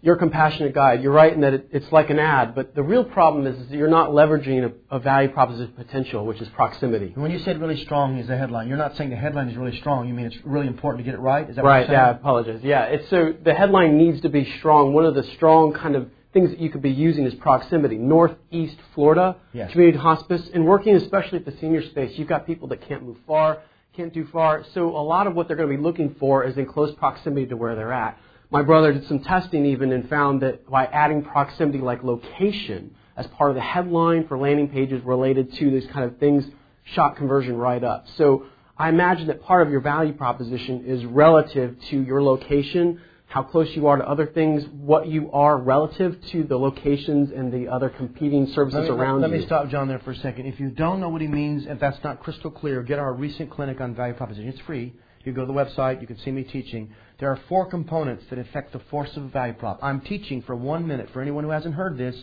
your 0.00 0.16
compassionate 0.16 0.74
guide. 0.74 1.02
You're 1.02 1.12
right 1.12 1.32
in 1.32 1.40
that 1.40 1.54
it, 1.54 1.68
it's 1.72 1.90
like 1.90 2.08
an 2.10 2.20
ad, 2.20 2.54
but 2.54 2.74
the 2.74 2.82
real 2.82 3.04
problem 3.04 3.46
is, 3.46 3.58
is 3.58 3.68
that 3.68 3.76
you're 3.76 3.88
not 3.88 4.10
leveraging 4.10 4.72
a, 4.90 4.96
a, 4.96 5.00
value 5.00 5.28
proposition 5.28 5.72
potential, 5.76 6.24
which 6.24 6.40
is 6.40 6.48
proximity. 6.50 7.12
When 7.16 7.32
you 7.32 7.40
said 7.40 7.60
really 7.60 7.82
strong 7.84 8.16
is 8.18 8.28
the 8.28 8.36
headline, 8.36 8.68
you're 8.68 8.76
not 8.76 8.96
saying 8.96 9.10
the 9.10 9.16
headline 9.16 9.48
is 9.48 9.56
really 9.56 9.76
strong. 9.78 10.06
You 10.06 10.14
mean 10.14 10.26
it's 10.26 10.36
really 10.44 10.68
important 10.68 11.04
to 11.04 11.10
get 11.10 11.18
it 11.18 11.20
right? 11.20 11.48
Is 11.50 11.56
that 11.56 11.64
right? 11.64 11.88
yeah, 11.90 12.06
I 12.06 12.10
apologize. 12.10 12.60
Yeah, 12.62 12.84
it's 12.84 13.10
so 13.10 13.34
the 13.42 13.54
headline 13.54 13.98
needs 13.98 14.20
to 14.20 14.28
be 14.28 14.48
strong. 14.58 14.92
One 14.92 15.04
of 15.04 15.16
the 15.16 15.24
strong 15.34 15.72
kind 15.72 15.96
of 15.96 16.08
things 16.32 16.50
that 16.50 16.58
you 16.58 16.70
could 16.70 16.82
be 16.82 16.90
using 16.90 17.24
is 17.24 17.34
proximity. 17.34 17.96
Northeast 17.96 18.76
Florida 18.94 19.36
yes. 19.52 19.70
community 19.72 19.98
hospice, 19.98 20.48
and 20.52 20.66
working 20.66 20.94
especially 20.96 21.38
at 21.38 21.44
the 21.44 21.54
senior 21.60 21.82
space, 21.82 22.18
you've 22.18 22.28
got 22.28 22.46
people 22.46 22.68
that 22.68 22.86
can't 22.86 23.02
move 23.02 23.16
far, 23.26 23.62
can't 23.96 24.12
do 24.12 24.26
far. 24.32 24.64
So 24.74 24.88
a 24.96 25.02
lot 25.02 25.26
of 25.26 25.34
what 25.34 25.48
they're 25.48 25.56
going 25.56 25.70
to 25.70 25.76
be 25.76 25.82
looking 25.82 26.16
for 26.20 26.44
is 26.44 26.56
in 26.56 26.66
close 26.66 26.94
proximity 26.96 27.46
to 27.46 27.56
where 27.56 27.74
they're 27.74 27.92
at. 27.92 28.18
My 28.50 28.62
brother 28.62 28.92
did 28.92 29.06
some 29.08 29.20
testing 29.20 29.66
even 29.66 29.92
and 29.92 30.08
found 30.08 30.42
that 30.42 30.68
by 30.70 30.86
adding 30.86 31.22
proximity 31.22 31.78
like 31.78 32.02
location 32.02 32.94
as 33.16 33.26
part 33.26 33.50
of 33.50 33.56
the 33.56 33.62
headline 33.62 34.26
for 34.26 34.38
landing 34.38 34.68
pages 34.68 35.02
related 35.04 35.52
to 35.54 35.70
these 35.70 35.86
kind 35.92 36.04
of 36.04 36.18
things, 36.18 36.44
shot 36.84 37.16
conversion 37.16 37.56
right 37.56 37.82
up. 37.82 38.06
So 38.16 38.46
I 38.78 38.88
imagine 38.88 39.26
that 39.26 39.42
part 39.42 39.66
of 39.66 39.72
your 39.72 39.80
value 39.80 40.12
proposition 40.12 40.84
is 40.86 41.04
relative 41.04 41.76
to 41.90 42.00
your 42.00 42.22
location, 42.22 43.00
how 43.28 43.42
close 43.42 43.68
you 43.76 43.86
are 43.86 43.96
to 43.96 44.08
other 44.08 44.26
things, 44.26 44.64
what 44.72 45.06
you 45.06 45.30
are 45.32 45.58
relative 45.58 46.16
to 46.32 46.44
the 46.44 46.56
locations 46.56 47.30
and 47.30 47.52
the 47.52 47.68
other 47.68 47.90
competing 47.90 48.46
services 48.54 48.80
let 48.80 48.84
me, 48.84 48.90
around 48.90 49.20
let, 49.20 49.28
you. 49.28 49.36
Let 49.36 49.40
me 49.42 49.46
stop 49.46 49.68
John 49.68 49.86
there 49.86 49.98
for 49.98 50.12
a 50.12 50.16
second. 50.16 50.46
If 50.46 50.58
you 50.58 50.70
don't 50.70 50.98
know 50.98 51.10
what 51.10 51.20
he 51.20 51.28
means, 51.28 51.66
if 51.66 51.78
that's 51.78 52.02
not 52.02 52.20
crystal 52.22 52.50
clear, 52.50 52.82
get 52.82 52.98
our 52.98 53.12
recent 53.12 53.50
clinic 53.50 53.82
on 53.82 53.94
value 53.94 54.14
proposition. 54.14 54.48
It's 54.48 54.60
free. 54.60 54.94
You 55.24 55.32
go 55.32 55.42
to 55.42 55.46
the 55.46 55.52
website, 55.52 56.00
you 56.00 56.06
can 56.06 56.16
see 56.20 56.30
me 56.30 56.42
teaching. 56.42 56.94
There 57.20 57.30
are 57.30 57.38
four 57.50 57.68
components 57.68 58.24
that 58.30 58.38
affect 58.38 58.72
the 58.72 58.78
force 58.90 59.14
of 59.14 59.24
a 59.24 59.28
value 59.28 59.52
prop. 59.52 59.78
I'm 59.82 60.00
teaching 60.00 60.40
for 60.42 60.56
one 60.56 60.86
minute 60.86 61.10
for 61.12 61.20
anyone 61.20 61.44
who 61.44 61.50
hasn't 61.50 61.74
heard 61.74 61.98
this. 61.98 62.16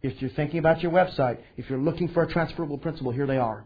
If 0.00 0.22
you're 0.22 0.30
thinking 0.30 0.60
about 0.60 0.80
your 0.80 0.92
website, 0.92 1.38
if 1.56 1.68
you're 1.68 1.80
looking 1.80 2.08
for 2.08 2.22
a 2.22 2.32
transferable 2.32 2.78
principle, 2.78 3.10
here 3.10 3.26
they 3.26 3.38
are. 3.38 3.64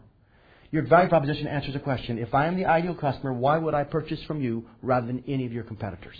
Your 0.71 0.83
value 0.87 1.09
proposition 1.09 1.45
answers 1.45 1.75
a 1.75 1.79
question. 1.79 2.17
If 2.17 2.33
I 2.33 2.47
am 2.47 2.57
the 2.57 2.65
ideal 2.65 2.95
customer, 2.95 3.33
why 3.33 3.59
would 3.59 3.75
I 3.75 3.83
purchase 3.83 4.21
from 4.23 4.41
you 4.41 4.65
rather 4.81 5.05
than 5.05 5.23
any 5.27 5.45
of 5.45 5.53
your 5.53 5.63
competitors? 5.63 6.17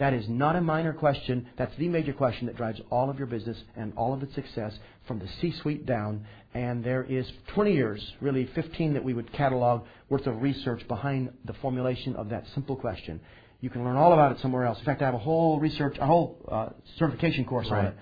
That 0.00 0.14
is 0.14 0.24
not 0.30 0.56
a 0.56 0.62
minor 0.62 0.94
question. 0.94 1.46
That's 1.58 1.76
the 1.76 1.86
major 1.86 2.14
question 2.14 2.46
that 2.46 2.56
drives 2.56 2.80
all 2.90 3.10
of 3.10 3.18
your 3.18 3.26
business 3.26 3.58
and 3.76 3.92
all 3.96 4.14
of 4.14 4.22
its 4.22 4.34
success 4.34 4.72
from 5.06 5.18
the 5.18 5.28
C 5.40 5.52
suite 5.60 5.84
down. 5.84 6.26
And 6.54 6.82
there 6.82 7.04
is 7.04 7.30
20 7.54 7.74
years, 7.74 8.02
really 8.22 8.46
15 8.54 8.94
that 8.94 9.04
we 9.04 9.12
would 9.12 9.30
catalog 9.34 9.84
worth 10.08 10.26
of 10.26 10.40
research 10.40 10.88
behind 10.88 11.30
the 11.44 11.52
formulation 11.52 12.16
of 12.16 12.30
that 12.30 12.46
simple 12.54 12.76
question. 12.76 13.20
You 13.60 13.68
can 13.68 13.84
learn 13.84 13.96
all 13.96 14.14
about 14.14 14.32
it 14.32 14.40
somewhere 14.40 14.64
else. 14.64 14.78
In 14.78 14.86
fact, 14.86 15.02
I 15.02 15.04
have 15.04 15.14
a 15.14 15.18
whole 15.18 15.60
research, 15.60 15.98
a 16.00 16.06
whole 16.06 16.38
uh, 16.50 16.70
certification 16.98 17.44
course 17.44 17.68
right. 17.70 17.78
on 17.78 17.86
it. 17.86 17.94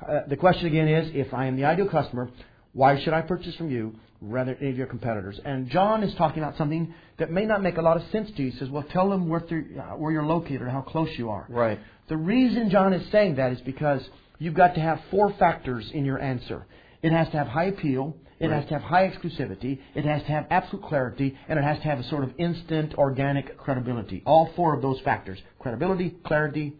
Uh, 0.00 0.28
the 0.28 0.36
question 0.36 0.66
again 0.66 0.88
is, 0.88 1.10
if 1.14 1.34
I 1.34 1.44
am 1.44 1.56
the 1.56 1.66
ideal 1.66 1.88
customer, 1.90 2.30
why 2.72 3.02
should 3.04 3.12
I 3.12 3.20
purchase 3.20 3.54
from 3.56 3.70
you 3.70 3.94
rather 4.28 4.56
any 4.60 4.70
of 4.70 4.76
your 4.76 4.86
competitors? 4.86 5.40
And 5.44 5.68
John 5.70 6.02
is 6.02 6.14
talking 6.14 6.42
about 6.42 6.56
something 6.56 6.94
that 7.18 7.30
may 7.30 7.44
not 7.44 7.62
make 7.62 7.76
a 7.76 7.82
lot 7.82 7.96
of 7.96 8.02
sense 8.10 8.30
to 8.36 8.42
you. 8.42 8.50
He 8.50 8.58
says, 8.58 8.68
well, 8.68 8.84
tell 8.90 9.08
them 9.10 9.28
where, 9.28 9.40
uh, 9.40 9.96
where 9.96 10.12
you're 10.12 10.24
located 10.24 10.62
or 10.62 10.70
how 10.70 10.82
close 10.82 11.10
you 11.16 11.30
are. 11.30 11.46
Right. 11.48 11.78
The 12.08 12.16
reason 12.16 12.70
John 12.70 12.92
is 12.92 13.10
saying 13.10 13.36
that 13.36 13.52
is 13.52 13.60
because 13.60 14.02
you've 14.38 14.54
got 14.54 14.74
to 14.74 14.80
have 14.80 15.00
four 15.10 15.32
factors 15.38 15.90
in 15.92 16.04
your 16.04 16.20
answer. 16.20 16.66
It 17.02 17.12
has 17.12 17.28
to 17.28 17.38
have 17.38 17.46
high 17.46 17.64
appeal. 17.64 18.16
It 18.40 18.48
right. 18.48 18.60
has 18.60 18.68
to 18.68 18.74
have 18.74 18.82
high 18.82 19.08
exclusivity. 19.08 19.78
It 19.94 20.04
has 20.04 20.22
to 20.22 20.28
have 20.28 20.46
absolute 20.50 20.84
clarity, 20.84 21.38
and 21.48 21.58
it 21.58 21.62
has 21.62 21.78
to 21.78 21.84
have 21.84 22.00
a 22.00 22.04
sort 22.04 22.24
of 22.24 22.32
instant 22.38 22.94
organic 22.94 23.56
credibility. 23.56 24.22
All 24.26 24.50
four 24.56 24.74
of 24.74 24.82
those 24.82 25.00
factors: 25.00 25.38
credibility, 25.58 26.16
clarity, 26.24 26.74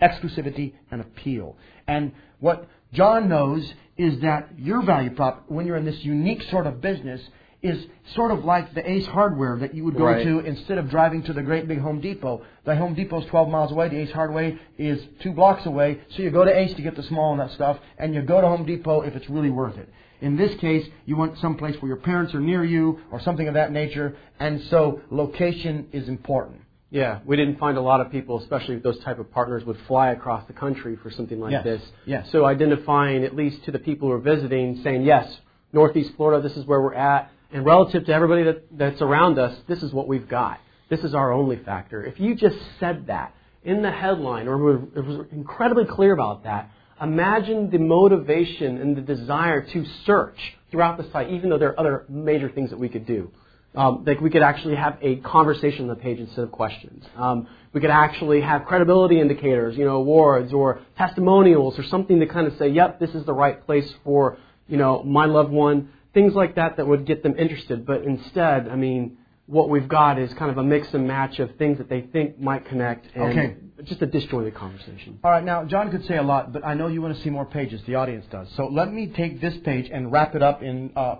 exclusivity, 0.00 0.74
and 0.90 1.00
appeal. 1.00 1.56
And 1.86 2.12
what 2.38 2.68
John 2.92 3.28
knows 3.28 3.74
is 3.96 4.20
that 4.20 4.50
your 4.58 4.82
value 4.82 5.10
prop, 5.10 5.44
when 5.48 5.66
you're 5.66 5.76
in 5.76 5.84
this 5.84 6.02
unique 6.04 6.42
sort 6.50 6.66
of 6.66 6.80
business, 6.80 7.20
is 7.62 7.86
sort 8.14 8.30
of 8.30 8.44
like 8.44 8.74
the 8.74 8.88
Ace 8.88 9.06
Hardware 9.06 9.56
that 9.58 9.74
you 9.74 9.84
would 9.84 9.96
go 9.96 10.04
right. 10.04 10.22
to 10.22 10.40
instead 10.40 10.76
of 10.76 10.90
driving 10.90 11.22
to 11.22 11.32
the 11.32 11.40
great 11.40 11.66
big 11.66 11.78
Home 11.78 11.98
Depot. 11.98 12.44
The 12.64 12.76
Home 12.76 12.94
Depot 12.94 13.22
is 13.22 13.26
12 13.30 13.48
miles 13.48 13.72
away. 13.72 13.88
The 13.88 14.00
Ace 14.00 14.12
Hardware 14.12 14.58
is 14.76 15.02
two 15.20 15.32
blocks 15.32 15.64
away. 15.64 16.00
So 16.10 16.22
you 16.22 16.30
go 16.30 16.44
to 16.44 16.54
Ace 16.54 16.74
to 16.74 16.82
get 16.82 16.94
the 16.94 17.02
small 17.04 17.32
and 17.32 17.40
that 17.40 17.52
stuff, 17.52 17.78
and 17.96 18.14
you 18.14 18.20
go 18.20 18.42
to 18.42 18.46
Home 18.46 18.66
Depot 18.66 19.00
if 19.00 19.16
it's 19.16 19.30
really 19.30 19.50
worth 19.50 19.78
it. 19.78 19.88
In 20.20 20.36
this 20.36 20.54
case, 20.60 20.86
you 21.06 21.16
want 21.16 21.38
some 21.38 21.56
place 21.56 21.74
where 21.80 21.88
your 21.88 21.96
parents 21.96 22.34
are 22.34 22.40
near 22.40 22.64
you 22.64 23.00
or 23.10 23.20
something 23.20 23.48
of 23.48 23.54
that 23.54 23.72
nature, 23.72 24.16
and 24.38 24.62
so 24.68 25.00
location 25.10 25.88
is 25.92 26.06
important. 26.08 26.60
Yeah, 26.94 27.18
we 27.26 27.36
didn't 27.36 27.58
find 27.58 27.76
a 27.76 27.80
lot 27.80 28.00
of 28.00 28.12
people, 28.12 28.38
especially 28.38 28.78
those 28.78 29.00
type 29.00 29.18
of 29.18 29.28
partners, 29.32 29.64
would 29.64 29.78
fly 29.88 30.12
across 30.12 30.46
the 30.46 30.52
country 30.52 30.96
for 31.02 31.10
something 31.10 31.40
like 31.40 31.50
yes. 31.50 31.64
this. 31.64 31.82
Yes. 32.06 32.28
So 32.30 32.44
identifying, 32.44 33.24
at 33.24 33.34
least 33.34 33.64
to 33.64 33.72
the 33.72 33.80
people 33.80 34.06
who 34.06 34.14
are 34.14 34.20
visiting, 34.20 34.80
saying, 34.84 35.02
yes, 35.02 35.26
Northeast 35.72 36.12
Florida, 36.16 36.40
this 36.46 36.56
is 36.56 36.64
where 36.66 36.80
we're 36.80 36.94
at, 36.94 37.32
and 37.52 37.66
relative 37.66 38.06
to 38.06 38.12
everybody 38.12 38.44
that, 38.44 38.78
that's 38.78 39.02
around 39.02 39.40
us, 39.40 39.58
this 39.66 39.82
is 39.82 39.92
what 39.92 40.06
we've 40.06 40.28
got. 40.28 40.60
This 40.88 41.00
is 41.00 41.16
our 41.16 41.32
only 41.32 41.56
factor. 41.64 42.04
If 42.04 42.20
you 42.20 42.36
just 42.36 42.56
said 42.78 43.08
that 43.08 43.34
in 43.64 43.82
the 43.82 43.90
headline, 43.90 44.46
or 44.46 44.56
was 44.56 45.26
incredibly 45.32 45.86
clear 45.86 46.12
about 46.12 46.44
that, 46.44 46.70
imagine 47.02 47.70
the 47.70 47.78
motivation 47.78 48.78
and 48.78 48.96
the 48.96 49.00
desire 49.00 49.62
to 49.62 49.84
search 50.06 50.38
throughout 50.70 50.98
the 50.98 51.10
site, 51.10 51.30
even 51.30 51.50
though 51.50 51.58
there 51.58 51.70
are 51.70 51.80
other 51.80 52.04
major 52.08 52.48
things 52.48 52.70
that 52.70 52.78
we 52.78 52.88
could 52.88 53.04
do. 53.04 53.32
Um, 53.74 54.04
like 54.06 54.20
we 54.20 54.30
could 54.30 54.42
actually 54.42 54.76
have 54.76 54.98
a 55.02 55.16
conversation 55.16 55.82
on 55.82 55.88
the 55.88 56.00
page 56.00 56.20
instead 56.20 56.44
of 56.44 56.52
questions. 56.52 57.04
Um, 57.16 57.48
we 57.72 57.80
could 57.80 57.90
actually 57.90 58.40
have 58.40 58.66
credibility 58.66 59.20
indicators, 59.20 59.76
you 59.76 59.84
know, 59.84 59.96
awards 59.96 60.52
or 60.52 60.80
testimonials 60.96 61.76
or 61.78 61.82
something 61.82 62.20
to 62.20 62.26
kind 62.26 62.46
of 62.46 62.56
say, 62.56 62.68
yep, 62.68 63.00
this 63.00 63.10
is 63.10 63.26
the 63.26 63.32
right 63.32 63.64
place 63.66 63.92
for, 64.04 64.38
you 64.68 64.76
know, 64.76 65.02
my 65.02 65.26
loved 65.26 65.50
one. 65.50 65.90
Things 66.12 66.34
like 66.34 66.54
that 66.54 66.76
that 66.76 66.86
would 66.86 67.04
get 67.04 67.24
them 67.24 67.36
interested. 67.36 67.84
But 67.84 68.04
instead, 68.04 68.68
I 68.68 68.76
mean, 68.76 69.18
what 69.46 69.68
we've 69.68 69.88
got 69.88 70.18
is 70.18 70.32
kind 70.34 70.50
of 70.50 70.58
a 70.58 70.62
mix 70.62 70.92
and 70.94 71.06
match 71.06 71.38
of 71.38 71.56
things 71.56 71.78
that 71.78 71.88
they 71.88 72.02
think 72.02 72.38
might 72.38 72.66
connect 72.66 73.06
and 73.14 73.24
okay. 73.24 73.56
just 73.82 74.00
a 74.00 74.06
disjointed 74.06 74.54
conversation. 74.54 75.18
All 75.22 75.30
right, 75.30 75.44
now 75.44 75.64
John 75.64 75.90
could 75.90 76.06
say 76.06 76.16
a 76.16 76.22
lot, 76.22 76.52
but 76.52 76.64
I 76.64 76.74
know 76.74 76.86
you 76.86 77.02
want 77.02 77.16
to 77.16 77.22
see 77.22 77.30
more 77.30 77.44
pages. 77.44 77.82
The 77.86 77.96
audience 77.96 78.24
does. 78.30 78.48
So 78.56 78.66
let 78.68 78.92
me 78.92 79.08
take 79.08 79.40
this 79.40 79.54
page 79.64 79.90
and 79.92 80.10
wrap 80.10 80.34
it 80.34 80.42
up 80.42 80.62
in 80.62 80.92
uh, 80.96 81.16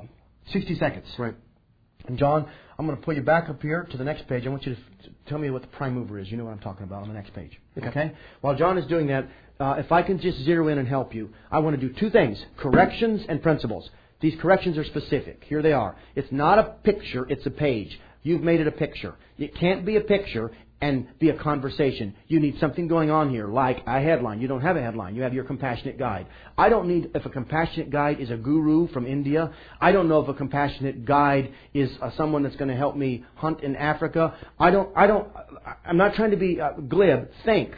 60 0.53 0.79
seconds. 0.79 1.07
Right. 1.19 1.35
And 2.07 2.19
John, 2.19 2.47
I'm 2.79 2.87
going 2.87 2.99
to 2.99 3.05
pull 3.05 3.15
you 3.15 3.23
back 3.23 3.49
up 3.49 3.63
here 3.63 3.87
to 3.91 3.97
the 3.97 4.05
next 4.05 4.29
page. 4.29 4.47
I 4.47 4.51
want 4.51 4.67
you 4.67 4.75
to 4.75 4.81
f- 4.81 5.11
tell 5.27 5.39
me 5.39 5.51
what 5.51 5.63
the 5.63 5.69
prime 5.69 5.95
mover 5.95 6.19
is. 6.19 6.31
You 6.31 6.37
know 6.37 6.45
what 6.45 6.53
I'm 6.53 6.59
talking 6.59 6.85
about 6.85 7.03
on 7.03 7.09
the 7.09 7.15
next 7.15 7.35
page. 7.35 7.59
Okay. 7.79 7.89
Okay? 7.89 8.13
While 8.41 8.57
John 8.57 8.77
is 8.79 8.87
doing 8.87 9.07
that, 9.09 9.29
uh, 9.59 9.77
if 9.79 9.93
I 9.93 10.03
can 10.03 10.21
just 10.21 10.39
zero 10.41 10.69
in 10.69 10.79
and 10.79 10.89
help 10.89 11.15
you, 11.15 11.31
I 11.51 11.61
want 11.61 11.81
to 11.81 11.89
do 11.89 11.95
two 11.99 12.11
things 12.11 12.45
corrections 12.59 13.23
and 13.29 13.43
principles. 13.43 13.89
These 14.21 14.41
corrections 14.41 14.79
are 14.79 14.85
specific. 14.85 15.45
Here 15.47 15.63
they 15.63 15.73
are. 15.73 15.97
It's 16.15 16.31
not 16.31 16.59
a 16.59 16.65
picture, 16.83 17.27
it's 17.29 17.47
a 17.47 17.51
page. 17.51 17.99
You've 18.23 18.43
made 18.43 18.61
it 18.61 18.67
a 18.67 18.73
picture. 18.73 19.15
It 19.39 19.55
can't 19.55 19.85
be 19.85 19.97
a 19.97 20.01
picture 20.01 20.51
and 20.81 21.07
be 21.19 21.31
a 21.31 21.39
conversation. 21.39 22.15
You 22.29 22.41
need 22.41 22.59
something 22.61 22.89
going 22.89 23.11
on 23.11 23.31
here, 23.31 23.47
like 23.47 23.83
a 23.87 24.01
headline. 24.01 24.41
You 24.41 24.49
don't 24.49 24.61
have 24.61 24.77
a 24.77 24.83
headline. 24.83 25.15
You 25.15 25.23
have 25.23 25.33
your 25.33 25.45
compassionate 25.45 25.99
guide. 25.99 26.27
I 26.59 26.69
don't 26.69 26.89
need 26.89 27.11
if 27.15 27.25
a 27.25 27.31
compassionate 27.31 27.91
guide 27.91 28.21
is 28.21 28.31
a 28.31 28.37
guru 28.37 28.89
from 28.89 29.07
India. 29.07 29.53
I 29.81 29.93
don't 29.93 30.09
know 30.09 30.21
if 30.21 30.29
a 30.29 30.35
compassionate 30.35 31.05
guide 31.05 31.53
is 31.73 31.91
uh, 32.03 32.11
someone 32.17 32.43
that's 32.43 32.57
going 32.57 32.69
to 32.69 32.77
help 32.77 32.97
me 32.97 33.25
hunt 33.37 33.63
in 33.63 33.77
Africa. 33.77 34.35
I 34.59 34.71
don't. 34.71 34.95
I 34.97 35.07
don't. 35.07 35.29
I'm 35.87 35.97
not 35.97 36.15
trying 36.15 36.33
to 36.33 36.37
be 36.37 36.61
uh, 36.61 36.73
glib. 36.73 37.31
Think. 37.45 37.71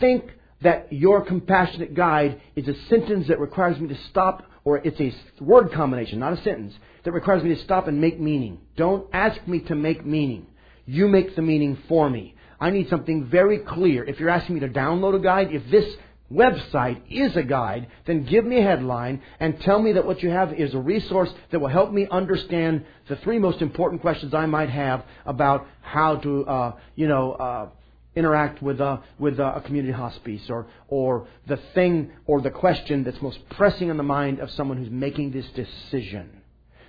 Think 0.00 0.24
that 0.62 0.92
your 0.92 1.24
compassionate 1.24 1.94
guide 1.94 2.40
is 2.56 2.66
a 2.68 2.74
sentence 2.88 3.28
that 3.28 3.40
requires 3.40 3.78
me 3.78 3.88
to 3.88 3.98
stop, 4.10 4.44
or 4.64 4.78
it's 4.78 5.00
a 5.00 5.12
word 5.42 5.72
combination, 5.72 6.20
not 6.20 6.32
a 6.32 6.42
sentence, 6.42 6.72
that 7.04 7.12
requires 7.12 7.42
me 7.42 7.54
to 7.54 7.62
stop 7.64 7.88
and 7.88 8.00
make 8.00 8.20
meaning. 8.20 8.60
Don't 8.76 9.06
ask 9.12 9.46
me 9.46 9.60
to 9.60 9.74
make 9.74 10.06
meaning. 10.06 10.46
You 10.86 11.08
make 11.08 11.36
the 11.36 11.42
meaning 11.42 11.78
for 11.88 12.08
me. 12.10 12.34
I 12.60 12.70
need 12.70 12.88
something 12.88 13.26
very 13.26 13.58
clear. 13.58 14.04
If 14.04 14.20
you're 14.20 14.30
asking 14.30 14.54
me 14.54 14.60
to 14.60 14.68
download 14.68 15.16
a 15.16 15.18
guide, 15.18 15.52
if 15.52 15.68
this 15.70 15.96
website 16.32 17.00
is 17.10 17.36
a 17.36 17.42
guide, 17.42 17.88
then 18.06 18.24
give 18.24 18.44
me 18.44 18.58
a 18.58 18.62
headline 18.62 19.20
and 19.40 19.60
tell 19.60 19.80
me 19.80 19.92
that 19.92 20.06
what 20.06 20.22
you 20.22 20.30
have 20.30 20.52
is 20.54 20.74
a 20.74 20.78
resource 20.78 21.30
that 21.50 21.60
will 21.60 21.68
help 21.68 21.92
me 21.92 22.06
understand 22.10 22.84
the 23.08 23.16
three 23.16 23.38
most 23.38 23.60
important 23.60 24.00
questions 24.00 24.32
I 24.32 24.46
might 24.46 24.70
have 24.70 25.04
about 25.26 25.66
how 25.82 26.16
to, 26.16 26.46
uh, 26.46 26.72
you 26.94 27.08
know, 27.08 27.32
uh, 27.32 27.68
interact 28.14 28.62
with 28.62 28.80
a, 28.80 29.02
with 29.18 29.38
a 29.40 29.62
community 29.64 29.92
hospice 29.92 30.42
or, 30.50 30.66
or 30.88 31.26
the 31.46 31.58
thing 31.74 32.12
or 32.26 32.40
the 32.40 32.50
question 32.50 33.04
that's 33.04 33.20
most 33.22 33.38
pressing 33.50 33.90
on 33.90 33.96
the 33.96 34.02
mind 34.02 34.38
of 34.38 34.50
someone 34.50 34.76
who's 34.76 34.90
making 34.90 35.32
this 35.32 35.46
decision. 35.50 36.42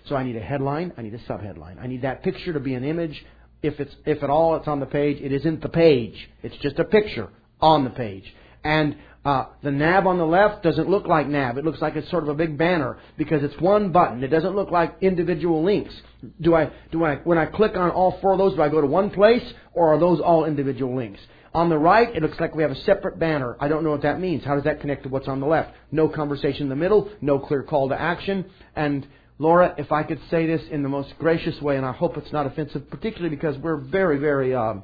So 0.06 0.16
I 0.16 0.24
need 0.24 0.36
a 0.36 0.42
headline, 0.42 0.92
I 0.98 1.02
need 1.02 1.14
a 1.14 1.20
subheadline. 1.20 1.82
I 1.82 1.88
need 1.88 2.02
that 2.02 2.24
picture 2.24 2.52
to 2.52 2.60
be 2.60 2.74
an 2.74 2.84
image. 2.84 3.26
If 3.64 3.80
it's 3.80 3.96
if 4.06 4.22
at 4.22 4.30
all 4.30 4.56
it's 4.58 4.68
on 4.68 4.80
the 4.80 4.86
page, 4.86 5.22
it 5.22 5.32
isn't 5.32 5.62
the 5.62 5.70
page. 5.70 6.30
It's 6.44 6.58
just 6.58 6.78
a 6.78 6.84
picture 6.84 7.30
on 7.62 7.84
the 7.86 7.90
page. 7.90 8.32
And 8.64 8.96
uh, 9.26 9.46
the 9.62 9.72
nav 9.72 10.06
on 10.06 10.18
the 10.18 10.26
left 10.26 10.64
doesn't 10.64 10.90
look 10.90 11.08
like 11.08 11.28
nav. 11.28 11.58
It 11.58 11.64
looks 11.64 11.82
like 11.82 11.96
it's 11.96 12.10
sort 12.12 12.24
of 12.24 12.30
a 12.30 12.34
big 12.34 12.58
banner 12.58 12.98
because 13.18 13.42
it's 13.42 13.60
one 13.62 13.92
button. 13.92 14.22
It 14.22 14.28
doesn't 14.28 14.54
look 14.54 14.70
like 14.70 14.98
individual 15.02 15.64
links. 15.64 15.94
Do 16.42 16.56
I, 16.56 16.72
do 16.92 17.06
I, 17.06 17.16
when 17.18 17.38
I 17.38 17.46
click 17.46 17.76
on 17.76 17.90
all 17.92 18.20
four 18.22 18.34
of 18.34 18.38
those, 18.38 18.56
do 18.56 18.62
I 18.62 18.70
go 18.70 18.82
to 18.82 18.88
one 18.88 19.10
place 19.12 19.44
or 19.74 19.94
are 19.94 20.00
those 20.00 20.20
all 20.20 20.44
individual 20.44 20.96
links? 20.96 21.22
On 21.54 21.70
the 21.70 21.78
right, 21.78 22.14
it 22.14 22.22
looks 22.22 22.40
like 22.40 22.56
we 22.56 22.64
have 22.64 22.72
a 22.72 22.82
separate 22.82 23.20
banner. 23.20 23.56
I 23.60 23.68
don't 23.68 23.84
know 23.84 23.92
what 23.92 24.02
that 24.02 24.20
means. 24.20 24.44
How 24.44 24.56
does 24.56 24.64
that 24.64 24.82
connect 24.82 25.04
to 25.04 25.10
what's 25.10 25.28
on 25.28 25.40
the 25.40 25.46
left? 25.46 25.72
No 25.92 26.10
conversation 26.10 26.64
in 26.64 26.70
the 26.70 26.76
middle, 26.76 27.10
no 27.22 27.40
clear 27.40 27.64
call 27.64 27.90
to 27.90 28.00
action. 28.00 28.46
And 28.76 29.08
Laura, 29.40 29.74
if 29.78 29.92
I 29.92 30.04
could 30.04 30.20
say 30.30 30.46
this 30.46 30.62
in 30.72 30.84
the 30.84 30.90
most 30.90 31.14
gracious 31.20 31.60
way, 31.62 31.78
and 31.78 31.86
I 31.86 31.92
hope 31.92 32.18
it's 32.18 32.32
not 32.32 32.46
offensive, 32.46 32.90
particularly 32.90 33.36
because 33.36 33.58
we're 33.58 33.78
very, 33.78 34.20
very, 34.20 34.54
um, 34.54 34.84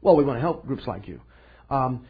well, 0.00 0.16
we 0.16 0.24
want 0.24 0.38
to 0.38 0.40
help 0.40 0.66
groups 0.66 0.86
like 0.86 1.06
you. 1.06 1.20
Um, 1.70 2.06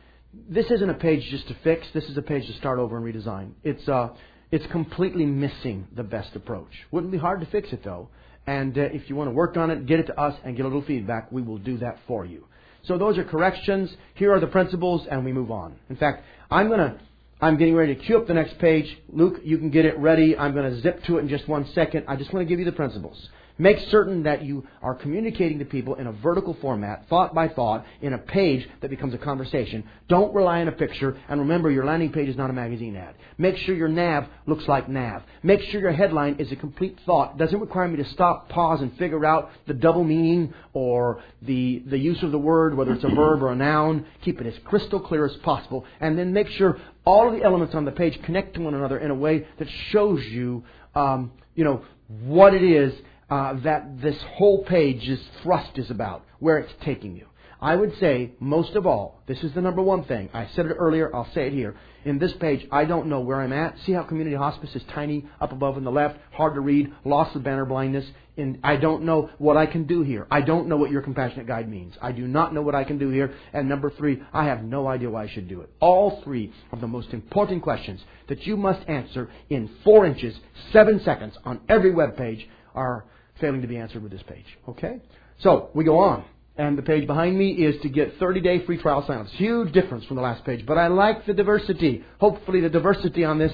this 0.48 0.70
isn't 0.70 0.88
a 0.88 0.94
page 0.94 1.28
just 1.30 1.46
to 1.48 1.56
fix. 1.62 1.86
This 1.92 2.04
is 2.04 2.16
a 2.16 2.22
page 2.22 2.46
to 2.46 2.54
start 2.54 2.78
over 2.78 2.96
and 2.96 3.14
redesign. 3.14 3.52
It's 3.62 3.86
uh, 3.88 4.08
it's 4.50 4.64
completely 4.72 5.26
missing 5.26 5.86
the 5.94 6.02
best 6.02 6.34
approach. 6.34 6.70
Wouldn't 6.90 7.12
be 7.12 7.18
hard 7.18 7.40
to 7.40 7.46
fix 7.46 7.72
it 7.72 7.84
though. 7.84 8.08
And 8.46 8.76
uh, 8.76 8.82
if 8.92 9.08
you 9.08 9.16
want 9.16 9.28
to 9.28 9.34
work 9.34 9.56
on 9.56 9.70
it, 9.70 9.86
get 9.86 10.00
it 10.00 10.06
to 10.06 10.20
us 10.20 10.34
and 10.44 10.56
get 10.56 10.64
a 10.64 10.68
little 10.68 10.82
feedback. 10.82 11.30
We 11.30 11.42
will 11.42 11.58
do 11.58 11.78
that 11.78 11.98
for 12.08 12.24
you. 12.24 12.46
So 12.84 12.98
those 12.98 13.16
are 13.18 13.24
corrections. 13.24 13.94
Here 14.14 14.32
are 14.32 14.40
the 14.40 14.48
principles, 14.48 15.06
and 15.08 15.24
we 15.24 15.32
move 15.32 15.50
on. 15.50 15.76
In 15.88 15.96
fact, 15.96 16.24
I'm 16.50 16.68
gonna. 16.68 16.98
I'm 17.42 17.56
getting 17.56 17.74
ready 17.74 17.96
to 17.96 18.00
cue 18.00 18.16
up 18.18 18.28
the 18.28 18.34
next 18.34 18.56
page. 18.60 18.86
Luke, 19.08 19.40
you 19.42 19.58
can 19.58 19.68
get 19.68 19.84
it 19.84 19.98
ready. 19.98 20.36
I'm 20.38 20.54
going 20.54 20.70
to 20.70 20.80
zip 20.80 21.02
to 21.06 21.18
it 21.18 21.22
in 21.22 21.28
just 21.28 21.48
one 21.48 21.66
second. 21.74 22.04
I 22.06 22.14
just 22.14 22.32
want 22.32 22.46
to 22.46 22.48
give 22.48 22.60
you 22.60 22.64
the 22.64 22.70
principles. 22.70 23.28
Make 23.62 23.78
certain 23.92 24.24
that 24.24 24.44
you 24.44 24.66
are 24.82 24.96
communicating 24.96 25.60
to 25.60 25.64
people 25.64 25.94
in 25.94 26.08
a 26.08 26.12
vertical 26.12 26.56
format, 26.60 27.08
thought 27.08 27.32
by 27.32 27.46
thought, 27.46 27.86
in 28.00 28.12
a 28.12 28.18
page 28.18 28.68
that 28.80 28.90
becomes 28.90 29.14
a 29.14 29.18
conversation. 29.18 29.84
Don't 30.08 30.34
rely 30.34 30.62
on 30.62 30.66
a 30.66 30.72
picture, 30.72 31.16
and 31.28 31.38
remember 31.38 31.70
your 31.70 31.84
landing 31.84 32.10
page 32.10 32.28
is 32.28 32.36
not 32.36 32.50
a 32.50 32.52
magazine 32.52 32.96
ad. 32.96 33.14
Make 33.38 33.56
sure 33.58 33.76
your 33.76 33.86
nav 33.86 34.26
looks 34.48 34.66
like 34.66 34.88
nav. 34.88 35.22
Make 35.44 35.60
sure 35.62 35.80
your 35.80 35.92
headline 35.92 36.40
is 36.40 36.50
a 36.50 36.56
complete 36.56 36.98
thought. 37.06 37.38
Doesn't 37.38 37.60
require 37.60 37.86
me 37.86 37.98
to 37.98 38.04
stop, 38.06 38.48
pause, 38.48 38.80
and 38.80 38.98
figure 38.98 39.24
out 39.24 39.52
the 39.68 39.74
double 39.74 40.02
meaning 40.02 40.52
or 40.72 41.22
the, 41.42 41.84
the 41.86 41.98
use 41.98 42.20
of 42.24 42.32
the 42.32 42.38
word, 42.38 42.76
whether 42.76 42.92
it's 42.92 43.04
a 43.04 43.14
verb 43.14 43.44
or 43.44 43.52
a 43.52 43.54
noun. 43.54 44.06
Keep 44.24 44.40
it 44.40 44.48
as 44.48 44.54
crystal 44.64 44.98
clear 44.98 45.24
as 45.24 45.36
possible, 45.36 45.84
and 46.00 46.18
then 46.18 46.32
make 46.32 46.48
sure 46.48 46.78
all 47.04 47.28
of 47.28 47.34
the 47.34 47.44
elements 47.44 47.76
on 47.76 47.84
the 47.84 47.92
page 47.92 48.20
connect 48.24 48.54
to 48.54 48.60
one 48.60 48.74
another 48.74 48.98
in 48.98 49.12
a 49.12 49.14
way 49.14 49.46
that 49.60 49.68
shows 49.90 50.20
you, 50.24 50.64
um, 50.96 51.30
you 51.54 51.62
know, 51.62 51.84
what 52.24 52.54
it 52.54 52.64
is 52.64 52.92
uh, 53.32 53.54
that 53.64 54.02
this 54.02 54.18
whole 54.34 54.62
page's 54.62 55.18
thrust 55.42 55.78
is 55.78 55.90
about, 55.90 56.22
where 56.38 56.58
it's 56.58 56.72
taking 56.84 57.16
you. 57.16 57.26
I 57.62 57.74
would 57.74 57.98
say, 57.98 58.32
most 58.40 58.74
of 58.74 58.86
all, 58.86 59.22
this 59.26 59.42
is 59.42 59.54
the 59.54 59.62
number 59.62 59.80
one 59.80 60.04
thing. 60.04 60.28
I 60.34 60.48
said 60.54 60.66
it 60.66 60.76
earlier, 60.78 61.14
I'll 61.16 61.32
say 61.32 61.46
it 61.46 61.54
here. 61.54 61.74
In 62.04 62.18
this 62.18 62.34
page, 62.34 62.66
I 62.70 62.84
don't 62.84 63.06
know 63.06 63.20
where 63.20 63.40
I'm 63.40 63.54
at. 63.54 63.76
See 63.86 63.92
how 63.92 64.02
community 64.02 64.36
hospice 64.36 64.74
is 64.74 64.82
tiny 64.92 65.24
up 65.40 65.50
above 65.50 65.78
in 65.78 65.84
the 65.84 65.90
left, 65.90 66.18
hard 66.32 66.56
to 66.56 66.60
read, 66.60 66.92
loss 67.06 67.34
of 67.34 67.42
banner 67.42 67.64
blindness. 67.64 68.04
And 68.36 68.58
I 68.62 68.76
don't 68.76 69.04
know 69.04 69.30
what 69.38 69.56
I 69.56 69.64
can 69.64 69.86
do 69.86 70.02
here. 70.02 70.26
I 70.30 70.42
don't 70.42 70.68
know 70.68 70.76
what 70.76 70.90
your 70.90 71.00
compassionate 71.00 71.46
guide 71.46 71.70
means. 71.70 71.94
I 72.02 72.12
do 72.12 72.28
not 72.28 72.52
know 72.52 72.60
what 72.60 72.74
I 72.74 72.84
can 72.84 72.98
do 72.98 73.08
here. 73.08 73.34
And 73.54 73.66
number 73.66 73.90
three, 73.96 74.22
I 74.34 74.44
have 74.44 74.62
no 74.62 74.88
idea 74.88 75.08
why 75.08 75.24
I 75.24 75.28
should 75.28 75.48
do 75.48 75.62
it. 75.62 75.70
All 75.80 76.20
three 76.22 76.52
of 76.70 76.82
the 76.82 76.86
most 76.86 77.14
important 77.14 77.62
questions 77.62 78.02
that 78.28 78.46
you 78.46 78.58
must 78.58 78.86
answer 78.90 79.30
in 79.48 79.70
four 79.84 80.04
inches, 80.04 80.34
seven 80.70 81.00
seconds 81.02 81.34
on 81.46 81.62
every 81.70 81.94
web 81.94 82.18
page 82.18 82.46
are 82.74 83.06
failing 83.40 83.62
to 83.62 83.68
be 83.68 83.76
answered 83.76 84.02
with 84.02 84.12
this 84.12 84.22
page. 84.22 84.46
Okay? 84.68 85.00
So, 85.38 85.70
we 85.74 85.84
go 85.84 85.98
on. 85.98 86.24
And 86.56 86.76
the 86.76 86.82
page 86.82 87.06
behind 87.06 87.38
me 87.38 87.52
is 87.52 87.80
to 87.82 87.88
get 87.88 88.18
30 88.18 88.40
day 88.40 88.64
free 88.66 88.76
trial 88.76 89.02
signups. 89.02 89.30
Huge 89.30 89.72
difference 89.72 90.04
from 90.04 90.16
the 90.16 90.22
last 90.22 90.44
page. 90.44 90.66
But 90.66 90.76
I 90.76 90.88
like 90.88 91.24
the 91.24 91.32
diversity. 91.32 92.04
Hopefully, 92.18 92.60
the 92.60 92.68
diversity 92.68 93.24
on 93.24 93.38
this 93.38 93.52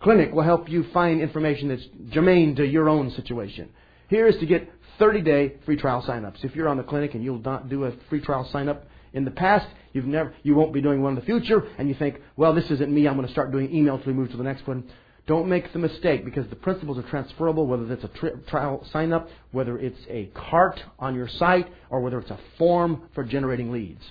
clinic 0.00 0.32
will 0.32 0.44
help 0.44 0.68
you 0.68 0.84
find 0.92 1.20
information 1.20 1.68
that's 1.68 1.86
germane 2.10 2.54
to 2.56 2.64
your 2.64 2.88
own 2.88 3.10
situation. 3.10 3.68
Here 4.08 4.28
is 4.28 4.36
to 4.38 4.46
get 4.46 4.70
30 4.98 5.22
day 5.22 5.54
free 5.64 5.76
trial 5.76 6.02
signups. 6.02 6.44
If 6.44 6.54
you're 6.54 6.68
on 6.68 6.76
the 6.76 6.84
clinic 6.84 7.14
and 7.14 7.24
you'll 7.24 7.40
not 7.40 7.68
do 7.68 7.84
a 7.84 7.92
free 8.08 8.20
trial 8.20 8.48
sign 8.52 8.68
up 8.68 8.86
in 9.12 9.24
the 9.24 9.30
past, 9.30 9.66
you've 9.92 10.06
never, 10.06 10.34
you 10.42 10.54
won't 10.54 10.72
be 10.72 10.80
doing 10.80 11.02
one 11.02 11.14
in 11.14 11.16
the 11.18 11.24
future, 11.24 11.66
and 11.78 11.88
you 11.88 11.94
think, 11.94 12.20
well, 12.36 12.54
this 12.54 12.70
isn't 12.70 12.92
me, 12.92 13.08
I'm 13.08 13.16
going 13.16 13.26
to 13.26 13.32
start 13.32 13.50
doing 13.50 13.74
email 13.74 13.98
till 13.98 14.08
we 14.08 14.12
move 14.12 14.30
to 14.30 14.36
the 14.36 14.44
next 14.44 14.66
one. 14.66 14.84
Don't 15.26 15.48
make 15.48 15.72
the 15.72 15.80
mistake 15.80 16.24
because 16.24 16.46
the 16.48 16.56
principles 16.56 16.98
are 16.98 17.02
transferable, 17.02 17.66
whether 17.66 17.92
it's 17.92 18.04
a 18.04 18.08
tri- 18.08 18.30
trial 18.46 18.86
sign 18.92 19.12
up, 19.12 19.28
whether 19.50 19.76
it's 19.76 19.98
a 20.08 20.26
cart 20.34 20.80
on 21.00 21.16
your 21.16 21.26
site, 21.26 21.68
or 21.90 22.00
whether 22.00 22.20
it's 22.20 22.30
a 22.30 22.38
form 22.58 23.02
for 23.12 23.24
generating 23.24 23.72
leads. 23.72 24.04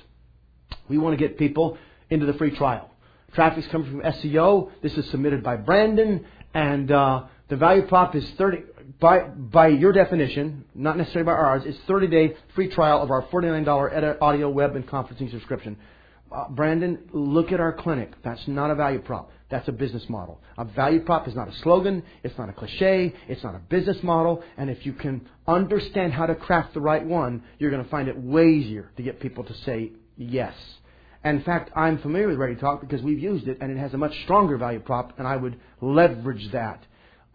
We 0.90 0.98
want 0.98 1.18
to 1.18 1.28
get 1.28 1.38
people 1.38 1.78
into 2.10 2.26
the 2.26 2.34
free 2.34 2.52
trial. 2.52 2.92
Traffic's 3.34 3.68
coming 3.68 3.90
from 3.90 4.02
SEO. 4.02 4.72
This 4.82 4.98
is 4.98 5.10
submitted 5.10 5.42
by 5.42 5.56
Brandon, 5.56 6.26
and 6.54 6.92
uh, 6.92 7.24
the 7.48 7.56
value 7.56 7.88
prop 7.88 8.16
is 8.16 8.30
30. 8.32 8.64
By, 9.00 9.20
by 9.22 9.68
your 9.68 9.94
definition, 9.94 10.66
not 10.76 10.98
necessarily 10.98 11.26
by 11.26 11.34
ours, 11.34 11.64
it's 11.66 11.78
30 11.88 12.08
day 12.08 12.38
free 12.56 12.70
trial 12.70 13.02
of 13.02 13.10
our 13.10 13.24
$49 13.24 13.96
edit 13.96 14.18
audio 14.22 14.50
web 14.50 14.76
and 14.76 14.86
conferencing 14.86 15.32
subscription. 15.32 15.78
Uh, 16.32 16.50
Brandon, 16.50 17.00
look 17.14 17.52
at 17.52 17.60
our 17.60 17.74
clinic. 17.74 18.14
That's 18.24 18.48
not 18.48 18.70
a 18.70 18.76
value 18.76 19.00
prop. 19.00 19.32
That's 19.50 19.68
a 19.68 19.72
business 19.72 20.10
model. 20.10 20.42
A 20.58 20.66
value 20.66 21.02
prop 21.02 21.28
is 21.28 21.36
not 21.36 21.48
a 21.48 21.56
slogan. 21.60 22.04
It's 22.24 22.38
not 22.38 22.50
a 22.50 22.54
cliche. 22.54 23.14
It's 23.28 23.44
not 23.44 23.54
a 23.54 23.60
business 23.60 23.98
model. 24.02 24.44
And 24.58 24.70
if 24.70 24.86
you 24.86 24.94
can 24.94 25.28
understand 25.48 26.14
how 26.14 26.26
to 26.26 26.36
craft 26.36 26.74
the 26.74 26.82
right 26.82 27.06
one, 27.06 27.44
you're 27.60 27.70
going 27.70 27.84
to 27.84 27.90
find 27.90 28.08
it 28.08 28.18
way 28.18 28.48
easier 28.48 28.92
to 28.98 29.04
get 29.04 29.20
people 29.20 29.44
to 29.44 29.54
say 29.66 29.92
yes. 30.18 30.56
And 31.24 31.40
in 31.40 31.44
fact, 31.44 31.72
I'm 31.76 32.00
familiar 32.00 32.28
with 32.28 32.38
ReadyTalk 32.38 32.82
because 32.82 33.02
we've 33.02 33.20
used 33.20 33.48
it 33.48 33.60
and 33.62 33.72
it 33.72 33.78
has 33.78 33.94
a 33.94 33.98
much 33.98 34.14
stronger 34.24 34.58
value 34.58 34.80
prop, 34.80 35.18
and 35.18 35.28
I 35.28 35.36
would 35.36 35.60
leverage 35.82 36.52
that 36.52 36.84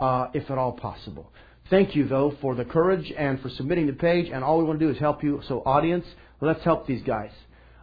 uh, 0.00 0.28
if 0.32 0.50
at 0.50 0.58
all 0.58 0.72
possible. 0.72 1.32
Thank 1.70 1.94
you, 1.94 2.08
though, 2.08 2.34
for 2.40 2.56
the 2.56 2.64
courage 2.64 3.12
and 3.16 3.40
for 3.40 3.48
submitting 3.50 3.86
the 3.86 3.92
page. 3.92 4.30
And 4.32 4.42
all 4.42 4.58
we 4.58 4.64
want 4.64 4.80
to 4.80 4.86
do 4.86 4.92
is 4.92 4.98
help 4.98 5.22
you. 5.22 5.40
So, 5.46 5.60
audience, 5.60 6.04
let's 6.40 6.62
help 6.64 6.86
these 6.86 7.02
guys. 7.02 7.30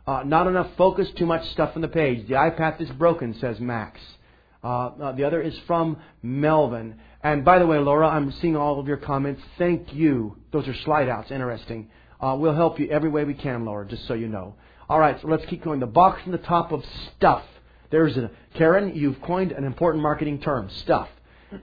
Uh, 0.05 0.23
not 0.25 0.47
enough 0.47 0.69
focus, 0.77 1.07
too 1.17 1.25
much 1.25 1.45
stuff 1.51 1.71
on 1.75 1.81
the 1.81 1.87
page. 1.87 2.27
The 2.27 2.37
eye-path 2.37 2.79
is 2.81 2.89
broken, 2.91 3.33
says 3.39 3.59
Max. 3.59 3.99
Uh, 4.63 4.87
uh, 4.87 5.11
the 5.13 5.23
other 5.23 5.41
is 5.41 5.57
from 5.67 5.97
Melvin. 6.23 6.95
And 7.23 7.45
by 7.45 7.59
the 7.59 7.67
way, 7.67 7.77
Laura, 7.79 8.07
I'm 8.07 8.31
seeing 8.33 8.55
all 8.55 8.79
of 8.79 8.87
your 8.87 8.97
comments. 8.97 9.41
Thank 9.57 9.93
you. 9.93 10.37
Those 10.51 10.67
are 10.67 10.73
slide 10.85 11.09
outs. 11.09 11.31
Interesting. 11.31 11.89
Uh, 12.21 12.35
we'll 12.39 12.55
help 12.55 12.79
you 12.79 12.89
every 12.89 13.09
way 13.09 13.23
we 13.25 13.33
can, 13.35 13.65
Laura, 13.65 13.85
just 13.87 14.07
so 14.07 14.13
you 14.13 14.27
know. 14.27 14.55
All 14.89 14.99
right, 14.99 15.19
so 15.21 15.27
let's 15.27 15.45
keep 15.45 15.63
going. 15.63 15.79
The 15.79 15.85
box 15.87 16.21
on 16.25 16.31
the 16.31 16.37
top 16.39 16.71
of 16.71 16.83
stuff. 17.17 17.43
There's 17.91 18.17
a 18.17 18.31
Karen. 18.55 18.95
You've 18.95 19.21
coined 19.21 19.51
an 19.51 19.63
important 19.63 20.01
marketing 20.03 20.41
term, 20.41 20.69
stuff. 20.69 21.09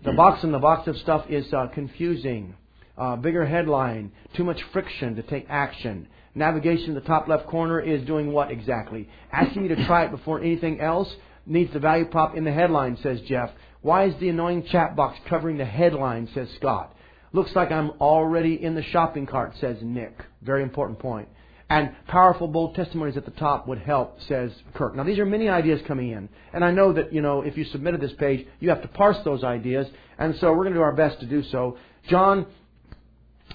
The 0.05 0.12
box 0.16 0.45
in 0.45 0.53
the 0.53 0.59
box 0.59 0.86
of 0.88 0.97
stuff 0.99 1.26
is 1.28 1.53
uh, 1.53 1.68
confusing. 1.74 2.55
uh, 2.97 3.16
bigger 3.16 3.45
headline, 3.45 4.12
too 4.34 4.45
much 4.45 4.62
friction 4.72 5.16
to 5.16 5.22
take 5.22 5.47
action. 5.49 6.09
Navigation 6.34 6.90
in 6.90 6.95
the 6.95 7.01
top 7.01 7.28
left 7.28 7.47
corner 7.47 7.80
is 7.80 8.03
doing 8.07 8.32
what 8.32 8.51
exactly? 8.51 9.09
Asking 9.32 9.64
you 9.64 9.74
to 9.74 9.86
try 9.86 10.05
it 10.05 10.11
before 10.11 10.40
anything 10.40 10.80
else 10.80 11.14
needs 11.47 11.72
the 11.72 11.78
value 11.78 12.07
prop 12.07 12.36
in 12.36 12.45
the 12.45 12.53
headline, 12.53 12.97
says 13.03 13.20
Jeff. 13.22 13.51
Why 13.82 14.05
is 14.07 14.14
the 14.18 14.30
annoying 14.30 14.64
chat 14.70 14.97
box 14.97 15.18
covering 15.28 15.59
the 15.59 15.64
headline, 15.64 16.28
says 16.34 16.49
Scott. 16.57 16.95
Looks 17.32 17.55
like 17.55 17.70
I'm 17.70 17.90
already 18.01 18.62
in 18.62 18.74
the 18.74 18.82
shopping 18.82 19.26
cart, 19.26 19.55
says 19.61 19.76
Nick. 19.82 20.16
Very 20.42 20.62
important 20.62 21.01
point. 21.01 21.28
And 21.68 21.92
powerful, 22.07 22.47
bold 22.47 22.74
testimonies 22.76 23.16
at 23.16 23.24
the 23.24 23.30
top 23.32 23.66
would 23.66 23.78
help, 23.78 24.20
says 24.28 24.53
Kirk. 24.74 24.95
Now, 24.95 25.03
these 25.03 25.18
are 25.18 25.26
many 25.26 25.49
ideas 25.49 25.80
coming 25.88 26.11
in. 26.11 26.28
And 26.53 26.64
I 26.64 26.70
know 26.70 26.92
that, 26.92 27.12
you 27.12 27.22
know, 27.22 27.42
if 27.42 27.57
you 27.57 27.64
submitted 27.64 28.01
this 28.01 28.12
page, 28.18 28.47
you 28.61 28.68
have 28.68 28.82
to 28.82 28.88
parse 28.88 29.16
those 29.24 29.42
ideas. 29.42 29.86
And 30.18 30.36
so 30.40 30.51
we're 30.51 30.64
going 30.64 30.74
to 30.74 30.78
do 30.78 30.82
our 30.82 30.95
best 30.95 31.20
to 31.20 31.26
do 31.26 31.42
so. 31.42 31.76
John, 32.09 32.47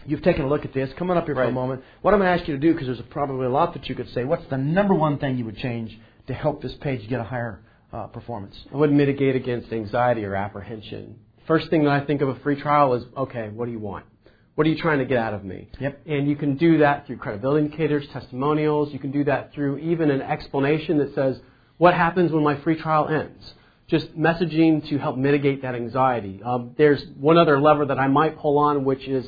you've 0.05 0.23
taken 0.23 0.43
a 0.43 0.49
look 0.49 0.65
at 0.65 0.73
this. 0.73 0.89
Come 0.97 1.09
on 1.11 1.17
up 1.17 1.25
here 1.25 1.35
for 1.35 1.43
a 1.43 1.51
moment. 1.51 1.83
What 2.01 2.13
I'm 2.13 2.19
going 2.19 2.35
to 2.35 2.39
ask 2.39 2.47
you 2.47 2.55
to 2.55 2.59
do, 2.59 2.73
because 2.73 2.87
there's 2.87 3.01
probably 3.09 3.45
a 3.45 3.49
lot 3.49 3.73
that 3.73 3.87
you 3.87 3.95
could 3.95 4.11
say, 4.13 4.25
what's 4.25 4.47
the 4.49 4.57
number 4.57 4.93
one 4.93 5.19
thing 5.19 5.37
you 5.37 5.45
would 5.45 5.57
change 5.57 5.97
to 6.27 6.33
help 6.33 6.61
this 6.61 6.73
page 6.81 7.07
get 7.09 7.19
a 7.19 7.23
higher 7.23 7.61
uh, 7.91 8.07
performance? 8.07 8.55
I 8.73 8.77
would 8.77 8.91
mitigate 8.91 9.35
against 9.35 9.71
anxiety 9.71 10.25
or 10.25 10.35
apprehension. 10.35 11.19
First 11.47 11.69
thing 11.69 11.83
that 11.85 11.91
I 11.91 12.05
think 12.05 12.21
of 12.21 12.29
a 12.29 12.35
free 12.39 12.61
trial 12.61 12.93
is, 12.93 13.03
okay, 13.17 13.49
what 13.49 13.65
do 13.65 13.71
you 13.71 13.79
want? 13.79 14.05
What 14.55 14.67
are 14.67 14.69
you 14.69 14.77
trying 14.77 14.99
to 14.99 15.05
get 15.05 15.17
out 15.17 15.33
of 15.33 15.43
me? 15.45 15.69
Yep. 15.79 16.01
And 16.05 16.29
you 16.29 16.35
can 16.35 16.57
do 16.57 16.79
that 16.79 17.07
through 17.07 17.17
credibility 17.17 17.65
indicators, 17.65 18.05
testimonials. 18.11 18.91
You 18.91 18.99
can 18.99 19.11
do 19.11 19.23
that 19.23 19.53
through 19.53 19.77
even 19.77 20.11
an 20.11 20.21
explanation 20.21 20.97
that 20.97 21.15
says, 21.15 21.39
what 21.77 21.93
happens 21.93 22.31
when 22.31 22.43
my 22.43 22.59
free 22.61 22.79
trial 22.79 23.07
ends? 23.07 23.53
Just 23.87 24.15
messaging 24.17 24.87
to 24.89 24.97
help 24.97 25.17
mitigate 25.17 25.61
that 25.61 25.75
anxiety. 25.75 26.41
Um, 26.43 26.75
there's 26.77 27.01
one 27.17 27.37
other 27.37 27.59
lever 27.59 27.85
that 27.85 27.97
I 27.97 28.07
might 28.07 28.37
pull 28.37 28.59
on, 28.59 28.83
which 28.83 29.07
is 29.07 29.25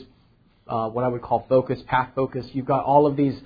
uh, 0.67 0.89
what 0.89 1.03
I 1.03 1.07
would 1.07 1.21
call 1.21 1.45
focus, 1.47 1.79
path 1.87 2.09
focus. 2.13 2.45
You've 2.51 2.65
got 2.65 2.83
all 2.83 3.07
of 3.07 3.15
these, 3.15 3.39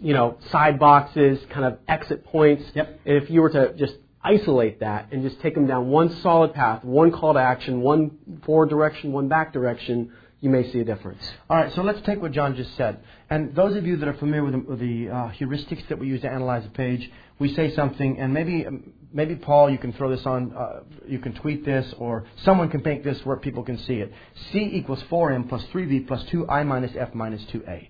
you 0.00 0.12
know, 0.12 0.36
side 0.50 0.78
boxes, 0.78 1.38
kind 1.50 1.64
of 1.64 1.78
exit 1.88 2.24
points. 2.26 2.62
Yep. 2.74 3.00
And 3.06 3.22
if 3.22 3.30
you 3.30 3.40
were 3.40 3.50
to 3.50 3.72
just 3.72 3.94
isolate 4.24 4.80
that 4.80 5.12
and 5.12 5.22
just 5.22 5.40
take 5.40 5.54
them 5.54 5.66
down 5.66 5.88
one 5.88 6.14
solid 6.20 6.54
path, 6.54 6.84
one 6.84 7.10
call 7.12 7.34
to 7.34 7.40
action, 7.40 7.80
one 7.80 8.18
forward 8.44 8.70
direction, 8.70 9.12
one 9.12 9.28
back 9.28 9.52
direction, 9.52 10.12
you 10.40 10.50
may 10.50 10.70
see 10.72 10.80
a 10.80 10.84
difference. 10.84 11.22
All 11.48 11.56
right, 11.56 11.72
so 11.72 11.82
let's 11.82 12.00
take 12.02 12.20
what 12.20 12.32
John 12.32 12.56
just 12.56 12.76
said. 12.76 12.98
And 13.30 13.54
those 13.54 13.76
of 13.76 13.86
you 13.86 13.96
that 13.98 14.08
are 14.08 14.14
familiar 14.14 14.44
with 14.44 14.54
the, 14.54 14.58
with 14.58 14.80
the 14.80 15.08
uh, 15.08 15.30
heuristics 15.30 15.86
that 15.88 15.98
we 15.98 16.08
use 16.08 16.22
to 16.22 16.28
analyze 16.28 16.66
a 16.66 16.70
page, 16.70 17.08
we 17.38 17.54
say 17.54 17.74
something, 17.74 18.18
and 18.18 18.34
maybe 18.34 18.66
um, 18.66 18.92
maybe 19.12 19.36
Paul, 19.36 19.70
you 19.70 19.78
can 19.78 19.92
throw 19.92 20.10
this 20.10 20.26
on, 20.26 20.52
uh, 20.52 20.80
you 21.06 21.20
can 21.20 21.32
tweet 21.34 21.64
this, 21.64 21.94
or 21.98 22.24
someone 22.44 22.70
can 22.70 22.82
make 22.82 23.04
this 23.04 23.24
where 23.24 23.36
people 23.36 23.62
can 23.62 23.78
see 23.78 23.94
it. 23.94 24.12
C 24.52 24.58
equals 24.72 25.02
4m 25.10 25.48
plus 25.48 25.62
3v 25.72 26.08
plus 26.08 26.24
2i 26.24 26.66
minus 26.66 26.92
f 26.98 27.14
minus 27.14 27.42
2a. 27.52 27.88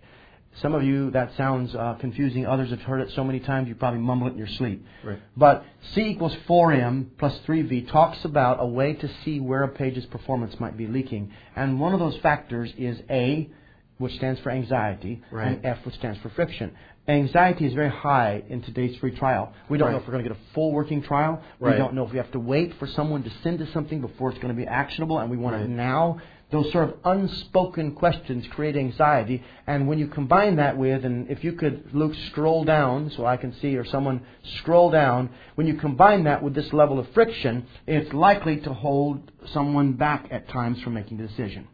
Some 0.60 0.74
of 0.74 0.82
you, 0.82 1.10
that 1.12 1.34
sounds 1.36 1.74
uh, 1.74 1.94
confusing. 1.98 2.46
Others 2.46 2.70
have 2.70 2.82
heard 2.82 3.00
it 3.00 3.10
so 3.14 3.24
many 3.24 3.40
times 3.40 3.68
you 3.68 3.74
probably 3.74 4.00
mumble 4.00 4.26
it 4.26 4.32
in 4.32 4.38
your 4.38 4.46
sleep. 4.46 4.84
Right. 5.02 5.18
But 5.36 5.64
C 5.92 6.02
equals 6.02 6.36
4m 6.48 7.06
plus 7.18 7.38
3v 7.46 7.90
talks 7.90 8.24
about 8.24 8.58
a 8.60 8.66
way 8.66 8.92
to 8.94 9.08
see 9.24 9.40
where 9.40 9.62
a 9.62 9.68
page's 9.68 10.04
performance 10.06 10.58
might 10.60 10.76
be 10.76 10.86
leaking. 10.86 11.32
And 11.56 11.80
one 11.80 11.94
of 11.94 12.00
those 12.00 12.16
factors 12.18 12.70
is 12.76 13.00
A, 13.08 13.48
which 13.96 14.14
stands 14.16 14.40
for 14.40 14.50
anxiety, 14.50 15.22
Right. 15.30 15.48
and 15.56 15.64
F, 15.64 15.78
which 15.86 15.94
stands 15.94 16.18
for 16.20 16.28
friction. 16.30 16.72
Anxiety 17.08 17.66
is 17.66 17.74
very 17.74 17.90
high 17.90 18.42
in 18.48 18.62
today's 18.62 18.96
free 18.98 19.10
trial. 19.16 19.52
We 19.68 19.78
don't 19.78 19.90
know 19.90 19.98
if 19.98 20.06
we're 20.06 20.12
going 20.12 20.24
to 20.24 20.30
get 20.30 20.38
a 20.38 20.54
full 20.54 20.72
working 20.72 21.02
trial. 21.02 21.42
We 21.58 21.70
don't 21.78 21.94
know 21.94 22.04
if 22.04 22.12
we 22.12 22.18
have 22.18 22.30
to 22.32 22.38
wait 22.38 22.74
for 22.78 22.86
someone 22.86 23.22
to 23.24 23.30
send 23.42 23.60
us 23.60 23.68
something 23.72 24.00
before 24.00 24.30
it's 24.30 24.38
going 24.38 24.54
to 24.54 24.60
be 24.60 24.66
actionable, 24.68 25.18
and 25.18 25.30
we 25.30 25.36
want 25.36 25.56
it 25.62 25.68
now. 25.68 26.20
Those 26.52 26.70
sort 26.70 26.90
of 26.90 26.96
unspoken 27.04 27.92
questions 27.94 28.44
create 28.50 28.76
anxiety, 28.76 29.42
and 29.66 29.88
when 29.88 29.98
you 29.98 30.06
combine 30.06 30.56
that 30.56 30.76
with, 30.76 31.04
and 31.04 31.30
if 31.30 31.42
you 31.42 31.52
could, 31.54 31.88
Luke, 31.94 32.12
scroll 32.30 32.62
down 32.64 33.10
so 33.16 33.24
I 33.24 33.38
can 33.38 33.54
see, 33.60 33.74
or 33.76 33.86
someone 33.86 34.20
scroll 34.58 34.90
down, 34.90 35.30
when 35.54 35.66
you 35.66 35.74
combine 35.74 36.24
that 36.24 36.42
with 36.42 36.54
this 36.54 36.70
level 36.74 36.98
of 36.98 37.08
friction, 37.14 37.66
it's 37.86 38.12
likely 38.12 38.58
to 38.60 38.72
hold 38.74 39.32
someone 39.54 39.94
back 39.94 40.28
at 40.30 40.50
times 40.50 40.80
from 40.82 40.92
making 40.92 41.16
the 41.16 41.26
decision. 41.26 41.68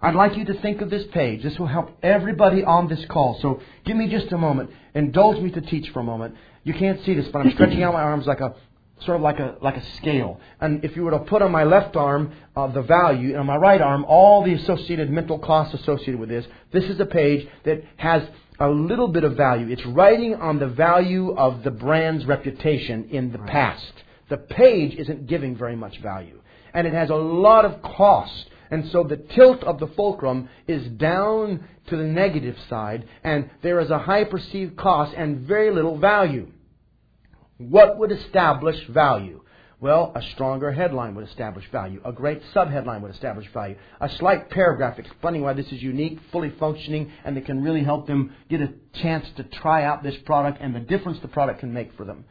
I'd 0.00 0.14
like 0.14 0.36
you 0.36 0.44
to 0.46 0.60
think 0.60 0.80
of 0.82 0.90
this 0.90 1.04
page. 1.12 1.42
This 1.42 1.58
will 1.58 1.66
help 1.66 1.90
everybody 2.02 2.64
on 2.64 2.88
this 2.88 3.04
call. 3.08 3.38
So 3.42 3.60
give 3.84 3.96
me 3.96 4.08
just 4.08 4.32
a 4.32 4.38
moment. 4.38 4.70
Indulge 4.94 5.40
me 5.40 5.50
to 5.52 5.60
teach 5.60 5.90
for 5.92 6.00
a 6.00 6.04
moment. 6.04 6.36
You 6.64 6.74
can't 6.74 7.04
see 7.04 7.14
this, 7.14 7.26
but 7.32 7.40
I'm 7.40 7.52
stretching 7.52 7.82
out 7.82 7.92
my 7.92 8.02
arms 8.02 8.26
like 8.26 8.40
a 8.40 8.54
sort 9.04 9.16
of 9.16 9.22
like 9.22 9.38
a 9.38 9.56
like 9.60 9.76
a 9.76 9.84
scale. 9.96 10.40
And 10.60 10.84
if 10.84 10.96
you 10.96 11.04
were 11.04 11.12
to 11.12 11.18
put 11.20 11.42
on 11.42 11.50
my 11.50 11.64
left 11.64 11.96
arm 11.96 12.32
uh, 12.56 12.66
the 12.68 12.82
value, 12.82 13.30
and 13.30 13.40
on 13.40 13.46
my 13.46 13.56
right 13.56 13.80
arm 13.80 14.04
all 14.06 14.44
the 14.44 14.54
associated 14.54 15.10
mental 15.10 15.38
costs 15.38 15.74
associated 15.74 16.18
with 16.18 16.28
this, 16.28 16.46
this 16.72 16.84
is 16.84 16.98
a 17.00 17.06
page 17.06 17.46
that 17.64 17.82
has 17.96 18.22
a 18.60 18.68
little 18.68 19.08
bit 19.08 19.24
of 19.24 19.36
value. 19.36 19.68
It's 19.68 19.84
writing 19.86 20.34
on 20.34 20.58
the 20.58 20.68
value 20.68 21.34
of 21.34 21.62
the 21.64 21.70
brand's 21.70 22.24
reputation 22.26 23.08
in 23.10 23.32
the 23.32 23.38
past. 23.38 23.92
The 24.28 24.36
page 24.36 24.94
isn't 24.94 25.26
giving 25.26 25.56
very 25.56 25.76
much 25.76 25.98
value, 26.00 26.40
and 26.72 26.86
it 26.86 26.92
has 26.92 27.10
a 27.10 27.14
lot 27.14 27.64
of 27.64 27.82
cost. 27.82 28.48
And 28.70 28.88
so 28.90 29.04
the 29.04 29.18
tilt 29.18 29.62
of 29.64 29.78
the 29.78 29.88
fulcrum 29.88 30.48
is 30.66 30.86
down 30.92 31.68
to 31.88 31.96
the 31.96 32.04
negative 32.04 32.56
side, 32.70 33.06
and 33.22 33.50
there 33.62 33.80
is 33.80 33.90
a 33.90 33.98
high 33.98 34.24
perceived 34.24 34.76
cost 34.76 35.12
and 35.14 35.40
very 35.40 35.70
little 35.70 35.98
value. 35.98 36.46
What 37.70 37.98
would 37.98 38.12
establish 38.12 38.86
value? 38.88 39.42
Well, 39.80 40.12
a 40.14 40.22
stronger 40.34 40.70
headline 40.70 41.16
would 41.16 41.26
establish 41.28 41.68
value. 41.72 42.00
A 42.04 42.12
great 42.12 42.40
subheadline 42.54 43.00
would 43.00 43.10
establish 43.10 43.52
value. 43.52 43.74
A 44.00 44.08
slight 44.10 44.48
paragraph 44.48 45.00
explaining 45.00 45.42
why 45.42 45.54
this 45.54 45.66
is 45.72 45.82
unique, 45.82 46.20
fully 46.30 46.50
functioning, 46.60 47.10
and 47.24 47.36
that 47.36 47.46
can 47.46 47.64
really 47.64 47.82
help 47.82 48.06
them 48.06 48.32
get 48.48 48.60
a 48.60 48.72
chance 49.02 49.26
to 49.36 49.42
try 49.42 49.82
out 49.82 50.04
this 50.04 50.14
product 50.24 50.58
and 50.60 50.72
the 50.72 50.78
difference 50.78 51.18
the 51.18 51.26
product 51.26 51.58
can 51.60 51.72
make 51.72 51.96
for 51.96 52.04
them. 52.04 52.24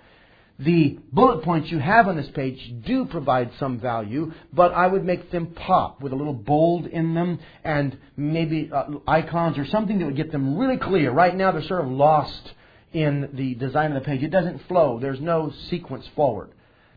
The 0.60 1.00
bullet 1.12 1.44
points 1.44 1.72
you 1.72 1.80
have 1.80 2.08
on 2.08 2.16
this 2.16 2.30
page 2.30 2.74
do 2.86 3.06
provide 3.06 3.52
some 3.60 3.80
value, 3.80 4.32
but 4.54 4.72
I 4.74 4.88
would 4.88 5.04
make 5.04 5.32
them 5.32 5.48
pop 5.48 6.02
with 6.02 6.14
a 6.14 6.16
little 6.16 6.34
bold 6.34 6.86
in 6.86 7.16
them 7.16 7.40
and 7.66 7.98
maybe 8.16 8.70
uh, 8.72 8.86
icons 9.08 9.58
or 9.58 9.66
something 9.66 10.00
that 10.00 10.06
would 10.06 10.16
get 10.16 10.32
them 10.32 10.58
really 10.58 10.78
clear. 10.78 11.12
Right 11.12 11.36
now, 11.36 11.52
they're 11.52 11.64
sort 11.64 11.84
of 11.84 11.92
lost 11.92 12.54
in 12.94 13.30
the 13.34 13.56
design 13.56 13.94
of 13.94 14.02
the 14.02 14.06
page. 14.06 14.24
It 14.24 14.30
doesn't 14.30 14.68
flow, 14.68 15.00
there's 15.00 15.22
no 15.22 15.52
sequence 15.70 16.06
forward. 16.16 16.52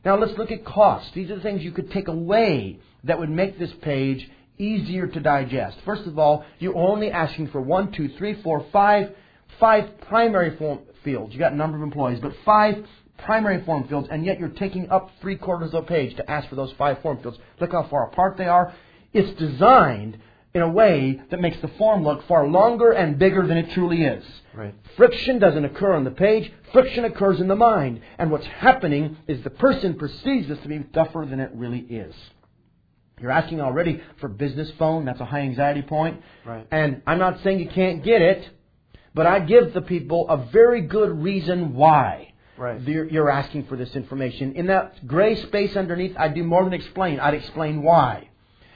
Now, 0.04 0.18
let's 0.18 0.36
look 0.36 0.50
at 0.50 0.64
costs. 0.64 1.10
These 1.14 1.30
are 1.30 1.36
the 1.36 1.42
things 1.42 1.62
you 1.62 1.72
could 1.72 1.90
take 1.90 2.08
away 2.08 2.78
that 3.04 3.18
would 3.18 3.30
make 3.30 3.58
this 3.58 3.72
page 3.82 4.28
easier 4.58 5.06
to 5.06 5.20
digest. 5.20 5.78
First 5.84 6.06
of 6.06 6.18
all, 6.18 6.44
you're 6.58 6.76
only 6.76 7.10
asking 7.10 7.48
for 7.48 7.60
one, 7.60 7.92
two, 7.92 8.10
three, 8.18 8.40
four, 8.42 8.66
five, 8.72 9.14
five 9.58 10.00
primary 10.08 10.56
form 10.56 10.80
fields. 11.02 11.32
You 11.32 11.38
got 11.38 11.54
number 11.54 11.76
of 11.76 11.82
employees, 11.82 12.20
but 12.20 12.32
five 12.44 12.84
primary 13.18 13.64
form 13.64 13.88
fields, 13.88 14.08
and 14.10 14.24
yet 14.24 14.38
you're 14.38 14.48
taking 14.50 14.90
up 14.90 15.10
three 15.20 15.36
quarters 15.36 15.72
of 15.72 15.84
a 15.84 15.86
page 15.86 16.16
to 16.16 16.30
ask 16.30 16.48
for 16.48 16.56
those 16.56 16.72
five 16.76 17.00
form 17.02 17.22
fields. 17.22 17.38
Look 17.60 17.72
how 17.72 17.86
far 17.88 18.08
apart 18.08 18.36
they 18.36 18.46
are. 18.46 18.74
It's 19.12 19.38
designed 19.38 20.18
in 20.54 20.62
a 20.62 20.68
way 20.68 21.20
that 21.30 21.40
makes 21.40 21.60
the 21.60 21.68
form 21.76 22.04
look 22.04 22.28
far 22.28 22.46
longer 22.46 22.92
and 22.92 23.18
bigger 23.18 23.44
than 23.44 23.56
it 23.56 23.72
truly 23.72 24.04
is. 24.04 24.24
Right. 24.54 24.72
Friction 24.96 25.40
doesn't 25.40 25.64
occur 25.64 25.92
on 25.92 26.04
the 26.04 26.12
page, 26.12 26.52
friction 26.72 27.04
occurs 27.04 27.40
in 27.40 27.48
the 27.48 27.56
mind. 27.56 28.00
And 28.18 28.30
what's 28.30 28.46
happening 28.46 29.16
is 29.26 29.42
the 29.42 29.50
person 29.50 29.94
perceives 29.94 30.46
this 30.46 30.60
to 30.60 30.68
be 30.68 30.78
tougher 30.92 31.26
than 31.28 31.40
it 31.40 31.50
really 31.54 31.80
is. 31.80 32.14
You're 33.20 33.32
asking 33.32 33.60
already 33.60 34.00
for 34.20 34.28
business 34.28 34.70
phone, 34.78 35.04
that's 35.04 35.20
a 35.20 35.24
high 35.24 35.40
anxiety 35.40 35.82
point. 35.82 36.22
Right. 36.46 36.64
And 36.70 37.02
I'm 37.04 37.18
not 37.18 37.42
saying 37.42 37.58
you 37.58 37.68
can't 37.68 38.04
get 38.04 38.22
it, 38.22 38.48
but 39.12 39.26
I 39.26 39.40
give 39.40 39.74
the 39.74 39.82
people 39.82 40.28
a 40.28 40.36
very 40.36 40.82
good 40.82 41.20
reason 41.20 41.74
why. 41.74 42.32
Right. 42.56 42.80
You're 42.80 43.06
you're 43.06 43.30
asking 43.30 43.66
for 43.66 43.76
this 43.76 43.96
information. 43.96 44.52
In 44.52 44.68
that 44.68 45.04
gray 45.04 45.34
space 45.34 45.74
underneath, 45.74 46.14
I'd 46.16 46.34
do 46.34 46.44
more 46.44 46.62
than 46.62 46.72
explain. 46.72 47.18
I'd 47.18 47.34
explain 47.34 47.82
why. 47.82 48.28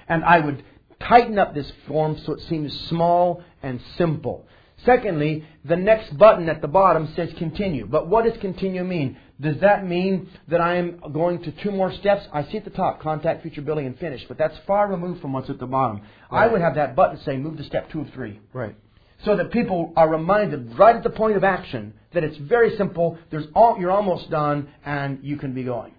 And 0.08 0.24
I 0.24 0.40
would 0.40 0.64
tighten 1.00 1.38
up 1.38 1.54
this 1.54 1.70
form 1.86 2.18
so 2.24 2.32
it 2.32 2.40
seems 2.48 2.72
small 2.88 3.42
and 3.62 3.80
simple. 3.96 4.46
Secondly, 4.84 5.44
the 5.64 5.76
next 5.76 6.16
button 6.16 6.48
at 6.48 6.60
the 6.62 6.68
bottom 6.68 7.12
says 7.16 7.30
continue. 7.36 7.86
But 7.86 8.08
what 8.08 8.24
does 8.24 8.40
continue 8.40 8.84
mean? 8.84 9.18
Does 9.40 9.58
that 9.60 9.86
mean 9.86 10.28
that 10.48 10.60
I 10.60 10.76
am 10.76 11.00
going 11.12 11.42
to 11.42 11.52
two 11.52 11.70
more 11.70 11.92
steps? 11.92 12.26
I 12.32 12.44
see 12.44 12.58
at 12.58 12.64
the 12.64 12.70
top, 12.70 13.00
contact, 13.00 13.42
future 13.42 13.62
billing, 13.62 13.86
and 13.86 13.98
finish, 13.98 14.24
but 14.28 14.38
that's 14.38 14.56
far 14.66 14.88
removed 14.88 15.20
from 15.20 15.32
what's 15.32 15.50
at 15.50 15.58
the 15.58 15.66
bottom. 15.66 16.02
I 16.30 16.46
would 16.46 16.60
have 16.60 16.76
that 16.76 16.94
button 16.94 17.18
say 17.24 17.36
move 17.36 17.56
to 17.56 17.64
step 17.64 17.90
two 17.90 18.02
of 18.02 18.10
three 18.10 18.40
Right. 18.52 18.76
so 19.24 19.36
that 19.36 19.50
people 19.50 19.92
are 19.96 20.08
reminded 20.08 20.78
right 20.78 20.94
at 20.94 21.02
the 21.02 21.10
point 21.10 21.36
of 21.36 21.44
action 21.44 21.94
that 22.12 22.24
it's 22.24 22.36
very 22.38 22.76
simple. 22.76 23.18
There's 23.30 23.46
all, 23.54 23.78
you're 23.78 23.90
almost 23.90 24.30
done, 24.30 24.68
and 24.84 25.18
you 25.22 25.36
can 25.36 25.54
be 25.54 25.64
going. 25.64 25.92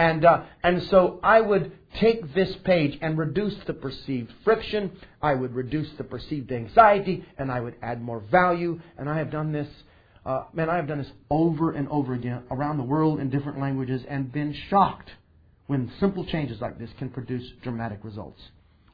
And 0.00 0.24
uh, 0.24 0.44
and 0.62 0.82
so 0.84 1.20
I 1.22 1.42
would 1.42 1.72
take 2.00 2.34
this 2.34 2.50
page 2.64 2.98
and 3.02 3.18
reduce 3.18 3.54
the 3.66 3.74
perceived 3.74 4.32
friction. 4.44 4.92
I 5.20 5.34
would 5.34 5.54
reduce 5.54 5.88
the 5.98 6.04
perceived 6.04 6.50
anxiety, 6.52 7.22
and 7.36 7.52
I 7.52 7.60
would 7.60 7.74
add 7.82 8.00
more 8.00 8.20
value. 8.20 8.80
And 8.96 9.10
I 9.10 9.18
have 9.18 9.30
done 9.30 9.52
this. 9.52 9.68
Uh, 10.24 10.44
man, 10.54 10.70
I 10.70 10.76
have 10.76 10.88
done 10.88 10.98
this 10.98 11.12
over 11.28 11.72
and 11.72 11.86
over 11.88 12.14
again 12.14 12.44
around 12.50 12.78
the 12.78 12.84
world 12.84 13.20
in 13.20 13.28
different 13.28 13.60
languages, 13.60 14.00
and 14.08 14.32
been 14.32 14.54
shocked 14.70 15.10
when 15.66 15.92
simple 16.00 16.24
changes 16.24 16.62
like 16.62 16.78
this 16.78 16.88
can 16.98 17.10
produce 17.10 17.46
dramatic 17.62 17.98
results. 18.02 18.40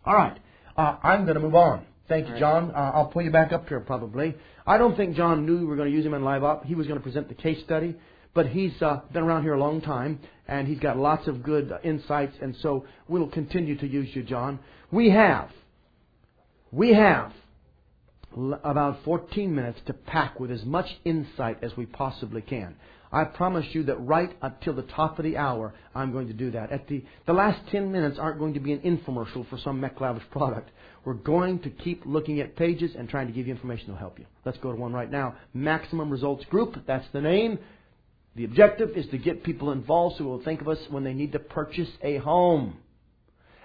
All 0.05 0.15
right, 0.15 0.37
uh, 0.77 0.97
I'm 1.05 1.23
going 1.23 1.37
to 1.37 1.41
move 1.41 1.55
on. 1.55 1.87
Thank 2.09 2.29
you, 2.29 2.37
John. 2.37 2.73
Uh, 2.73 2.91
I'll 2.95 3.07
pull 3.07 3.23
you 3.23 3.31
back 3.31 3.53
up 3.53 3.69
here 3.69 3.79
probably. 3.79 4.35
I 4.67 4.77
don't 4.77 4.97
think 4.97 5.15
John 5.15 5.47
knew 5.47 5.59
we 5.59 5.67
were 5.67 5.77
going 5.77 5.89
to 5.89 5.97
use 5.97 6.05
him 6.05 6.15
in 6.15 6.25
live 6.25 6.43
op. 6.43 6.65
He 6.65 6.75
was 6.75 6.89
going 6.89 6.99
to 6.99 7.03
present 7.05 7.29
the 7.29 7.35
case 7.35 7.63
study, 7.63 7.95
but 8.35 8.49
he's 8.49 8.83
uh, 8.83 9.03
been 9.13 9.23
around 9.23 9.45
here 9.45 9.55
a 9.55 9.61
long 9.61 9.81
time 9.81 10.19
and 10.49 10.69
he's 10.69 10.79
got 10.79 10.97
lots 10.97 11.27
of 11.29 11.43
good 11.43 11.73
insights, 11.83 12.37
and 12.41 12.57
so 12.63 12.85
we'll 13.09 13.29
continue 13.29 13.77
to 13.79 13.87
use 13.87 14.09
you, 14.15 14.23
John. 14.23 14.59
We 14.91 15.11
have, 15.11 15.51
we 16.71 16.93
have 16.93 17.33
about 18.63 19.03
14 19.05 19.55
minutes 19.55 19.81
to 19.87 19.93
pack 19.93 20.39
with 20.39 20.51
as 20.51 20.65
much 20.65 20.87
insight 21.05 21.63
as 21.63 21.77
we 21.77 21.87
possibly 21.87 22.43
can. 22.43 22.77
I 23.13 23.25
promise 23.25 23.67
you 23.73 23.85
that 23.85 23.97
right 23.97 24.37
until 24.43 24.75
the 24.75 24.83
top 24.83 25.19
of 25.19 25.25
the 25.25 25.37
hour, 25.37 25.73
I'm 25.95 26.13
going 26.13 26.27
to 26.27 26.33
do 26.33 26.51
that. 26.51 26.71
At 26.73 26.89
the, 26.89 27.05
the 27.27 27.33
last 27.33 27.61
10 27.71 27.91
minutes 27.91 28.19
aren't 28.19 28.39
going 28.39 28.55
to 28.55 28.61
be 28.61 28.73
an 28.73 28.81
infomercial 28.81 29.49
for 29.49 29.59
some 29.59 29.81
MECLABS 29.81 30.23
product. 30.31 30.71
We're 31.05 31.15
going 31.15 31.61
to 31.61 31.71
keep 31.71 32.03
looking 32.05 32.41
at 32.41 32.57
pages 32.57 32.93
and 32.99 33.09
trying 33.09 33.29
to 33.29 33.33
give 33.33 33.47
you 33.47 33.55
information 33.55 33.87
that'll 33.87 34.01
help 34.01 34.19
you. 34.19 34.27
Let's 34.45 34.59
go 34.59 34.73
to 34.73 34.79
one 34.79 34.93
right 34.93 35.11
now. 35.11 35.37
Maximum 35.55 36.11
Results 36.11 36.45
Group, 36.47 36.77
that's 36.87 37.07
the 37.13 37.21
name. 37.21 37.59
The 38.37 38.45
objective 38.45 38.91
is 38.97 39.07
to 39.09 39.19
get 39.19 39.43
people 39.45 39.73
involved 39.73 40.19
so 40.19 40.25
will 40.25 40.43
think 40.43 40.61
of 40.61 40.69
us 40.69 40.79
when 40.91 41.05
they 41.05 41.15
need 41.15 41.33
to 41.33 41.39
purchase 41.39 41.89
a 42.03 42.19
home. 42.19 42.77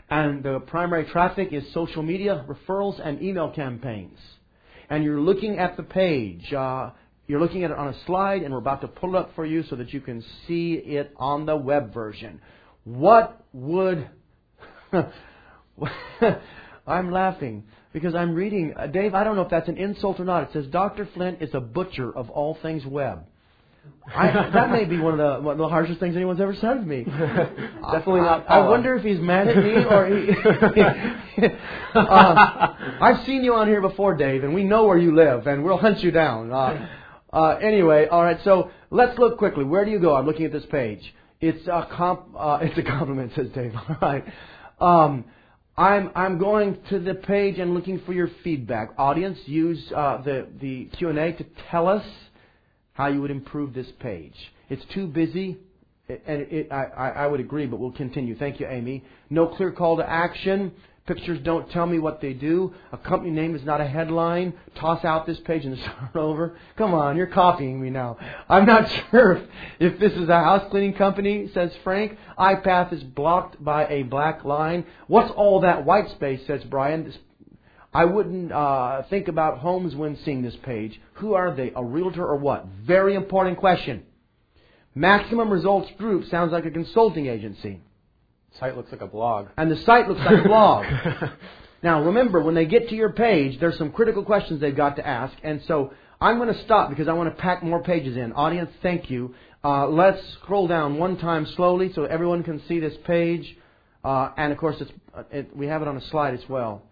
And 0.09 0.43
the 0.43 0.59
primary 0.59 1.05
traffic 1.05 1.51
is 1.51 1.63
social 1.73 2.03
media, 2.03 2.45
referrals, 2.47 2.99
and 3.05 3.21
email 3.21 3.51
campaigns. 3.51 4.17
And 4.89 5.03
you're 5.03 5.19
looking 5.19 5.59
at 5.59 5.75
the 5.75 5.83
page. 5.83 6.53
Uh, 6.53 6.91
you're 7.27 7.41
looking 7.41 7.65
at 7.65 7.71
it 7.71 7.77
on 7.77 7.89
a 7.89 8.05
slide, 8.05 8.43
and 8.43 8.53
we're 8.53 8.59
about 8.59 8.79
to 8.81 8.87
pull 8.87 9.15
it 9.15 9.19
up 9.19 9.35
for 9.35 9.45
you 9.45 9.63
so 9.63 9.75
that 9.75 9.91
you 9.93 9.99
can 9.99 10.23
see 10.47 10.73
it 10.73 11.13
on 11.17 11.45
the 11.45 11.55
web 11.55 11.93
version. 11.93 12.39
What 12.85 13.43
would. 13.51 14.09
I'm 16.87 17.11
laughing 17.11 17.65
because 17.91 18.15
I'm 18.15 18.35
reading. 18.35 18.73
Uh, 18.77 18.87
Dave, 18.87 19.13
I 19.13 19.25
don't 19.25 19.35
know 19.35 19.43
if 19.43 19.49
that's 19.49 19.69
an 19.69 19.77
insult 19.77 20.19
or 20.19 20.25
not. 20.25 20.43
It 20.43 20.49
says 20.53 20.67
Dr. 20.67 21.09
Flint 21.13 21.41
is 21.41 21.49
a 21.53 21.59
butcher 21.59 22.09
of 22.15 22.29
all 22.29 22.57
things 22.61 22.85
web. 22.85 23.25
I, 24.13 24.49
that 24.49 24.71
may 24.71 24.85
be 24.85 24.99
one 24.99 25.19
of 25.19 25.19
the 25.19 25.43
one 25.43 25.53
of 25.53 25.57
the 25.59 25.67
harshest 25.69 25.99
things 25.99 26.15
anyone's 26.15 26.41
ever 26.41 26.53
said 26.55 26.73
to 26.73 26.81
me. 26.81 27.03
Definitely 27.05 28.21
not. 28.21 28.49
I, 28.49 28.59
I 28.59 28.67
wonder 28.67 28.95
if 28.95 29.03
he's 29.03 29.19
mad 29.19 29.47
at 29.47 29.57
me 29.57 29.85
or 29.85 30.07
he. 30.07 31.47
uh, 31.95 32.75
I've 33.01 33.25
seen 33.25 33.43
you 33.43 33.55
on 33.55 33.67
here 33.67 33.81
before, 33.81 34.15
Dave, 34.15 34.43
and 34.43 34.53
we 34.53 34.63
know 34.63 34.85
where 34.85 34.97
you 34.97 35.15
live, 35.15 35.47
and 35.47 35.63
we'll 35.63 35.77
hunt 35.77 36.03
you 36.03 36.11
down. 36.11 36.51
Uh, 36.51 36.89
uh, 37.31 37.55
anyway, 37.61 38.07
all 38.07 38.23
right. 38.23 38.39
So 38.43 38.71
let's 38.89 39.17
look 39.17 39.37
quickly. 39.37 39.63
Where 39.63 39.85
do 39.85 39.91
you 39.91 39.99
go? 39.99 40.15
I'm 40.15 40.25
looking 40.25 40.45
at 40.45 40.51
this 40.51 40.65
page. 40.65 41.13
It's 41.39 41.65
a 41.67 41.87
comp. 41.91 42.35
Uh, 42.37 42.59
it's 42.61 42.77
a 42.77 42.83
compliment, 42.83 43.33
says 43.35 43.49
Dave. 43.55 43.73
All 43.75 43.97
right. 44.01 44.25
Um, 44.79 45.25
I'm 45.77 46.11
I'm 46.15 46.37
going 46.37 46.79
to 46.89 46.99
the 46.99 47.15
page 47.15 47.59
and 47.59 47.73
looking 47.73 47.99
for 47.99 48.13
your 48.13 48.29
feedback. 48.43 48.89
Audience, 48.97 49.39
use 49.45 49.91
uh, 49.95 50.21
the 50.21 50.47
the 50.59 50.85
Q 50.97 51.09
and 51.09 51.17
A 51.17 51.33
to 51.33 51.45
tell 51.69 51.87
us 51.87 52.05
how 53.01 53.07
you 53.07 53.19
would 53.19 53.31
improve 53.31 53.73
this 53.73 53.91
page. 53.99 54.35
It's 54.69 54.85
too 54.93 55.07
busy, 55.07 55.57
and 56.07 56.41
it, 56.43 56.71
I, 56.71 57.09
I 57.23 57.25
would 57.25 57.39
agree, 57.39 57.65
but 57.65 57.79
we'll 57.79 57.91
continue. 57.91 58.37
Thank 58.37 58.59
you, 58.59 58.67
Amy. 58.67 59.03
No 59.31 59.47
clear 59.47 59.71
call 59.71 59.97
to 59.97 60.07
action. 60.07 60.71
Pictures 61.07 61.39
don't 61.43 61.67
tell 61.71 61.87
me 61.87 61.97
what 61.97 62.21
they 62.21 62.33
do. 62.33 62.75
A 62.91 62.97
company 62.99 63.31
name 63.31 63.55
is 63.55 63.65
not 63.65 63.81
a 63.81 63.87
headline. 63.87 64.53
Toss 64.75 65.03
out 65.03 65.25
this 65.25 65.39
page 65.39 65.65
and 65.65 65.75
start 65.79 66.15
over. 66.15 66.55
Come 66.77 66.93
on, 66.93 67.17
you're 67.17 67.25
copying 67.25 67.81
me 67.81 67.89
now. 67.89 68.17
I'm 68.47 68.67
not 68.67 68.87
sure 69.09 69.31
if, 69.31 69.49
if 69.79 69.99
this 69.99 70.13
is 70.13 70.29
a 70.29 70.39
house 70.39 70.69
cleaning 70.69 70.93
company, 70.93 71.49
says 71.55 71.71
Frank. 71.83 72.19
eye-path 72.37 72.93
is 72.93 73.01
blocked 73.01 73.63
by 73.63 73.87
a 73.87 74.03
black 74.03 74.45
line. 74.45 74.85
What's 75.07 75.31
all 75.31 75.61
that 75.61 75.85
white 75.85 76.11
space, 76.11 76.45
says 76.45 76.63
Brian. 76.65 77.05
This 77.05 77.17
I 77.93 78.05
wouldn't 78.05 78.51
uh, 78.51 79.03
think 79.09 79.27
about 79.27 79.59
homes 79.59 79.95
when 79.95 80.17
seeing 80.23 80.41
this 80.41 80.55
page. 80.63 80.99
Who 81.15 81.33
are 81.33 81.53
they? 81.53 81.71
A 81.75 81.83
realtor 81.83 82.25
or 82.25 82.37
what? 82.37 82.65
Very 82.83 83.15
important 83.15 83.57
question. 83.57 84.03
Maximum 84.95 85.49
Results 85.49 85.89
Group 85.97 86.25
sounds 86.29 86.51
like 86.51 86.65
a 86.65 86.71
consulting 86.71 87.27
agency. 87.27 87.81
Site 88.59 88.75
looks 88.75 88.91
like 88.91 89.01
a 89.01 89.07
blog. 89.07 89.47
And 89.57 89.71
the 89.71 89.77
site 89.77 90.07
looks 90.07 90.21
like 90.21 90.45
a 90.45 90.47
blog. 90.47 90.85
now 91.83 92.03
remember, 92.03 92.41
when 92.41 92.55
they 92.55 92.65
get 92.65 92.89
to 92.89 92.95
your 92.95 93.11
page, 93.11 93.59
there's 93.59 93.77
some 93.77 93.91
critical 93.91 94.23
questions 94.23 94.61
they've 94.61 94.75
got 94.75 94.97
to 94.97 95.07
ask. 95.07 95.35
And 95.43 95.61
so 95.67 95.93
I'm 96.19 96.37
going 96.37 96.53
to 96.53 96.63
stop 96.63 96.89
because 96.89 97.07
I 97.07 97.13
want 97.13 97.35
to 97.35 97.41
pack 97.41 97.63
more 97.63 97.81
pages 97.81 98.15
in. 98.15 98.33
Audience, 98.33 98.71
thank 98.81 99.09
you. 99.09 99.35
Uh, 99.63 99.87
let's 99.87 100.21
scroll 100.33 100.67
down 100.67 100.97
one 100.97 101.17
time 101.17 101.45
slowly 101.55 101.91
so 101.93 102.03
everyone 102.05 102.43
can 102.43 102.61
see 102.67 102.79
this 102.79 102.95
page. 103.05 103.57
Uh, 104.03 104.31
and 104.37 104.51
of 104.51 104.57
course, 104.57 104.77
it's, 104.79 104.91
it, 105.31 105.55
we 105.55 105.67
have 105.67 105.81
it 105.81 105.87
on 105.87 105.97
a 105.97 106.01
slide 106.09 106.33
as 106.33 106.47
well. 106.49 106.83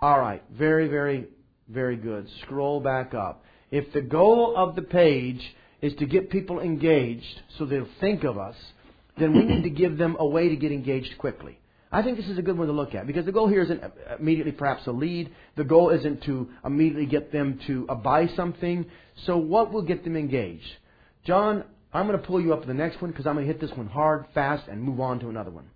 All 0.00 0.18
right, 0.18 0.42
very, 0.50 0.88
very, 0.88 1.26
very 1.68 1.96
good. 1.96 2.28
Scroll 2.42 2.80
back 2.80 3.14
up. 3.14 3.44
If 3.70 3.92
the 3.92 4.00
goal 4.00 4.54
of 4.56 4.76
the 4.76 4.82
page 4.82 5.40
is 5.82 5.92
to 5.96 6.06
get 6.06 6.30
people 6.30 6.60
engaged 6.60 7.42
so 7.58 7.66
they'll 7.66 7.88
think 8.00 8.24
of 8.24 8.38
us, 8.38 8.54
then 9.18 9.32
we 9.32 9.44
need 9.44 9.64
to 9.64 9.70
give 9.70 9.98
them 9.98 10.16
a 10.18 10.26
way 10.26 10.48
to 10.48 10.56
get 10.56 10.72
engaged 10.72 11.18
quickly. 11.18 11.58
I 11.90 12.02
think 12.02 12.18
this 12.18 12.28
is 12.28 12.38
a 12.38 12.42
good 12.42 12.58
one 12.58 12.66
to 12.66 12.72
look 12.72 12.94
at 12.94 13.06
because 13.06 13.24
the 13.24 13.32
goal 13.32 13.48
here 13.48 13.62
isn't 13.62 13.82
immediately 14.18 14.52
perhaps 14.52 14.86
a 14.86 14.92
lead. 14.92 15.34
The 15.56 15.64
goal 15.64 15.90
isn't 15.90 16.22
to 16.24 16.48
immediately 16.64 17.06
get 17.06 17.32
them 17.32 17.58
to 17.66 17.86
uh, 17.88 17.94
buy 17.94 18.28
something. 18.36 18.86
So 19.24 19.38
what 19.38 19.72
will 19.72 19.82
get 19.82 20.04
them 20.04 20.14
engaged? 20.14 20.68
John, 21.24 21.64
I'm 21.92 22.06
going 22.06 22.20
to 22.20 22.26
pull 22.26 22.40
you 22.40 22.52
up 22.52 22.60
to 22.60 22.66
the 22.66 22.74
next 22.74 23.00
one 23.00 23.10
because 23.10 23.26
I'm 23.26 23.34
going 23.34 23.46
to 23.46 23.52
hit 23.52 23.60
this 23.60 23.76
one 23.76 23.88
hard, 23.88 24.26
fast, 24.34 24.68
and 24.68 24.82
move 24.82 25.00
on 25.00 25.18
to 25.20 25.28
another 25.28 25.50
one. 25.50 25.70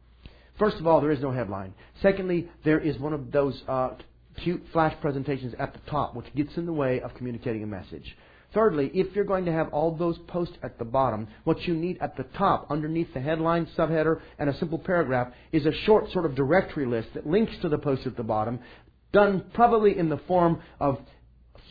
First 0.59 0.77
of 0.77 0.87
all, 0.87 1.01
there 1.01 1.11
is 1.11 1.21
no 1.21 1.33
headline. 1.33 1.73
Secondly, 2.03 2.51
there 2.65 2.79
is 2.79 2.99
one 2.99 3.15
of 3.15 3.33
those 3.33 3.61
uh, 3.67 3.91
cute 4.39 4.65
flash 4.73 4.95
presentations 5.01 5.55
at 5.59 5.73
the 5.73 5.91
top, 5.91 6.15
which 6.15 6.35
gets 6.35 6.57
in 6.57 6.67
the 6.67 6.73
way 6.73 7.01
of 7.01 7.15
communicating 7.15 7.63
a 7.63 7.67
message. 7.67 8.17
Thirdly, 8.55 8.91
if 8.93 9.15
you're 9.17 9.25
going 9.25 9.47
to 9.47 9.53
have 9.53 9.69
all 9.69 9.95
those 9.95 10.19
posts 10.27 10.59
at 10.63 10.79
the 10.79 10.85
bottom, 10.85 11.29
what 11.45 11.67
you 11.67 11.75
need 11.75 11.99
at 12.03 12.17
the 12.17 12.25
top, 12.25 12.67
underneath 12.71 13.13
the 13.15 13.21
headline, 13.21 13.67
subheader, 13.79 14.21
and 14.39 14.51
a 14.51 14.59
simple 14.59 14.79
paragraph, 14.79 15.33
is 15.53 15.65
a 15.65 15.73
short 15.73 16.13
sort 16.13 16.27
of 16.27 16.35
directory 16.35 16.85
list 16.85 17.15
that 17.15 17.27
links 17.27 17.57
to 17.63 17.69
the 17.71 17.79
posts 17.79 18.07
at 18.07 18.17
the 18.17 18.23
bottom, 18.23 18.61
done 19.13 19.45
probably 19.55 19.97
in 19.97 20.11
the 20.11 20.19
form 20.19 20.61
of 20.81 20.99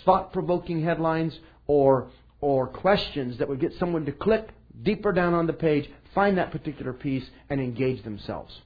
thought 0.05 0.33
provoking 0.33 0.83
headlines 0.83 1.37
or, 1.67 2.09
or 2.39 2.67
questions 2.67 3.37
that 3.37 3.47
would 3.47 3.59
get 3.59 3.73
someone 3.77 4.05
to 4.05 4.11
click 4.11 4.49
deeper 4.81 5.11
down 5.11 5.35
on 5.35 5.45
the 5.45 5.53
page, 5.53 5.87
find 6.15 6.37
that 6.37 6.51
particular 6.51 6.93
piece, 6.93 7.29
and 7.49 7.61
engage 7.61 8.03
themselves. 8.03 8.59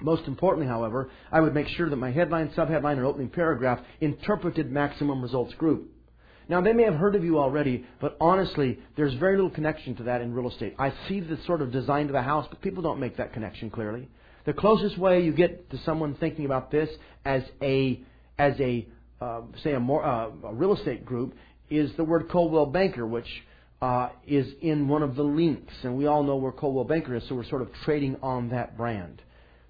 Most 0.00 0.26
importantly, 0.26 0.68
however, 0.68 1.10
I 1.32 1.40
would 1.40 1.54
make 1.54 1.68
sure 1.68 1.88
that 1.90 1.96
my 1.96 2.10
headline, 2.10 2.50
subheadline, 2.50 2.98
and 2.98 3.04
opening 3.04 3.28
paragraph 3.28 3.80
interpreted 4.00 4.70
maximum 4.70 5.22
results 5.22 5.54
group. 5.54 5.90
Now, 6.48 6.62
they 6.62 6.72
may 6.72 6.84
have 6.84 6.94
heard 6.94 7.14
of 7.14 7.24
you 7.24 7.38
already, 7.38 7.84
but 8.00 8.16
honestly, 8.20 8.78
there's 8.96 9.12
very 9.14 9.36
little 9.36 9.50
connection 9.50 9.94
to 9.96 10.04
that 10.04 10.22
in 10.22 10.32
real 10.32 10.48
estate. 10.50 10.74
I 10.78 10.94
see 11.06 11.20
the 11.20 11.38
sort 11.46 11.60
of 11.60 11.70
design 11.70 12.06
to 12.06 12.12
the 12.12 12.22
house, 12.22 12.46
but 12.48 12.62
people 12.62 12.82
don't 12.82 13.00
make 13.00 13.18
that 13.18 13.34
connection 13.34 13.68
clearly. 13.70 14.08
The 14.46 14.54
closest 14.54 14.96
way 14.96 15.20
you 15.20 15.32
get 15.32 15.68
to 15.70 15.78
someone 15.84 16.14
thinking 16.14 16.46
about 16.46 16.70
this 16.70 16.88
as 17.26 17.42
a, 17.60 18.00
as 18.38 18.58
a, 18.60 18.88
uh, 19.20 19.42
say, 19.62 19.74
a, 19.74 19.80
more, 19.80 20.02
uh, 20.02 20.30
a 20.44 20.54
real 20.54 20.74
estate 20.74 21.04
group 21.04 21.34
is 21.68 21.90
the 21.98 22.04
word 22.04 22.30
Coldwell 22.30 22.66
Banker, 22.66 23.06
which 23.06 23.28
uh, 23.82 24.08
is 24.26 24.46
in 24.62 24.88
one 24.88 25.02
of 25.02 25.16
the 25.16 25.22
links, 25.22 25.74
and 25.82 25.98
we 25.98 26.06
all 26.06 26.22
know 26.22 26.36
where 26.36 26.52
Coldwell 26.52 26.84
Banker 26.84 27.14
is, 27.14 27.22
so 27.28 27.34
we're 27.34 27.44
sort 27.44 27.60
of 27.60 27.68
trading 27.84 28.16
on 28.22 28.48
that 28.50 28.76
brand. 28.76 29.20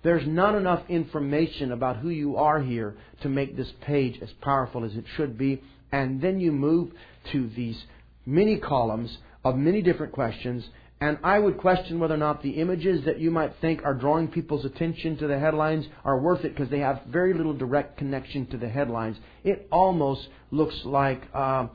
There's 0.03 0.27
not 0.27 0.55
enough 0.55 0.83
information 0.89 1.73
about 1.73 1.97
who 1.97 2.09
you 2.09 2.37
are 2.37 2.61
here 2.61 2.97
to 3.23 3.29
make 3.29 3.57
this 3.57 3.73
page 3.83 4.19
as 4.23 4.31
powerful 4.41 4.85
as 4.85 4.95
it 4.95 5.05
should 5.17 5.37
be. 5.37 5.63
And 5.91 6.21
then 6.21 6.39
you 6.41 6.53
move 6.53 6.93
to 7.33 7.49
these 7.49 7.83
many 8.25 8.59
columns 8.59 9.19
of 9.45 9.57
many 9.57 9.83
different 9.83 10.13
questions. 10.13 10.65
And 11.01 11.19
I 11.23 11.39
would 11.39 11.59
question 11.59 11.99
whether 11.99 12.15
or 12.15 12.19
not 12.19 12.43
the 12.43 12.61
images 12.61 13.05
that 13.07 13.21
you 13.21 13.31
might 13.31 13.55
think 13.61 13.85
are 13.85 13.95
drawing 13.95 14.29
people's 14.29 14.65
attention 14.65 15.17
to 15.19 15.27
the 15.27 15.39
headlines 15.39 15.87
are 16.05 16.19
worth 16.19 16.45
it 16.45 16.55
because 16.55 16.71
they 16.71 16.81
have 16.81 17.03
very 17.09 17.35
little 17.35 17.55
direct 17.55 17.99
connection 17.99 18.47
to 18.47 18.57
the 18.57 18.69
headlines. 18.69 19.17
It 19.45 19.67
almost 19.73 20.29
looks 20.51 20.77
like. 20.85 21.23
Uh, 21.35 21.69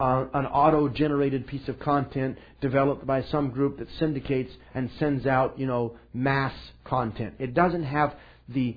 uh, 0.00 0.26
an 0.32 0.46
auto-generated 0.46 1.46
piece 1.46 1.68
of 1.68 1.78
content 1.80 2.38
developed 2.60 3.06
by 3.06 3.22
some 3.24 3.50
group 3.50 3.78
that 3.78 3.88
syndicates 3.98 4.52
and 4.74 4.90
sends 4.98 5.26
out, 5.26 5.58
you 5.58 5.66
know, 5.66 5.96
mass 6.14 6.54
content. 6.84 7.34
It 7.38 7.54
doesn't 7.54 7.84
have 7.84 8.14
the 8.48 8.76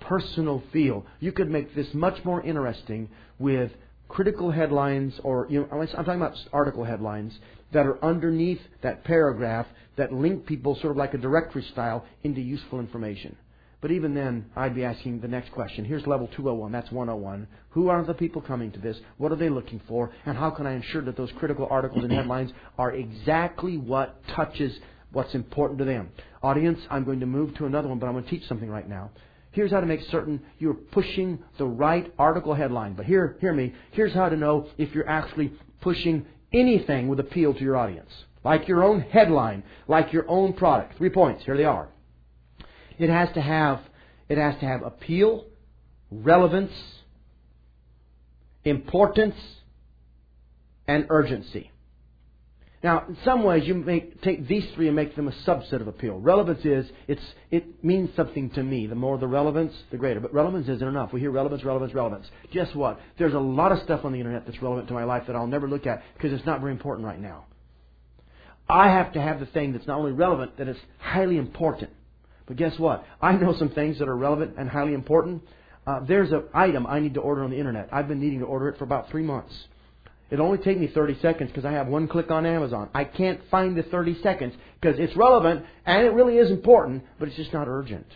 personal 0.00 0.62
feel. 0.72 1.04
You 1.20 1.32
could 1.32 1.50
make 1.50 1.74
this 1.74 1.88
much 1.94 2.24
more 2.24 2.42
interesting 2.42 3.08
with 3.38 3.72
critical 4.08 4.50
headlines, 4.50 5.18
or 5.24 5.46
you 5.48 5.60
know, 5.60 5.68
I'm 5.72 5.86
talking 5.86 6.14
about 6.14 6.36
article 6.52 6.84
headlines 6.84 7.32
that 7.72 7.86
are 7.86 8.02
underneath 8.04 8.60
that 8.82 9.04
paragraph 9.04 9.66
that 9.96 10.12
link 10.12 10.46
people 10.46 10.76
sort 10.76 10.92
of 10.92 10.96
like 10.96 11.14
a 11.14 11.18
directory 11.18 11.66
style 11.72 12.04
into 12.22 12.40
useful 12.40 12.78
information. 12.78 13.36
But 13.82 13.90
even 13.90 14.14
then, 14.14 14.46
I'd 14.54 14.76
be 14.76 14.84
asking 14.84 15.20
the 15.20 15.28
next 15.28 15.50
question. 15.50 15.84
Here's 15.84 16.06
level 16.06 16.28
201. 16.28 16.70
That's 16.70 16.90
101. 16.92 17.48
Who 17.70 17.88
are 17.88 18.04
the 18.04 18.14
people 18.14 18.40
coming 18.40 18.70
to 18.70 18.78
this? 18.78 18.96
What 19.18 19.32
are 19.32 19.36
they 19.36 19.48
looking 19.48 19.80
for? 19.88 20.12
And 20.24 20.38
how 20.38 20.50
can 20.50 20.68
I 20.68 20.74
ensure 20.74 21.02
that 21.02 21.16
those 21.16 21.32
critical 21.32 21.66
articles 21.68 22.04
and 22.04 22.12
headlines 22.12 22.52
are 22.78 22.92
exactly 22.92 23.76
what 23.78 24.22
touches 24.28 24.72
what's 25.10 25.34
important 25.34 25.80
to 25.80 25.84
them? 25.84 26.10
Audience, 26.44 26.78
I'm 26.90 27.02
going 27.02 27.18
to 27.20 27.26
move 27.26 27.56
to 27.56 27.66
another 27.66 27.88
one, 27.88 27.98
but 27.98 28.06
I'm 28.06 28.12
going 28.12 28.22
to 28.22 28.30
teach 28.30 28.46
something 28.46 28.70
right 28.70 28.88
now. 28.88 29.10
Here's 29.50 29.72
how 29.72 29.80
to 29.80 29.86
make 29.86 30.00
certain 30.12 30.40
you're 30.60 30.74
pushing 30.74 31.40
the 31.58 31.66
right 31.66 32.12
article 32.20 32.54
headline. 32.54 32.94
But 32.94 33.06
here, 33.06 33.36
hear 33.40 33.52
me. 33.52 33.74
Here's 33.90 34.14
how 34.14 34.28
to 34.28 34.36
know 34.36 34.68
if 34.78 34.94
you're 34.94 35.08
actually 35.08 35.52
pushing 35.80 36.24
anything 36.52 37.08
with 37.08 37.18
appeal 37.18 37.52
to 37.52 37.60
your 37.60 37.76
audience. 37.76 38.10
Like 38.44 38.68
your 38.68 38.84
own 38.84 39.00
headline, 39.00 39.64
like 39.88 40.12
your 40.12 40.28
own 40.28 40.52
product. 40.52 40.96
Three 40.98 41.10
points. 41.10 41.44
Here 41.44 41.56
they 41.56 41.64
are. 41.64 41.88
It 43.02 43.10
has 43.10 43.30
to 43.34 43.40
have, 43.40 43.80
it 44.28 44.38
has 44.38 44.54
to 44.60 44.64
have 44.64 44.82
appeal, 44.84 45.44
relevance, 46.12 46.70
importance, 48.64 49.34
and 50.86 51.06
urgency. 51.10 51.72
Now, 52.84 53.04
in 53.08 53.16
some 53.24 53.42
ways, 53.42 53.66
you 53.66 53.74
make, 53.74 54.22
take 54.22 54.46
these 54.46 54.64
three 54.76 54.86
and 54.86 54.94
make 54.94 55.16
them 55.16 55.26
a 55.26 55.32
subset 55.44 55.80
of 55.80 55.88
appeal. 55.88 56.20
Relevance 56.20 56.64
is, 56.64 56.88
it's, 57.08 57.22
it 57.50 57.82
means 57.82 58.10
something 58.14 58.50
to 58.50 58.62
me. 58.62 58.86
The 58.86 58.94
more 58.94 59.18
the 59.18 59.26
relevance, 59.26 59.74
the 59.90 59.96
greater. 59.96 60.20
But 60.20 60.32
relevance 60.32 60.68
isn't 60.68 60.86
enough. 60.86 61.12
We 61.12 61.18
hear 61.18 61.32
relevance, 61.32 61.64
relevance, 61.64 61.92
relevance. 61.94 62.26
Guess 62.52 62.72
what? 62.72 63.00
There's 63.18 63.34
a 63.34 63.40
lot 63.40 63.72
of 63.72 63.80
stuff 63.82 64.04
on 64.04 64.12
the 64.12 64.18
internet 64.18 64.46
that's 64.46 64.62
relevant 64.62 64.86
to 64.88 64.94
my 64.94 65.02
life 65.02 65.24
that 65.26 65.34
I'll 65.34 65.48
never 65.48 65.68
look 65.68 65.88
at 65.88 66.04
because 66.14 66.32
it's 66.32 66.46
not 66.46 66.60
very 66.60 66.70
important 66.70 67.04
right 67.04 67.20
now. 67.20 67.46
I 68.68 68.90
have 68.90 69.12
to 69.14 69.20
have 69.20 69.40
the 69.40 69.46
thing 69.46 69.72
that's 69.72 69.88
not 69.88 69.98
only 69.98 70.12
relevant, 70.12 70.58
that 70.58 70.68
is 70.68 70.76
highly 70.98 71.36
important. 71.36 71.90
But 72.52 72.58
guess 72.58 72.78
what? 72.78 73.06
I 73.22 73.32
know 73.32 73.56
some 73.58 73.70
things 73.70 73.98
that 73.98 74.08
are 74.08 74.16
relevant 74.16 74.56
and 74.58 74.68
highly 74.68 74.92
important. 74.92 75.42
Uh, 75.86 76.00
there's 76.06 76.32
an 76.32 76.42
item 76.52 76.86
I 76.86 77.00
need 77.00 77.14
to 77.14 77.20
order 77.20 77.42
on 77.42 77.50
the 77.50 77.56
internet. 77.56 77.88
I've 77.90 78.08
been 78.08 78.20
needing 78.20 78.40
to 78.40 78.44
order 78.44 78.68
it 78.68 78.76
for 78.76 78.84
about 78.84 79.08
three 79.10 79.22
months. 79.22 79.54
It'll 80.30 80.44
only 80.44 80.58
take 80.58 80.78
me 80.78 80.86
30 80.86 81.18
seconds 81.22 81.50
because 81.50 81.64
I 81.64 81.72
have 81.72 81.86
one 81.86 82.08
click 82.08 82.30
on 82.30 82.44
Amazon. 82.44 82.90
I 82.92 83.04
can't 83.04 83.40
find 83.50 83.74
the 83.74 83.84
30 83.84 84.20
seconds 84.22 84.52
because 84.78 84.98
it's 84.98 85.16
relevant 85.16 85.64
and 85.86 86.06
it 86.06 86.10
really 86.10 86.36
is 86.36 86.50
important, 86.50 87.04
but 87.18 87.26
it's 87.26 87.38
just 87.38 87.54
not 87.54 87.68
urgent. 87.68 88.06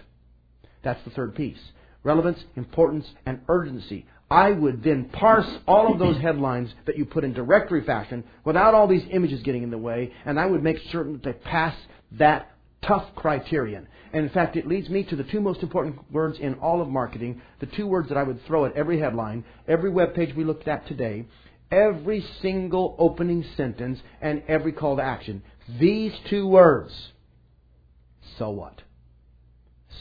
That's 0.84 1.02
the 1.04 1.10
third 1.12 1.34
piece. 1.34 1.58
Relevance, 2.04 2.38
importance, 2.56 3.06
and 3.24 3.40
urgency. 3.48 4.04
I 4.30 4.50
would 4.50 4.82
then 4.84 5.08
parse 5.14 5.48
all 5.66 5.90
of 5.90 5.98
those 5.98 6.20
headlines 6.20 6.74
that 6.84 6.98
you 6.98 7.06
put 7.06 7.24
in 7.24 7.32
directory 7.32 7.84
fashion 7.84 8.22
without 8.44 8.74
all 8.74 8.86
these 8.86 9.06
images 9.10 9.42
getting 9.44 9.62
in 9.62 9.70
the 9.70 9.78
way, 9.78 10.12
and 10.26 10.38
I 10.38 10.44
would 10.44 10.62
make 10.62 10.76
certain 10.92 11.14
that 11.14 11.22
they 11.22 11.32
pass 11.32 11.74
that 12.18 12.50
tough 12.82 13.14
criterion. 13.14 13.88
And 14.12 14.24
in 14.24 14.30
fact, 14.30 14.56
it 14.56 14.66
leads 14.66 14.88
me 14.88 15.02
to 15.04 15.16
the 15.16 15.24
two 15.24 15.40
most 15.40 15.62
important 15.62 16.10
words 16.12 16.38
in 16.38 16.54
all 16.54 16.80
of 16.80 16.88
marketing, 16.88 17.42
the 17.60 17.66
two 17.66 17.86
words 17.86 18.08
that 18.08 18.18
I 18.18 18.22
would 18.22 18.44
throw 18.46 18.64
at 18.64 18.76
every 18.76 18.98
headline, 18.98 19.44
every 19.68 19.90
web 19.90 20.14
page 20.14 20.34
we 20.34 20.44
looked 20.44 20.68
at 20.68 20.86
today, 20.86 21.26
every 21.70 22.24
single 22.40 22.94
opening 22.98 23.44
sentence 23.56 24.00
and 24.20 24.42
every 24.48 24.72
call 24.72 24.96
to 24.96 25.02
action. 25.02 25.42
These 25.80 26.12
two 26.30 26.46
words. 26.46 26.92
So 28.38 28.50
what? 28.50 28.82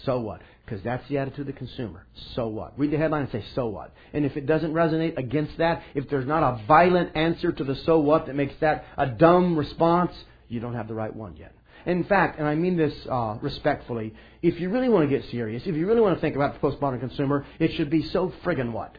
So 0.04 0.20
what? 0.20 0.42
Because 0.64 0.84
that's 0.84 1.08
the 1.10 1.18
attitude 1.18 1.42
of 1.42 1.46
the 1.48 1.54
consumer. 1.54 2.06
So 2.36 2.48
what? 2.48 2.78
Read 2.78 2.92
the 2.92 2.98
headline 2.98 3.24
and 3.24 3.32
say, 3.32 3.44
so 3.56 3.68
what? 3.68 3.94
And 4.14 4.26
if 4.26 4.36
it 4.36 4.46
doesn't 4.46 4.74
resonate 4.74 5.18
against 5.18 5.58
that, 5.58 5.84
if 5.94 6.10
there's 6.10 6.28
not 6.28 6.44
a 6.44 6.66
violent 6.68 7.16
answer 7.16 7.52
to 7.52 7.64
the 7.64 7.76
so 7.86 8.00
what 8.00 8.28
that 8.28 8.36
makes 8.36 8.54
that 8.62 8.86
a 8.98 9.08
dumb 9.08 9.58
response, 9.58 10.12
you 10.48 10.60
don't 10.60 10.76
have 10.76 10.88
the 10.88 10.94
right 10.94 11.16
one 11.16 11.36
yet. 11.38 11.55
In 11.86 12.04
fact, 12.06 12.40
and 12.40 12.48
I 12.48 12.56
mean 12.56 12.78
this 12.78 12.94
uh, 13.10 13.38
respectfully, 13.42 14.14
if 14.42 14.60
you 14.60 14.70
really 14.70 14.90
want 14.90 15.10
to 15.10 15.16
get 15.16 15.30
serious, 15.30 15.64
if 15.66 15.76
you 15.76 15.88
really 15.88 16.02
want 16.02 16.16
to 16.16 16.22
think 16.22 16.36
about 16.36 16.60
the 16.60 16.68
postmodern 16.68 17.00
consumer, 17.00 17.46
it 17.60 17.74
should 17.74 17.90
be 17.90 18.04
so 18.04 18.34
friggin' 18.44 18.72
what? 18.72 18.98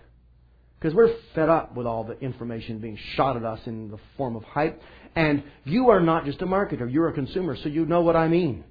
Because 0.78 0.94
we're 0.94 1.14
fed 1.34 1.48
up 1.48 1.74
with 1.74 1.86
all 1.86 2.04
the 2.04 2.18
information 2.20 2.78
being 2.78 2.98
shot 3.14 3.36
at 3.36 3.44
us 3.44 3.60
in 3.66 3.90
the 3.90 3.98
form 4.16 4.36
of 4.36 4.44
hype. 4.44 4.80
And 5.16 5.42
you 5.64 5.90
are 5.90 6.00
not 6.00 6.26
just 6.26 6.42
a 6.42 6.46
marketer, 6.46 6.90
you're 6.92 7.08
a 7.08 7.12
consumer, 7.12 7.56
so 7.56 7.68
you 7.68 7.86
know 7.86 8.02
what 8.02 8.14
I 8.14 8.28
mean. 8.28 8.64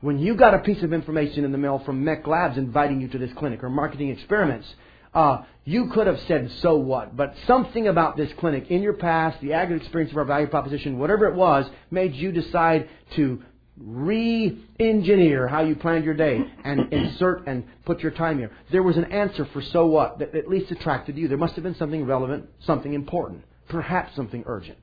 When 0.00 0.18
you 0.18 0.34
got 0.34 0.54
a 0.54 0.58
piece 0.58 0.82
of 0.82 0.92
information 0.92 1.44
in 1.44 1.52
the 1.52 1.58
mail 1.58 1.80
from 1.84 2.04
MECLABS 2.04 2.56
inviting 2.56 3.00
you 3.00 3.08
to 3.08 3.18
this 3.18 3.32
clinic 3.34 3.62
or 3.62 3.70
marketing 3.70 4.08
experiments, 4.08 4.66
uh, 5.14 5.44
you 5.64 5.90
could 5.92 6.06
have 6.06 6.18
said, 6.26 6.50
so 6.60 6.76
what? 6.76 7.16
But 7.16 7.34
something 7.46 7.86
about 7.86 8.16
this 8.16 8.30
clinic 8.38 8.70
in 8.70 8.82
your 8.82 8.94
past, 8.94 9.40
the 9.40 9.52
aggregate 9.52 9.82
experience 9.82 10.12
of 10.12 10.18
our 10.18 10.24
value 10.24 10.48
proposition, 10.48 10.98
whatever 10.98 11.26
it 11.26 11.34
was, 11.34 11.66
made 11.90 12.14
you 12.14 12.32
decide 12.32 12.88
to 13.16 13.42
re-engineer 13.78 15.48
how 15.48 15.62
you 15.62 15.74
planned 15.74 16.04
your 16.04 16.14
day 16.14 16.40
and 16.64 16.92
insert 16.92 17.46
and 17.46 17.64
put 17.84 18.00
your 18.00 18.12
time 18.12 18.38
here. 18.38 18.50
There 18.70 18.82
was 18.82 18.96
an 18.96 19.12
answer 19.12 19.46
for 19.52 19.62
so 19.62 19.86
what 19.86 20.18
that 20.18 20.34
at 20.34 20.48
least 20.48 20.70
attracted 20.70 21.16
you. 21.16 21.28
There 21.28 21.38
must 21.38 21.54
have 21.54 21.64
been 21.64 21.76
something 21.76 22.04
relevant, 22.06 22.48
something 22.66 22.92
important, 22.92 23.44
perhaps 23.68 24.16
something 24.16 24.44
urgent. 24.46 24.78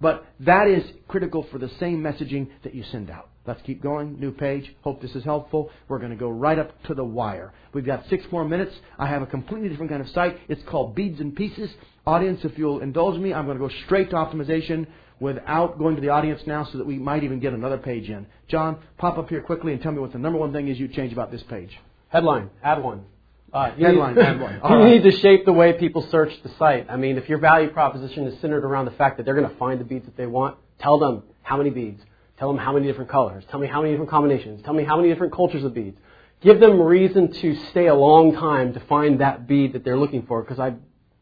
But 0.00 0.26
that 0.40 0.66
is 0.66 0.84
critical 1.08 1.46
for 1.50 1.58
the 1.58 1.70
same 1.78 2.02
messaging 2.02 2.48
that 2.64 2.74
you 2.74 2.82
send 2.90 3.08
out. 3.08 3.28
Let's 3.46 3.60
keep 3.62 3.82
going. 3.82 4.20
New 4.20 4.30
page. 4.30 4.72
Hope 4.82 5.02
this 5.02 5.14
is 5.16 5.24
helpful. 5.24 5.70
We're 5.88 5.98
going 5.98 6.10
to 6.10 6.16
go 6.16 6.30
right 6.30 6.58
up 6.58 6.70
to 6.84 6.94
the 6.94 7.04
wire. 7.04 7.52
We've 7.72 7.84
got 7.84 8.04
six 8.08 8.24
more 8.30 8.44
minutes. 8.44 8.72
I 8.98 9.06
have 9.06 9.22
a 9.22 9.26
completely 9.26 9.68
different 9.68 9.90
kind 9.90 10.02
of 10.02 10.08
site. 10.10 10.38
It's 10.48 10.62
called 10.68 10.94
Beads 10.94 11.20
and 11.20 11.34
Pieces. 11.34 11.70
Audience, 12.06 12.40
if 12.44 12.56
you'll 12.56 12.80
indulge 12.80 13.18
me, 13.18 13.34
I'm 13.34 13.46
going 13.46 13.58
to 13.58 13.68
go 13.68 13.74
straight 13.84 14.10
to 14.10 14.16
optimization 14.16 14.86
without 15.18 15.78
going 15.78 15.96
to 15.96 16.02
the 16.02 16.08
audience 16.08 16.42
now 16.46 16.68
so 16.70 16.78
that 16.78 16.86
we 16.86 16.98
might 16.98 17.24
even 17.24 17.40
get 17.40 17.52
another 17.52 17.78
page 17.78 18.08
in. 18.08 18.26
John, 18.48 18.78
pop 18.98 19.18
up 19.18 19.28
here 19.28 19.40
quickly 19.40 19.72
and 19.72 19.82
tell 19.82 19.92
me 19.92 19.98
what 19.98 20.12
the 20.12 20.18
number 20.18 20.38
one 20.38 20.52
thing 20.52 20.68
is 20.68 20.78
you 20.78 20.88
change 20.88 21.12
about 21.12 21.30
this 21.30 21.42
page. 21.44 21.78
Headline, 22.08 22.50
add 22.62 22.82
one. 22.82 23.04
Uh, 23.52 23.70
Headline, 23.72 24.16
need, 24.16 24.22
add 24.22 24.40
one. 24.40 24.54
you 24.54 24.60
right. 24.60 24.90
need 24.90 25.02
to 25.02 25.16
shape 25.18 25.44
the 25.44 25.52
way 25.52 25.72
people 25.74 26.06
search 26.10 26.32
the 26.42 26.50
site. 26.58 26.86
I 26.88 26.96
mean, 26.96 27.18
if 27.18 27.28
your 27.28 27.38
value 27.38 27.70
proposition 27.70 28.26
is 28.26 28.40
centered 28.40 28.64
around 28.64 28.86
the 28.86 28.92
fact 28.92 29.16
that 29.16 29.24
they're 29.24 29.34
going 29.34 29.48
to 29.48 29.56
find 29.56 29.80
the 29.80 29.84
beads 29.84 30.06
that 30.06 30.16
they 30.16 30.26
want, 30.26 30.56
tell 30.80 30.98
them 30.98 31.22
how 31.42 31.56
many 31.56 31.70
beads. 31.70 32.00
Tell 32.42 32.52
them 32.52 32.58
how 32.58 32.72
many 32.72 32.88
different 32.88 33.08
colors. 33.08 33.44
Tell 33.52 33.60
me 33.60 33.68
how 33.68 33.80
many 33.80 33.92
different 33.92 34.10
combinations. 34.10 34.64
Tell 34.64 34.74
me 34.74 34.82
how 34.82 34.96
many 34.96 35.08
different 35.08 35.32
cultures 35.32 35.62
of 35.62 35.74
beads. 35.74 35.96
Give 36.40 36.58
them 36.58 36.82
reason 36.82 37.32
to 37.34 37.54
stay 37.70 37.86
a 37.86 37.94
long 37.94 38.34
time 38.34 38.74
to 38.74 38.80
find 38.80 39.20
that 39.20 39.46
bead 39.46 39.74
that 39.74 39.84
they're 39.84 39.96
looking 39.96 40.26
for 40.26 40.42
because 40.42 40.58
I 40.58 40.74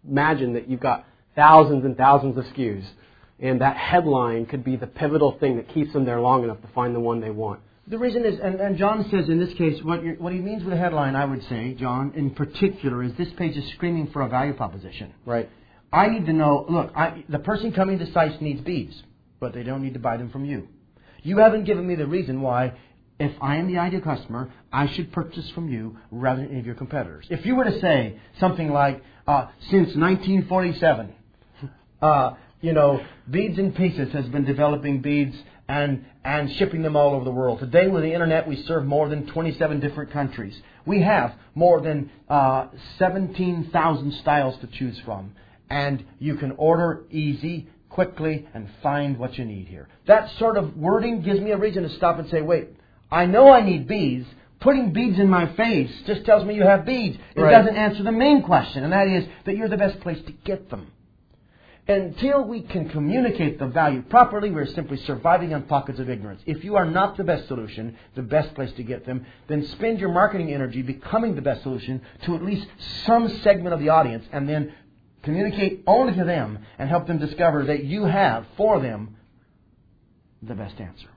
imagine 0.09 0.55
that 0.55 0.67
you've 0.67 0.81
got 0.81 1.05
thousands 1.37 1.85
and 1.85 1.95
thousands 1.95 2.39
of 2.39 2.47
SKUs. 2.47 2.87
And 3.39 3.61
that 3.61 3.77
headline 3.77 4.47
could 4.47 4.65
be 4.65 4.77
the 4.77 4.87
pivotal 4.87 5.33
thing 5.39 5.59
that 5.59 5.69
keeps 5.69 5.93
them 5.93 6.07
there 6.07 6.23
long 6.23 6.43
enough 6.43 6.63
to 6.63 6.69
find 6.69 6.95
the 6.95 7.01
one 7.01 7.21
they 7.21 7.29
want. 7.29 7.61
The 7.87 7.99
reason 7.99 8.25
is, 8.25 8.41
and, 8.41 8.59
and 8.59 8.79
John 8.79 9.07
says 9.11 9.29
in 9.29 9.39
this 9.39 9.53
case, 9.53 9.79
what, 9.83 10.01
what 10.19 10.33
he 10.33 10.39
means 10.39 10.65
with 10.65 10.73
a 10.73 10.79
headline, 10.79 11.17
I 11.17 11.27
would 11.27 11.47
say, 11.51 11.75
John, 11.75 12.15
in 12.17 12.31
particular, 12.31 13.03
is 13.03 13.13
this 13.19 13.29
page 13.35 13.59
is 13.59 13.71
screaming 13.73 14.11
for 14.11 14.23
a 14.23 14.29
value 14.31 14.55
proposition. 14.55 15.13
Right. 15.27 15.51
I 15.93 16.09
need 16.09 16.25
to 16.25 16.33
know, 16.33 16.65
look, 16.67 16.93
I, 16.97 17.27
the 17.29 17.41
person 17.41 17.73
coming 17.73 17.99
to 17.99 18.11
sites 18.11 18.41
needs 18.41 18.63
beads, 18.63 19.03
but 19.39 19.53
they 19.53 19.65
don't 19.65 19.83
need 19.83 19.93
to 19.93 20.01
buy 20.01 20.17
them 20.17 20.31
from 20.31 20.47
you. 20.47 20.67
You 21.23 21.39
haven't 21.39 21.65
given 21.65 21.87
me 21.87 21.95
the 21.95 22.07
reason 22.07 22.41
why, 22.41 22.73
if 23.19 23.33
I 23.43 23.57
am 23.57 23.67
the 23.67 23.79
ideal 23.79 24.01
customer, 24.01 24.53
I 24.73 24.93
should 24.95 25.13
purchase 25.13 25.51
from 25.51 25.69
you 25.69 25.99
rather 26.11 26.43
than 26.43 26.51
any 26.51 26.61
of 26.61 26.67
your 26.67 26.75
competitors. 26.75 27.27
If 27.31 27.45
you 27.45 27.55
were 27.55 27.65
to 27.65 27.81
say 27.81 28.19
something 28.39 28.71
like, 28.71 29.03
uh, 29.27 29.49
since 29.71 29.95
1947, 29.95 31.15
uh, 32.03 32.35
you 32.61 32.73
know, 32.73 33.05
Beads 33.31 33.59
and 33.59 33.75
Pieces 33.75 34.13
has 34.13 34.27
been 34.27 34.45
developing 34.45 35.01
beads 35.01 35.37
and, 35.69 36.05
and 36.25 36.51
shipping 36.57 36.83
them 36.83 36.97
all 36.97 37.15
over 37.15 37.25
the 37.25 37.31
world. 37.31 37.61
Today, 37.61 37.87
with 37.87 38.03
the 38.03 38.13
internet, 38.13 38.49
we 38.49 38.63
serve 38.65 38.85
more 38.85 39.09
than 39.09 39.27
27 39.27 39.81
different 39.81 40.13
countries. 40.13 40.61
We 40.85 41.03
have 41.03 41.35
more 41.55 41.81
than 41.81 42.11
uh, 42.29 42.69
17,000 42.99 44.13
styles 44.15 44.61
to 44.61 44.67
choose 44.67 45.01
from. 45.05 45.33
And 45.69 46.05
you 46.19 46.35
can 46.37 46.53
order 46.53 47.05
easy, 47.11 47.69
quickly, 47.91 48.49
and 48.55 48.69
find 48.83 49.19
what 49.19 49.37
you 49.37 49.45
need 49.45 49.67
here. 49.69 49.89
That 50.07 50.31
sort 50.39 50.57
of 50.57 50.77
wording 50.77 51.21
gives 51.23 51.41
me 51.41 51.51
a 51.51 51.59
reason 51.59 51.83
to 51.83 51.91
stop 51.91 52.19
and 52.19 52.29
say, 52.31 52.41
wait, 52.41 52.69
I 53.11 53.27
know 53.27 53.51
I 53.53 53.61
need 53.61 53.87
beads. 53.87 54.27
Putting 54.61 54.93
beads 54.93 55.19
in 55.19 55.29
my 55.29 55.47
face 55.55 55.91
just 56.07 56.25
tells 56.25 56.45
me 56.45 56.55
you 56.55 56.63
have 56.63 56.85
beads. 56.85 57.19
It 57.35 57.41
Right. 57.41 57.51
doesn't 57.51 57.77
answer 57.77 58.03
the 58.03 58.13
main 58.13 58.43
question, 58.43 58.85
and 58.85 58.93
that 58.93 59.09
is 59.09 59.27
that 59.45 59.57
you're 59.57 59.69
the 59.69 59.77
best 59.77 60.01
place 60.01 60.21
to 60.23 60.33
get 60.33 60.71
them. 60.71 60.87
Until 61.89 62.45
we 62.45 62.61
can 62.61 62.89
communicate 62.89 63.59
the 63.59 63.67
value 63.67 64.03
properly, 64.03 64.51
we're 64.51 64.67
simply 64.67 64.97
surviving 64.99 65.53
on 65.55 65.63
pockets 65.63 65.99
of 65.99 66.09
ignorance. 66.09 66.41
If 66.47 66.63
you 66.63 66.77
are 66.77 66.85
not 66.85 67.17
the 67.17 67.25
best 67.25 67.49
solution, 67.49 67.97
the 68.15 68.23
best 68.23 68.55
place 68.55 68.71
to 68.75 68.85
get 68.85 69.07
them, 69.07 69.27
then 69.49 69.65
spend 69.65 69.99
your 69.99 70.11
marketing 70.13 70.53
energy 70.53 70.83
becoming 70.83 71.35
the 71.35 71.43
best 71.43 71.63
solution 71.63 72.01
to 72.23 72.37
at 72.37 72.45
least 72.45 72.67
some 73.07 73.29
segment 73.29 73.75
of 73.75 73.81
the 73.81 73.89
audience 73.89 74.25
and 74.31 74.49
then 74.49 74.73
communicate 75.23 75.83
only 75.87 76.15
to 76.17 76.25
them 76.25 76.59
and 76.79 76.89
help 76.89 77.07
them 77.07 77.19
discover 77.19 77.65
that 77.67 77.85
you 77.85 78.05
have 78.05 78.47
for 78.57 78.81
them 78.81 79.17
the 80.43 80.55
best 80.55 80.81
answer. 80.81 81.09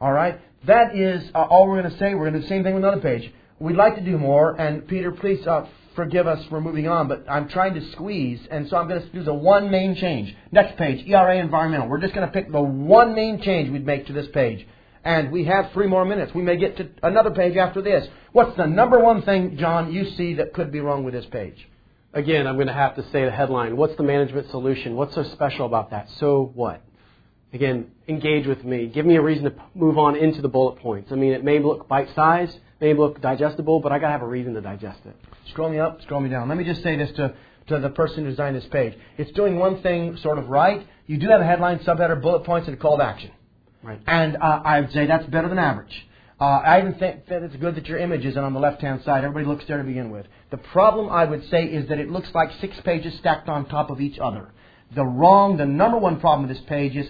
All 0.00 0.12
right? 0.12 0.40
That 0.66 0.96
is 0.96 1.22
uh, 1.34 1.42
all 1.42 1.68
we're 1.68 1.80
going 1.80 1.92
to 1.92 1.98
say. 1.98 2.14
We're 2.14 2.30
going 2.30 2.34
to 2.34 2.38
do 2.40 2.42
the 2.42 2.48
same 2.48 2.64
thing 2.64 2.74
with 2.74 2.84
another 2.84 3.00
page. 3.00 3.32
We'd 3.58 3.76
like 3.76 3.94
to 3.94 4.00
do 4.00 4.18
more, 4.18 4.60
and 4.60 4.86
Peter, 4.88 5.12
please 5.12 5.46
uh, 5.46 5.66
forgive 5.94 6.26
us 6.26 6.44
for 6.48 6.60
moving 6.60 6.88
on, 6.88 7.06
but 7.06 7.24
I'm 7.28 7.48
trying 7.48 7.74
to 7.74 7.92
squeeze, 7.92 8.40
and 8.50 8.68
so 8.68 8.76
I'm 8.76 8.88
going 8.88 9.02
to 9.02 9.08
do 9.10 9.22
the 9.22 9.34
one 9.34 9.70
main 9.70 9.94
change. 9.94 10.34
Next 10.50 10.76
page, 10.76 11.06
ERA 11.06 11.38
Environmental. 11.38 11.88
We're 11.88 12.00
just 12.00 12.14
going 12.14 12.26
to 12.26 12.32
pick 12.32 12.50
the 12.50 12.60
one 12.60 13.14
main 13.14 13.40
change 13.42 13.70
we'd 13.70 13.86
make 13.86 14.06
to 14.06 14.12
this 14.12 14.26
page. 14.32 14.66
And 15.04 15.32
we 15.32 15.44
have 15.44 15.72
three 15.72 15.88
more 15.88 16.04
minutes. 16.04 16.32
We 16.34 16.42
may 16.42 16.56
get 16.56 16.76
to 16.76 16.88
another 17.02 17.30
page 17.30 17.56
after 17.56 17.82
this. 17.82 18.06
What's 18.32 18.56
the 18.56 18.66
number 18.66 18.98
one 19.00 19.22
thing, 19.22 19.56
John, 19.58 19.92
you 19.92 20.10
see 20.16 20.34
that 20.34 20.54
could 20.54 20.70
be 20.70 20.80
wrong 20.80 21.04
with 21.04 21.14
this 21.14 21.26
page? 21.26 21.68
Again, 22.14 22.46
I'm 22.46 22.56
going 22.56 22.66
to 22.66 22.74
have 22.74 22.96
to 22.96 23.02
say 23.10 23.24
the 23.24 23.30
headline. 23.30 23.76
What's 23.76 23.96
the 23.96 24.02
management 24.02 24.50
solution? 24.50 24.96
What's 24.96 25.14
so 25.14 25.22
special 25.22 25.64
about 25.64 25.90
that? 25.90 26.08
So 26.18 26.50
what? 26.54 26.82
Again, 27.54 27.90
engage 28.08 28.46
with 28.46 28.64
me. 28.64 28.86
Give 28.86 29.06
me 29.06 29.16
a 29.16 29.22
reason 29.22 29.44
to 29.44 29.54
move 29.74 29.98
on 29.98 30.16
into 30.16 30.42
the 30.42 30.48
bullet 30.48 30.78
points. 30.78 31.10
I 31.12 31.16
mean, 31.16 31.32
it 31.32 31.44
may 31.44 31.58
look 31.58 31.88
bite-sized. 31.88 32.58
may 32.80 32.94
look 32.94 33.20
digestible, 33.20 33.80
but 33.80 33.92
I 33.92 33.98
got 33.98 34.06
to 34.06 34.12
have 34.12 34.22
a 34.22 34.26
reason 34.26 34.54
to 34.54 34.60
digest 34.60 35.00
it. 35.06 35.16
Scroll 35.50 35.70
me 35.70 35.78
up, 35.78 36.02
scroll 36.02 36.20
me 36.20 36.28
down. 36.28 36.48
Let 36.48 36.58
me 36.58 36.64
just 36.64 36.82
say 36.82 36.96
this 36.96 37.10
to, 37.16 37.34
to 37.68 37.78
the 37.78 37.90
person 37.90 38.24
who 38.24 38.30
designed 38.30 38.56
this 38.56 38.66
page. 38.66 38.94
It's 39.16 39.32
doing 39.32 39.58
one 39.58 39.82
thing 39.82 40.16
sort 40.18 40.38
of 40.38 40.48
right. 40.48 40.86
You 41.06 41.18
do 41.18 41.28
have 41.28 41.40
a 41.40 41.46
headline, 41.46 41.78
subheader, 41.80 42.20
bullet 42.20 42.44
points, 42.44 42.68
and 42.68 42.76
a 42.76 42.80
call 42.80 42.98
to 42.98 43.04
action. 43.04 43.30
Right. 43.82 44.00
And 44.06 44.36
uh, 44.36 44.62
I 44.64 44.80
would 44.80 44.92
say 44.92 45.06
that's 45.06 45.26
better 45.26 45.48
than 45.48 45.58
average. 45.58 46.06
Uh, 46.42 46.60
I 46.66 46.80
even 46.80 46.94
think 46.94 47.26
that 47.28 47.44
it's 47.44 47.54
good 47.54 47.76
that 47.76 47.86
your 47.86 47.98
image 47.98 48.24
isn't 48.24 48.42
on 48.42 48.52
the 48.52 48.58
left-hand 48.58 49.04
side. 49.04 49.22
Everybody 49.22 49.46
looks 49.46 49.64
there 49.68 49.78
to 49.78 49.84
begin 49.84 50.10
with. 50.10 50.26
The 50.50 50.56
problem, 50.56 51.08
I 51.08 51.24
would 51.24 51.48
say, 51.50 51.66
is 51.66 51.88
that 51.88 52.00
it 52.00 52.10
looks 52.10 52.30
like 52.34 52.50
six 52.60 52.74
pages 52.84 53.16
stacked 53.20 53.48
on 53.48 53.68
top 53.68 53.90
of 53.90 54.00
each 54.00 54.18
other. 54.18 54.50
The 54.92 55.04
wrong, 55.04 55.56
the 55.56 55.66
number 55.66 55.98
one 55.98 56.18
problem 56.18 56.48
with 56.48 56.56
this 56.56 56.66
page 56.66 56.96
is 56.96 57.06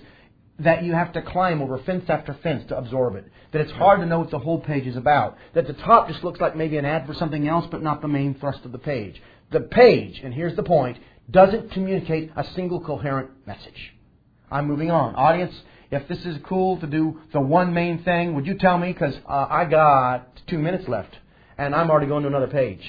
that 0.58 0.84
you 0.84 0.92
have 0.92 1.14
to 1.14 1.22
climb 1.22 1.62
over 1.62 1.78
fence 1.78 2.04
after 2.08 2.36
fence 2.42 2.64
to 2.68 2.76
absorb 2.76 3.16
it. 3.16 3.24
That 3.52 3.62
it's 3.62 3.72
hard 3.72 4.00
to 4.00 4.06
know 4.06 4.18
what 4.18 4.30
the 4.30 4.38
whole 4.38 4.60
page 4.60 4.86
is 4.86 4.96
about. 4.96 5.38
That 5.54 5.66
the 5.66 5.72
top 5.72 6.08
just 6.08 6.22
looks 6.22 6.38
like 6.38 6.54
maybe 6.54 6.76
an 6.76 6.84
ad 6.84 7.06
for 7.06 7.14
something 7.14 7.48
else, 7.48 7.64
but 7.70 7.82
not 7.82 8.02
the 8.02 8.08
main 8.08 8.38
thrust 8.38 8.66
of 8.66 8.72
the 8.72 8.78
page. 8.78 9.22
The 9.50 9.60
page, 9.60 10.20
and 10.22 10.34
here's 10.34 10.56
the 10.56 10.62
point, 10.62 10.98
doesn't 11.30 11.72
communicate 11.72 12.32
a 12.36 12.44
single 12.54 12.82
coherent 12.82 13.30
message. 13.46 13.94
I'm 14.50 14.66
moving 14.66 14.90
on. 14.90 15.14
Audience, 15.14 15.54
if 15.92 16.08
this 16.08 16.24
is 16.24 16.38
cool 16.48 16.80
to 16.80 16.86
do 16.86 17.20
the 17.34 17.40
one 17.40 17.74
main 17.74 18.02
thing, 18.02 18.34
would 18.34 18.46
you 18.46 18.54
tell 18.54 18.78
me? 18.78 18.92
Because 18.92 19.14
uh, 19.28 19.46
I 19.48 19.66
got 19.66 20.26
two 20.48 20.58
minutes 20.58 20.88
left, 20.88 21.14
and 21.58 21.74
I'm 21.74 21.90
already 21.90 22.06
going 22.06 22.22
to 22.22 22.28
another 22.28 22.48
page. 22.48 22.80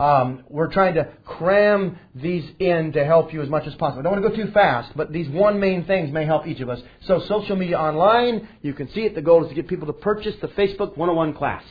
Um, 0.00 0.42
we're 0.48 0.72
trying 0.72 0.94
to 0.94 1.08
cram 1.24 1.98
these 2.14 2.50
in 2.58 2.92
to 2.92 3.04
help 3.04 3.32
you 3.32 3.42
as 3.42 3.48
much 3.50 3.66
as 3.66 3.74
possible. 3.74 4.00
I 4.00 4.02
don't 4.02 4.20
want 4.20 4.24
to 4.24 4.30
go 4.30 4.44
too 4.46 4.52
fast, 4.52 4.96
but 4.96 5.12
these 5.12 5.28
one 5.28 5.60
main 5.60 5.84
things 5.84 6.10
may 6.10 6.24
help 6.24 6.46
each 6.46 6.60
of 6.60 6.70
us. 6.70 6.80
So, 7.06 7.22
social 7.28 7.56
media 7.56 7.78
online, 7.78 8.48
you 8.62 8.72
can 8.72 8.90
see 8.92 9.02
it. 9.02 9.14
The 9.14 9.22
goal 9.22 9.44
is 9.44 9.50
to 9.50 9.54
get 9.54 9.68
people 9.68 9.86
to 9.86 9.92
purchase 9.92 10.34
the 10.40 10.48
Facebook 10.48 10.96
101 10.96 11.34
class. 11.34 11.62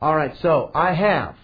All 0.00 0.14
right, 0.14 0.34
so 0.42 0.70
I 0.74 0.92
have. 0.92 1.36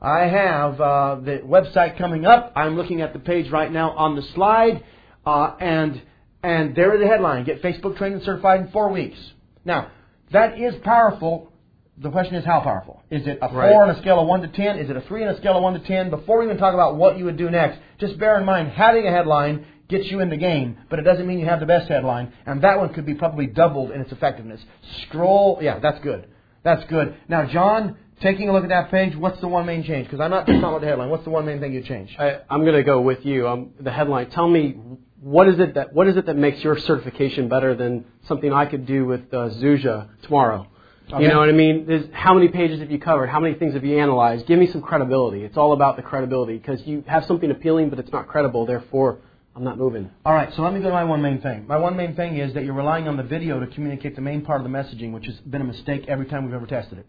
I 0.00 0.20
have 0.20 0.80
uh, 0.80 1.16
the 1.16 1.40
website 1.44 1.98
coming 1.98 2.24
up. 2.24 2.52
I'm 2.56 2.76
looking 2.76 3.02
at 3.02 3.12
the 3.12 3.18
page 3.18 3.50
right 3.50 3.70
now 3.70 3.90
on 3.90 4.16
the 4.16 4.22
slide, 4.34 4.84
uh, 5.26 5.54
and 5.60 6.00
and 6.42 6.74
there 6.74 6.94
is 6.94 7.00
the 7.00 7.06
headline: 7.06 7.44
Get 7.44 7.62
Facebook 7.62 7.96
trained 7.96 8.14
and 8.14 8.24
certified 8.24 8.60
in 8.60 8.68
four 8.70 8.90
weeks. 8.90 9.18
Now, 9.64 9.90
that 10.32 10.58
is 10.58 10.74
powerful. 10.82 11.52
The 11.98 12.10
question 12.10 12.36
is 12.36 12.44
how 12.46 12.60
powerful? 12.60 13.02
Is 13.10 13.26
it 13.26 13.38
a 13.42 13.48
four 13.48 13.58
Right. 13.58 13.72
on 13.74 13.90
a 13.90 14.00
scale 14.00 14.20
of 14.20 14.26
one 14.26 14.40
to 14.40 14.48
ten? 14.48 14.78
Is 14.78 14.88
it 14.88 14.96
a 14.96 15.02
three 15.02 15.22
on 15.22 15.34
a 15.34 15.36
scale 15.38 15.56
of 15.56 15.62
one 15.62 15.74
to 15.74 15.86
ten? 15.86 16.08
Before 16.08 16.38
we 16.38 16.46
even 16.46 16.56
talk 16.56 16.72
about 16.72 16.96
what 16.96 17.18
you 17.18 17.26
would 17.26 17.36
do 17.36 17.50
next, 17.50 17.78
just 17.98 18.18
bear 18.18 18.38
in 18.38 18.46
mind 18.46 18.68
having 18.70 19.06
a 19.06 19.10
headline 19.10 19.66
gets 19.88 20.06
you 20.10 20.20
in 20.20 20.30
the 20.30 20.36
game, 20.36 20.78
but 20.88 20.98
it 20.98 21.02
doesn't 21.02 21.26
mean 21.26 21.38
you 21.40 21.46
have 21.46 21.60
the 21.60 21.66
best 21.66 21.88
headline, 21.88 22.32
and 22.46 22.62
that 22.62 22.78
one 22.78 22.94
could 22.94 23.04
be 23.04 23.14
probably 23.14 23.46
doubled 23.46 23.90
in 23.90 24.00
its 24.00 24.12
effectiveness. 24.12 24.60
Scroll, 25.02 25.58
yeah, 25.60 25.78
that's 25.80 25.98
good. 26.00 26.26
That's 26.62 26.84
good. 26.88 27.16
Now, 27.28 27.46
John, 27.46 27.96
taking 28.22 28.48
a 28.48 28.52
look 28.52 28.62
at 28.62 28.68
that 28.68 28.90
page, 28.90 29.16
what's 29.16 29.40
the 29.40 29.48
one 29.48 29.66
main 29.66 29.82
change? 29.82 30.06
Because 30.06 30.20
I'm 30.20 30.30
not 30.30 30.46
just 30.46 30.60
talking 30.60 30.68
about 30.68 30.80
the 30.82 30.86
headline. 30.86 31.10
What's 31.10 31.24
the 31.24 31.30
one 31.30 31.44
main 31.44 31.58
thing 31.60 31.72
you 31.72 31.82
change? 31.82 32.14
I, 32.18 32.38
I'm 32.48 32.62
going 32.62 32.76
to 32.76 32.84
go 32.84 33.00
with 33.00 33.26
you. 33.26 33.48
Um, 33.48 33.70
the 33.80 33.90
headline. 33.90 34.30
Tell 34.30 34.48
me 34.48 34.76
what 35.20 35.48
is 35.48 35.58
it 35.58 35.74
that 35.74 35.92
what 35.92 36.08
is 36.08 36.16
it 36.16 36.26
that 36.26 36.36
makes 36.36 36.62
your 36.62 36.78
certification 36.78 37.48
better 37.48 37.74
than 37.74 38.04
something 38.26 38.52
I 38.52 38.66
could 38.66 38.86
do 38.86 39.04
with 39.04 39.32
uh, 39.32 39.50
Zuja 39.50 40.08
tomorrow? 40.22 40.66
Okay. 41.12 41.24
You 41.24 41.28
know 41.28 41.40
what 41.40 41.48
I 41.48 41.52
mean? 41.52 41.86
There's, 41.86 42.04
how 42.12 42.34
many 42.34 42.48
pages 42.48 42.78
have 42.78 42.90
you 42.90 42.98
covered? 43.00 43.26
How 43.26 43.40
many 43.40 43.54
things 43.54 43.74
have 43.74 43.84
you 43.84 43.98
analyzed? 43.98 44.46
Give 44.46 44.58
me 44.58 44.70
some 44.70 44.80
credibility. 44.80 45.42
It's 45.42 45.56
all 45.56 45.72
about 45.72 45.96
the 45.96 46.02
credibility 46.02 46.56
because 46.56 46.86
you 46.86 47.02
have 47.08 47.24
something 47.24 47.50
appealing, 47.50 47.90
but 47.90 47.98
it's 47.98 48.12
not 48.12 48.28
credible. 48.28 48.64
Therefore, 48.64 49.18
I'm 49.56 49.64
not 49.64 49.76
moving. 49.76 50.08
All 50.24 50.32
right, 50.32 50.54
so 50.54 50.62
let 50.62 50.72
me 50.72 50.78
go 50.78 50.86
to 50.86 50.92
my 50.92 51.02
one 51.02 51.20
main 51.20 51.40
thing. 51.40 51.66
My 51.66 51.76
one 51.76 51.96
main 51.96 52.14
thing 52.14 52.36
is 52.36 52.54
that 52.54 52.64
you're 52.64 52.74
relying 52.74 53.08
on 53.08 53.16
the 53.16 53.24
video 53.24 53.58
to 53.58 53.66
communicate 53.66 54.14
the 54.14 54.22
main 54.22 54.42
part 54.42 54.60
of 54.60 54.64
the 54.64 54.70
messaging, 54.70 55.12
which 55.12 55.26
has 55.26 55.34
been 55.40 55.60
a 55.60 55.64
mistake 55.64 56.04
every 56.06 56.26
time 56.26 56.44
we've 56.44 56.54
ever 56.54 56.66
tested 56.66 56.98
it. 56.98 57.06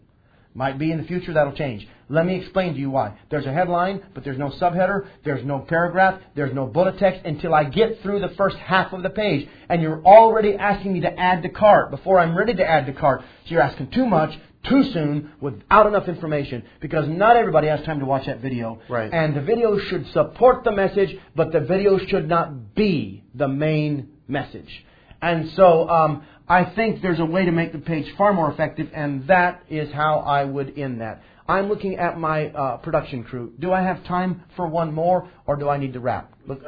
Might 0.54 0.78
be 0.78 0.92
in 0.92 0.98
the 0.98 1.04
future 1.04 1.32
that'll 1.32 1.54
change. 1.54 1.88
Let 2.08 2.26
me 2.26 2.36
explain 2.36 2.74
to 2.74 2.78
you 2.78 2.90
why. 2.90 3.16
There's 3.30 3.46
a 3.46 3.52
headline, 3.52 4.02
but 4.12 4.22
there's 4.22 4.38
no 4.38 4.50
subheader, 4.50 5.06
there's 5.24 5.44
no 5.46 5.60
paragraph, 5.60 6.20
there's 6.34 6.54
no 6.54 6.66
bullet 6.66 6.98
text 6.98 7.22
until 7.24 7.54
I 7.54 7.64
get 7.64 8.02
through 8.02 8.20
the 8.20 8.34
first 8.36 8.56
half 8.56 8.92
of 8.92 9.02
the 9.02 9.08
page. 9.08 9.48
And 9.70 9.80
you're 9.80 10.04
already 10.04 10.54
asking 10.54 10.92
me 10.92 11.00
to 11.00 11.18
add 11.18 11.42
to 11.42 11.48
cart 11.48 11.90
before 11.90 12.20
I'm 12.20 12.36
ready 12.36 12.54
to 12.54 12.68
add 12.68 12.84
to 12.86 12.92
cart. 12.92 13.22
So 13.22 13.52
you're 13.52 13.62
asking 13.62 13.92
too 13.92 14.04
much, 14.04 14.38
too 14.68 14.82
soon, 14.92 15.32
without 15.40 15.86
enough 15.86 16.06
information, 16.06 16.64
because 16.82 17.08
not 17.08 17.36
everybody 17.36 17.68
has 17.68 17.82
time 17.86 18.00
to 18.00 18.04
watch 18.04 18.26
that 18.26 18.40
video. 18.40 18.80
Right. 18.90 19.10
And 19.10 19.34
the 19.34 19.40
video 19.40 19.78
should 19.78 20.06
support 20.12 20.64
the 20.64 20.72
message, 20.72 21.16
but 21.34 21.50
the 21.50 21.60
video 21.60 21.98
should 21.98 22.28
not 22.28 22.74
be 22.74 23.24
the 23.34 23.48
main 23.48 24.10
message. 24.28 24.84
And 25.22 25.50
so 25.56 25.88
um, 25.88 26.24
I 26.52 26.66
think 26.74 27.00
there's 27.00 27.18
a 27.18 27.24
way 27.24 27.46
to 27.46 27.50
make 27.50 27.72
the 27.72 27.78
page 27.78 28.04
far 28.18 28.34
more 28.34 28.52
effective, 28.52 28.90
and 28.92 29.26
that 29.26 29.62
is 29.70 29.90
how 29.90 30.18
I 30.18 30.44
would 30.44 30.78
end 30.78 31.00
that. 31.00 31.22
I'm 31.48 31.70
looking 31.70 31.96
at 31.96 32.18
my 32.18 32.48
uh, 32.48 32.76
production 32.76 33.24
crew. 33.24 33.54
Do 33.58 33.72
I 33.72 33.80
have 33.80 34.04
time 34.04 34.42
for 34.54 34.66
one 34.66 34.92
more, 34.92 35.30
or 35.46 35.56
do 35.56 35.70
I 35.70 35.78
need 35.78 35.94
to 35.94 36.00
wrap? 36.00 36.30
Look, 36.46 36.60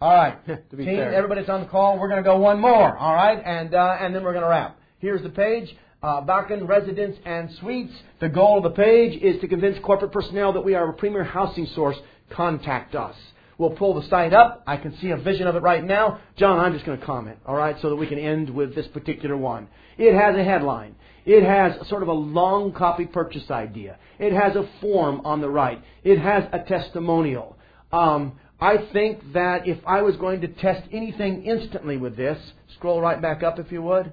all 0.00 0.14
right, 0.14 0.46
To 0.70 0.76
be 0.76 0.84
team, 0.84 0.94
fair. 0.94 1.12
everybody's 1.12 1.48
on 1.48 1.62
the 1.62 1.66
call. 1.66 1.98
We're 1.98 2.06
going 2.08 2.22
to 2.22 2.28
go 2.28 2.38
one 2.38 2.60
more. 2.60 2.96
All 2.96 3.14
right, 3.14 3.42
and 3.44 3.74
uh, 3.74 3.96
and 4.00 4.14
then 4.14 4.22
we're 4.22 4.32
going 4.32 4.44
to 4.44 4.48
wrap. 4.48 4.78
Here's 5.00 5.22
the 5.24 5.30
page. 5.30 5.74
Uh, 6.00 6.22
Bakken 6.22 6.68
Residence 6.68 7.16
and 7.24 7.50
Suites. 7.60 7.94
The 8.20 8.28
goal 8.28 8.58
of 8.58 8.62
the 8.62 8.70
page 8.80 9.20
is 9.20 9.40
to 9.40 9.48
convince 9.48 9.76
corporate 9.82 10.12
personnel 10.12 10.52
that 10.52 10.64
we 10.64 10.76
are 10.76 10.88
a 10.88 10.92
premier 10.92 11.24
housing 11.24 11.66
source. 11.74 11.96
Contact 12.30 12.94
us. 12.94 13.16
We'll 13.58 13.70
pull 13.70 13.94
the 14.00 14.06
site 14.08 14.34
up. 14.34 14.62
I 14.66 14.76
can 14.76 14.96
see 14.98 15.10
a 15.10 15.16
vision 15.16 15.46
of 15.46 15.56
it 15.56 15.62
right 15.62 15.82
now. 15.82 16.20
John, 16.36 16.58
I'm 16.58 16.74
just 16.74 16.84
going 16.84 16.98
to 16.98 17.06
comment, 17.06 17.38
all 17.46 17.54
right, 17.54 17.76
so 17.80 17.88
that 17.88 17.96
we 17.96 18.06
can 18.06 18.18
end 18.18 18.50
with 18.50 18.74
this 18.74 18.86
particular 18.88 19.36
one. 19.36 19.68
It 19.96 20.14
has 20.14 20.36
a 20.36 20.44
headline. 20.44 20.94
It 21.24 21.42
has 21.42 21.88
sort 21.88 22.02
of 22.02 22.08
a 22.08 22.12
long 22.12 22.72
copy 22.72 23.06
purchase 23.06 23.50
idea. 23.50 23.98
It 24.18 24.32
has 24.32 24.56
a 24.56 24.68
form 24.80 25.22
on 25.24 25.40
the 25.40 25.48
right. 25.48 25.82
It 26.04 26.18
has 26.18 26.44
a 26.52 26.60
testimonial. 26.60 27.56
Um, 27.92 28.38
I 28.60 28.88
think 28.92 29.32
that 29.32 29.66
if 29.66 29.78
I 29.86 30.02
was 30.02 30.16
going 30.16 30.42
to 30.42 30.48
test 30.48 30.86
anything 30.92 31.44
instantly 31.44 31.96
with 31.96 32.16
this, 32.16 32.38
scroll 32.74 33.00
right 33.00 33.20
back 33.20 33.42
up 33.42 33.58
if 33.58 33.72
you 33.72 33.82
would. 33.82 34.12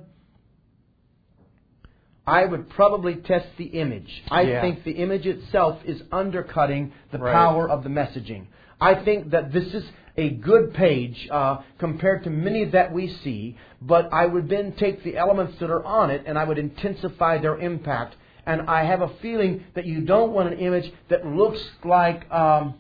I 2.26 2.46
would 2.46 2.70
probably 2.70 3.16
test 3.16 3.48
the 3.58 3.66
image. 3.66 4.24
I 4.32 4.42
Yeah. 4.44 4.62
think 4.62 4.84
the 4.84 4.94
image 4.94 5.28
itself 5.28 5.80
is 5.86 6.02
undercutting 6.12 6.94
the 7.12 7.18
Right. 7.20 7.34
power 7.34 7.70
of 7.70 7.84
the 7.84 7.90
messaging. 7.90 8.46
I 8.84 9.04
think 9.04 9.32
that 9.32 9.54
this 9.54 9.74
is 9.74 9.84
a 10.18 10.30
good 10.30 10.74
page 10.74 11.28
uh, 11.32 11.58
compared 11.80 12.24
to 12.26 12.30
many 12.30 12.66
that 12.66 12.92
we 12.92 13.08
see, 13.24 13.58
but 13.82 14.12
I 14.12 14.26
would 14.26 14.50
then 14.50 14.74
take 14.74 15.04
the 15.04 15.18
elements 15.18 15.58
that 15.60 15.70
are 15.70 15.84
on 15.86 16.10
it 16.12 16.24
and 16.28 16.38
I 16.38 16.44
would 16.44 16.58
intensify 16.60 17.38
their 17.38 17.58
impact. 17.58 18.16
And 18.46 18.64
I 18.70 18.84
have 18.84 19.02
a 19.02 19.10
feeling 19.22 19.64
that 19.76 19.86
you 19.86 20.02
don't 20.02 20.34
want 20.34 20.52
an 20.54 20.60
image 20.60 20.92
that 21.10 21.26
looks 21.26 21.62
like 21.86 22.30
um, 22.30 22.76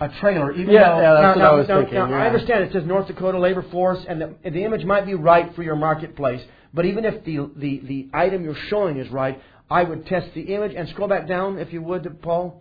a 0.00 0.08
trailer, 0.20 0.50
even 0.52 0.74
Yeah, 0.74 0.88
though 0.88 1.00
yeah, 1.00 1.14
that's 1.14 1.22
now, 1.22 1.28
what 1.28 1.38
now- 1.38 1.52
I 1.52 1.54
was 1.56 1.68
now- 1.68 1.78
thinking, 1.80 1.94
now, 2.10 2.12
I 2.22 2.26
understand 2.26 2.64
it 2.64 2.72
says 2.72 2.84
North 2.84 3.06
Dakota 3.06 3.38
Labor 3.38 3.62
Force, 3.70 4.04
and 4.08 4.20
the, 4.20 4.34
the 4.42 4.64
image 4.64 4.84
might 4.84 5.06
be 5.06 5.14
right 5.14 5.54
for 5.54 5.62
your 5.62 5.76
marketplace. 5.76 6.42
But 6.74 6.84
even 6.86 7.04
if 7.04 7.24
the, 7.24 7.48
the, 7.56 7.80
the 7.86 8.08
item 8.12 8.42
you're 8.44 8.56
showing 8.72 8.96
is 8.98 9.08
right, 9.10 9.40
I 9.70 9.84
would 9.84 10.04
test 10.06 10.34
the 10.34 10.42
image 10.54 10.74
and 10.76 10.88
scroll 10.88 11.06
back 11.08 11.28
down, 11.28 11.58
if 11.58 11.72
you 11.72 11.80
would, 11.82 12.20
Paul. 12.22 12.60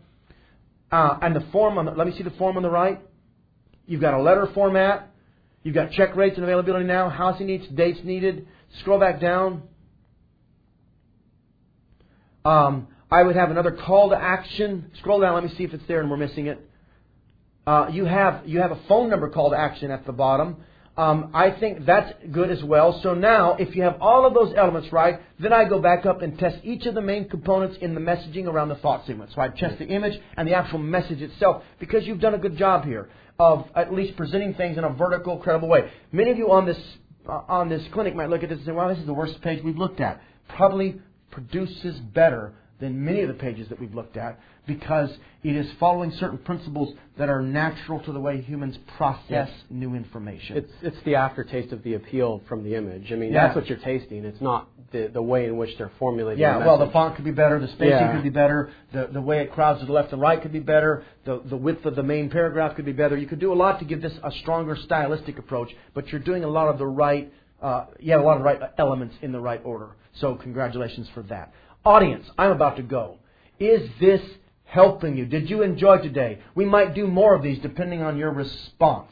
Uh, 0.92 1.18
and 1.22 1.36
the 1.36 1.46
form 1.52 1.78
on 1.78 1.86
the, 1.86 1.92
let 1.92 2.06
me 2.06 2.14
see 2.18 2.24
the 2.24 2.32
form 2.32 2.58
on 2.58 2.64
the 2.64 2.70
right. 2.70 3.00
You've 3.86 4.02
got 4.02 4.14
a 4.14 4.22
letter 4.22 4.48
format. 4.54 5.10
You've 5.64 5.76
got 5.76 5.92
check 5.92 6.16
rates 6.16 6.36
and 6.36 6.44
availability 6.44 6.86
now, 6.86 7.10
housing 7.10 7.48
needs, 7.48 7.68
dates 7.68 8.00
needed. 8.04 8.48
Scroll 8.80 9.00
back 9.00 9.22
down. 9.22 9.64
Um, 12.44 12.88
I 13.12 13.22
would 13.24 13.36
have 13.36 13.52
another 13.52 13.72
call 13.72 14.10
to 14.10 14.16
action. 14.16 14.92
Scroll 15.00 15.20
down. 15.20 15.36
Let 15.36 15.44
me 15.44 15.52
see 15.58 15.64
if 15.64 15.74
it's 15.74 15.84
there 15.88 16.02
and 16.02 16.10
we're 16.10 16.18
missing 16.18 16.48
it. 16.48 16.60
Uh, 17.68 17.90
you 17.92 18.06
have 18.06 18.48
you 18.48 18.60
have 18.60 18.72
a 18.72 18.82
phone 18.88 19.10
number 19.10 19.30
call 19.30 19.52
to 19.52 19.58
action 19.58 19.92
at 19.92 20.06
the 20.06 20.12
bottom. 20.12 20.58
Um, 20.98 21.32
I 21.34 21.52
think 21.52 21.86
that's 21.86 22.12
good 22.32 22.52
as 22.52 22.62
well. 22.64 23.00
So 23.02 23.14
now, 23.14 23.56
if 23.58 23.76
you 23.76 23.84
have 23.84 23.98
all 24.02 24.26
of 24.26 24.34
those 24.34 24.54
elements 24.58 24.92
right, 24.92 25.20
then 25.40 25.54
I 25.54 25.68
go 25.68 25.80
back 25.80 26.06
up 26.06 26.22
and 26.22 26.38
test 26.38 26.58
each 26.64 26.86
of 26.86 26.96
the 26.96 27.02
main 27.02 27.30
components 27.30 27.78
in 27.80 27.94
the 27.96 28.02
messaging 28.02 28.46
around 28.46 28.70
the 28.70 28.76
thought 28.76 29.08
sequence. 29.08 29.32
So 29.34 29.42
I 29.42 29.48
test 29.48 29.80
the 29.80 29.88
image 29.88 30.20
and 30.36 30.48
the 30.48 30.54
actual 30.54 30.80
message 30.80 31.22
itself 31.22 31.64
because 31.80 32.06
you've 32.06 32.20
done 32.20 32.34
a 32.34 32.38
good 32.38 32.58
job 32.58 32.84
here 32.84 33.10
of 33.40 33.66
at 33.76 33.94
least 33.94 34.18
presenting 34.18 34.54
things 34.54 34.78
in 34.78 34.84
a 34.84 34.90
vertical, 34.90 35.38
credible 35.38 35.70
way. 35.70 35.90
Many 36.12 36.30
of 36.32 36.38
you 36.38 36.52
on 36.52 36.66
this 36.66 36.78
uh, 37.28 37.42
on 37.48 37.70
this 37.70 37.84
clinic 37.94 38.16
might 38.16 38.30
look 38.30 38.44
at 38.44 38.50
this 38.50 38.58
and 38.58 38.68
say, 38.68 38.72
"Wow, 38.72 38.90
this 38.90 38.98
is 38.98 39.06
the 39.06 39.14
worst 39.14 39.42
page 39.42 39.64
we've 39.64 39.78
looked 39.78 40.02
at." 40.02 40.22
Probably 40.50 41.02
produces 41.32 41.98
better 42.00 42.54
than 42.82 43.04
many 43.06 43.22
of 43.22 43.30
the 43.30 43.34
pages 43.36 43.70
that 43.70 43.80
we've 43.80 43.94
looked 43.94 44.18
at 44.18 44.40
because 44.68 45.10
it 45.44 45.56
is 45.56 45.68
following 45.80 46.12
certain 46.20 46.38
principles 46.38 46.94
that 47.18 47.30
are 47.30 47.42
natural 47.42 48.00
to 48.02 48.12
the 48.12 48.20
way 48.20 48.42
humans 48.42 48.78
process 48.98 49.50
new 49.70 49.96
information. 49.96 50.58
It's 50.58 50.72
it's 50.82 50.98
the 51.06 51.16
aftertaste 51.16 51.72
of 51.72 51.82
the 51.84 51.94
appeal 51.94 52.42
from 52.50 52.64
the 52.64 52.76
image. 52.76 53.12
I 53.12 53.16
mean, 53.16 53.32
Yeah. 53.32 53.46
that's 53.46 53.56
what 53.56 53.68
you're 53.68 53.80
tasting. 53.80 54.26
It's 54.26 54.42
not 54.42 54.68
the 54.92 55.08
the 55.08 55.22
way 55.22 55.46
in 55.46 55.58
which 55.58 55.78
they're 55.78 55.92
formulating. 55.98 56.42
yeah, 56.42 56.60
the 56.60 56.66
well, 56.66 56.78
the 56.78 56.92
font 56.92 57.16
could 57.16 57.26
be 57.26 57.32
better, 57.32 57.60
the 57.60 57.68
spacing 57.70 57.90
Yeah. 57.90 58.12
could 58.14 58.24
be 58.24 58.30
better, 58.30 58.70
the, 58.92 59.08
the 59.12 59.22
way 59.22 59.42
it 59.42 59.52
crowds 59.54 59.80
to 59.80 59.86
the 59.86 59.94
left 59.94 60.12
and 60.12 60.22
right 60.22 60.42
could 60.42 60.52
be 60.52 60.60
better, 60.60 61.04
the, 61.26 61.42
the 61.46 61.58
width 61.58 61.86
of 61.86 61.96
the 61.96 62.04
main 62.04 62.30
paragraph 62.30 62.76
could 62.76 62.86
be 62.86 62.92
better. 62.92 63.16
You 63.18 63.28
could 63.28 63.40
do 63.40 63.54
a 63.54 63.60
lot 63.66 63.80
to 63.80 63.86
give 63.86 64.02
this 64.02 64.14
a 64.24 64.32
stronger 64.42 64.76
stylistic 64.76 65.38
approach, 65.40 65.70
but 65.94 66.08
you're 66.10 66.22
doing 66.22 66.44
a 66.44 66.50
lot 66.50 66.68
of 66.68 66.78
the 66.78 66.88
right 66.88 67.32
uh, 67.62 67.86
you 68.00 68.12
had 68.12 68.20
a 68.20 68.24
lot 68.24 68.38
of 68.38 68.44
right 68.44 68.60
elements 68.80 69.16
in 69.22 69.32
the 69.32 69.40
right 69.40 69.62
order. 69.64 69.90
So 70.20 70.36
congratulations 70.36 71.08
for 71.14 71.22
that. 71.24 71.54
Audience, 71.84 72.30
I'm 72.38 72.52
about 72.52 72.78
to 72.78 72.84
go. 72.84 73.18
Is 73.60 73.90
this 74.00 74.22
helping 74.66 75.18
you? 75.18 75.26
Did 75.26 75.50
you 75.50 75.64
enjoy 75.64 75.98
today? 75.98 76.40
We 76.54 76.64
might 76.64 76.94
do 76.94 77.08
more 77.08 77.34
of 77.34 77.42
these 77.42 77.58
depending 77.60 78.04
on 78.04 78.18
your 78.18 78.32
response. 78.32 79.12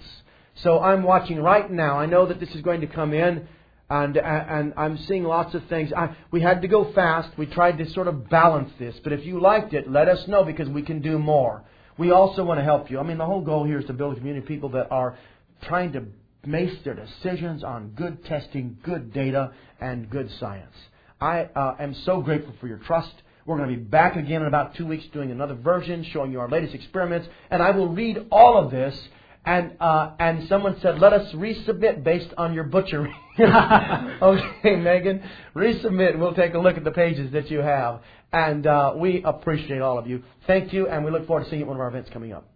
So 0.53 0.79
I'm 0.79 1.01
watching 1.01 1.41
right 1.41 1.69
now. 1.69 1.99
I 1.99 2.05
know 2.05 2.27
that 2.27 2.39
this 2.39 2.53
is 2.53 2.61
going 2.61 2.81
to 2.81 2.87
come 2.87 3.11
in, 3.11 3.47
and 3.89 4.17
and 4.17 4.73
I'm 4.77 4.99
seeing 4.99 5.23
lots 5.23 5.55
of 5.55 5.65
things. 5.65 5.91
I, 5.93 6.15
we 6.29 6.41
had 6.41 6.61
to 6.61 6.67
go 6.67 6.91
fast. 6.93 7.35
We 7.39 7.47
tried 7.47 7.79
to 7.79 7.89
sort 7.89 8.07
of 8.07 8.29
balance 8.29 8.71
this. 8.77 8.99
But 9.03 9.13
if 9.13 9.25
you 9.25 9.39
liked 9.39 9.73
it, 9.73 9.89
let 9.89 10.07
us 10.07 10.27
know 10.27 10.43
because 10.43 10.69
we 10.69 10.83
can 10.83 11.01
do 11.01 11.17
more. 11.17 11.63
We 11.97 12.11
also 12.11 12.43
want 12.43 12.59
to 12.59 12.63
help 12.63 12.91
you. 12.91 12.99
I 12.99 13.03
mean, 13.03 13.17
the 13.17 13.25
whole 13.25 13.41
goal 13.41 13.63
here 13.63 13.79
is 13.79 13.85
to 13.85 13.93
build 13.93 14.13
a 14.13 14.15
community 14.17 14.43
of 14.43 14.47
people 14.47 14.69
that 14.69 14.91
are 14.91 15.17
trying 15.63 15.93
to 15.93 16.03
base 16.47 16.77
their 16.83 16.93
decisions 16.93 17.63
on 17.63 17.89
good 17.95 18.23
testing, 18.25 18.77
good 18.83 19.11
data, 19.11 19.53
and 19.81 20.07
good 20.07 20.29
science. 20.39 20.75
I 21.21 21.41
uh, 21.43 21.75
am 21.79 21.93
so 22.05 22.21
grateful 22.21 22.53
for 22.59 22.67
your 22.67 22.77
trust. 22.77 23.13
We're 23.45 23.57
going 23.57 23.69
to 23.69 23.75
be 23.75 23.81
back 23.81 24.15
again 24.15 24.41
in 24.41 24.47
about 24.47 24.75
two 24.75 24.85
weeks 24.85 25.05
doing 25.11 25.31
another 25.31 25.55
version, 25.55 26.03
showing 26.03 26.31
you 26.31 26.39
our 26.39 26.49
latest 26.49 26.75
experiments, 26.75 27.27
and 27.49 27.61
I 27.63 27.71
will 27.71 27.89
read 27.89 28.27
all 28.31 28.57
of 28.57 28.71
this. 28.71 28.97
And 29.45 29.77
uh, 29.79 30.11
and 30.19 30.47
someone 30.49 30.77
said, 30.81 30.99
let 30.99 31.13
us 31.13 31.33
resubmit 31.33 32.03
based 32.03 32.31
on 32.37 32.53
your 32.53 32.65
butchery. 32.65 33.11
okay, 33.39 34.75
Megan, 34.75 35.23
resubmit. 35.55 36.19
We'll 36.19 36.35
take 36.35 36.53
a 36.53 36.59
look 36.59 36.77
at 36.77 36.83
the 36.83 36.91
pages 36.91 37.31
that 37.31 37.49
you 37.49 37.59
have, 37.59 38.01
and 38.33 38.67
uh, 38.67 38.93
we 38.97 39.23
appreciate 39.23 39.81
all 39.81 39.97
of 39.97 40.07
you. 40.07 40.23
Thank 40.45 40.73
you, 40.73 40.87
and 40.89 41.05
we 41.05 41.11
look 41.11 41.25
forward 41.25 41.45
to 41.45 41.49
seeing 41.49 41.61
you 41.61 41.65
at 41.65 41.69
one 41.69 41.77
of 41.77 41.81
our 41.81 41.87
events 41.87 42.09
coming 42.11 42.33
up. 42.33 42.49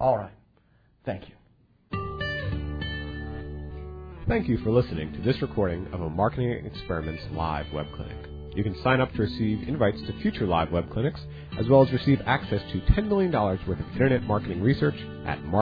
All 0.00 0.16
right, 0.16 0.34
thank 1.06 1.28
you. 1.28 1.39
Thank 4.30 4.48
you 4.48 4.58
for 4.58 4.70
listening 4.70 5.12
to 5.14 5.20
this 5.22 5.42
recording 5.42 5.88
of 5.92 6.02
a 6.02 6.08
Marketing 6.08 6.64
Experiments 6.64 7.20
live 7.32 7.66
web 7.72 7.88
clinic. 7.96 8.16
You 8.54 8.62
can 8.62 8.80
sign 8.80 9.00
up 9.00 9.12
to 9.14 9.22
receive 9.22 9.66
invites 9.68 10.00
to 10.06 10.12
future 10.22 10.46
live 10.46 10.70
web 10.70 10.88
clinics, 10.88 11.18
as 11.58 11.66
well 11.66 11.82
as 11.84 11.92
receive 11.92 12.20
access 12.26 12.62
to 12.70 12.78
$10 12.92 13.08
million 13.08 13.32
worth 13.32 13.68
of 13.68 13.92
internet 13.92 14.22
marketing 14.22 14.62
research 14.62 14.94
at 15.26 15.42
Mark. 15.42 15.58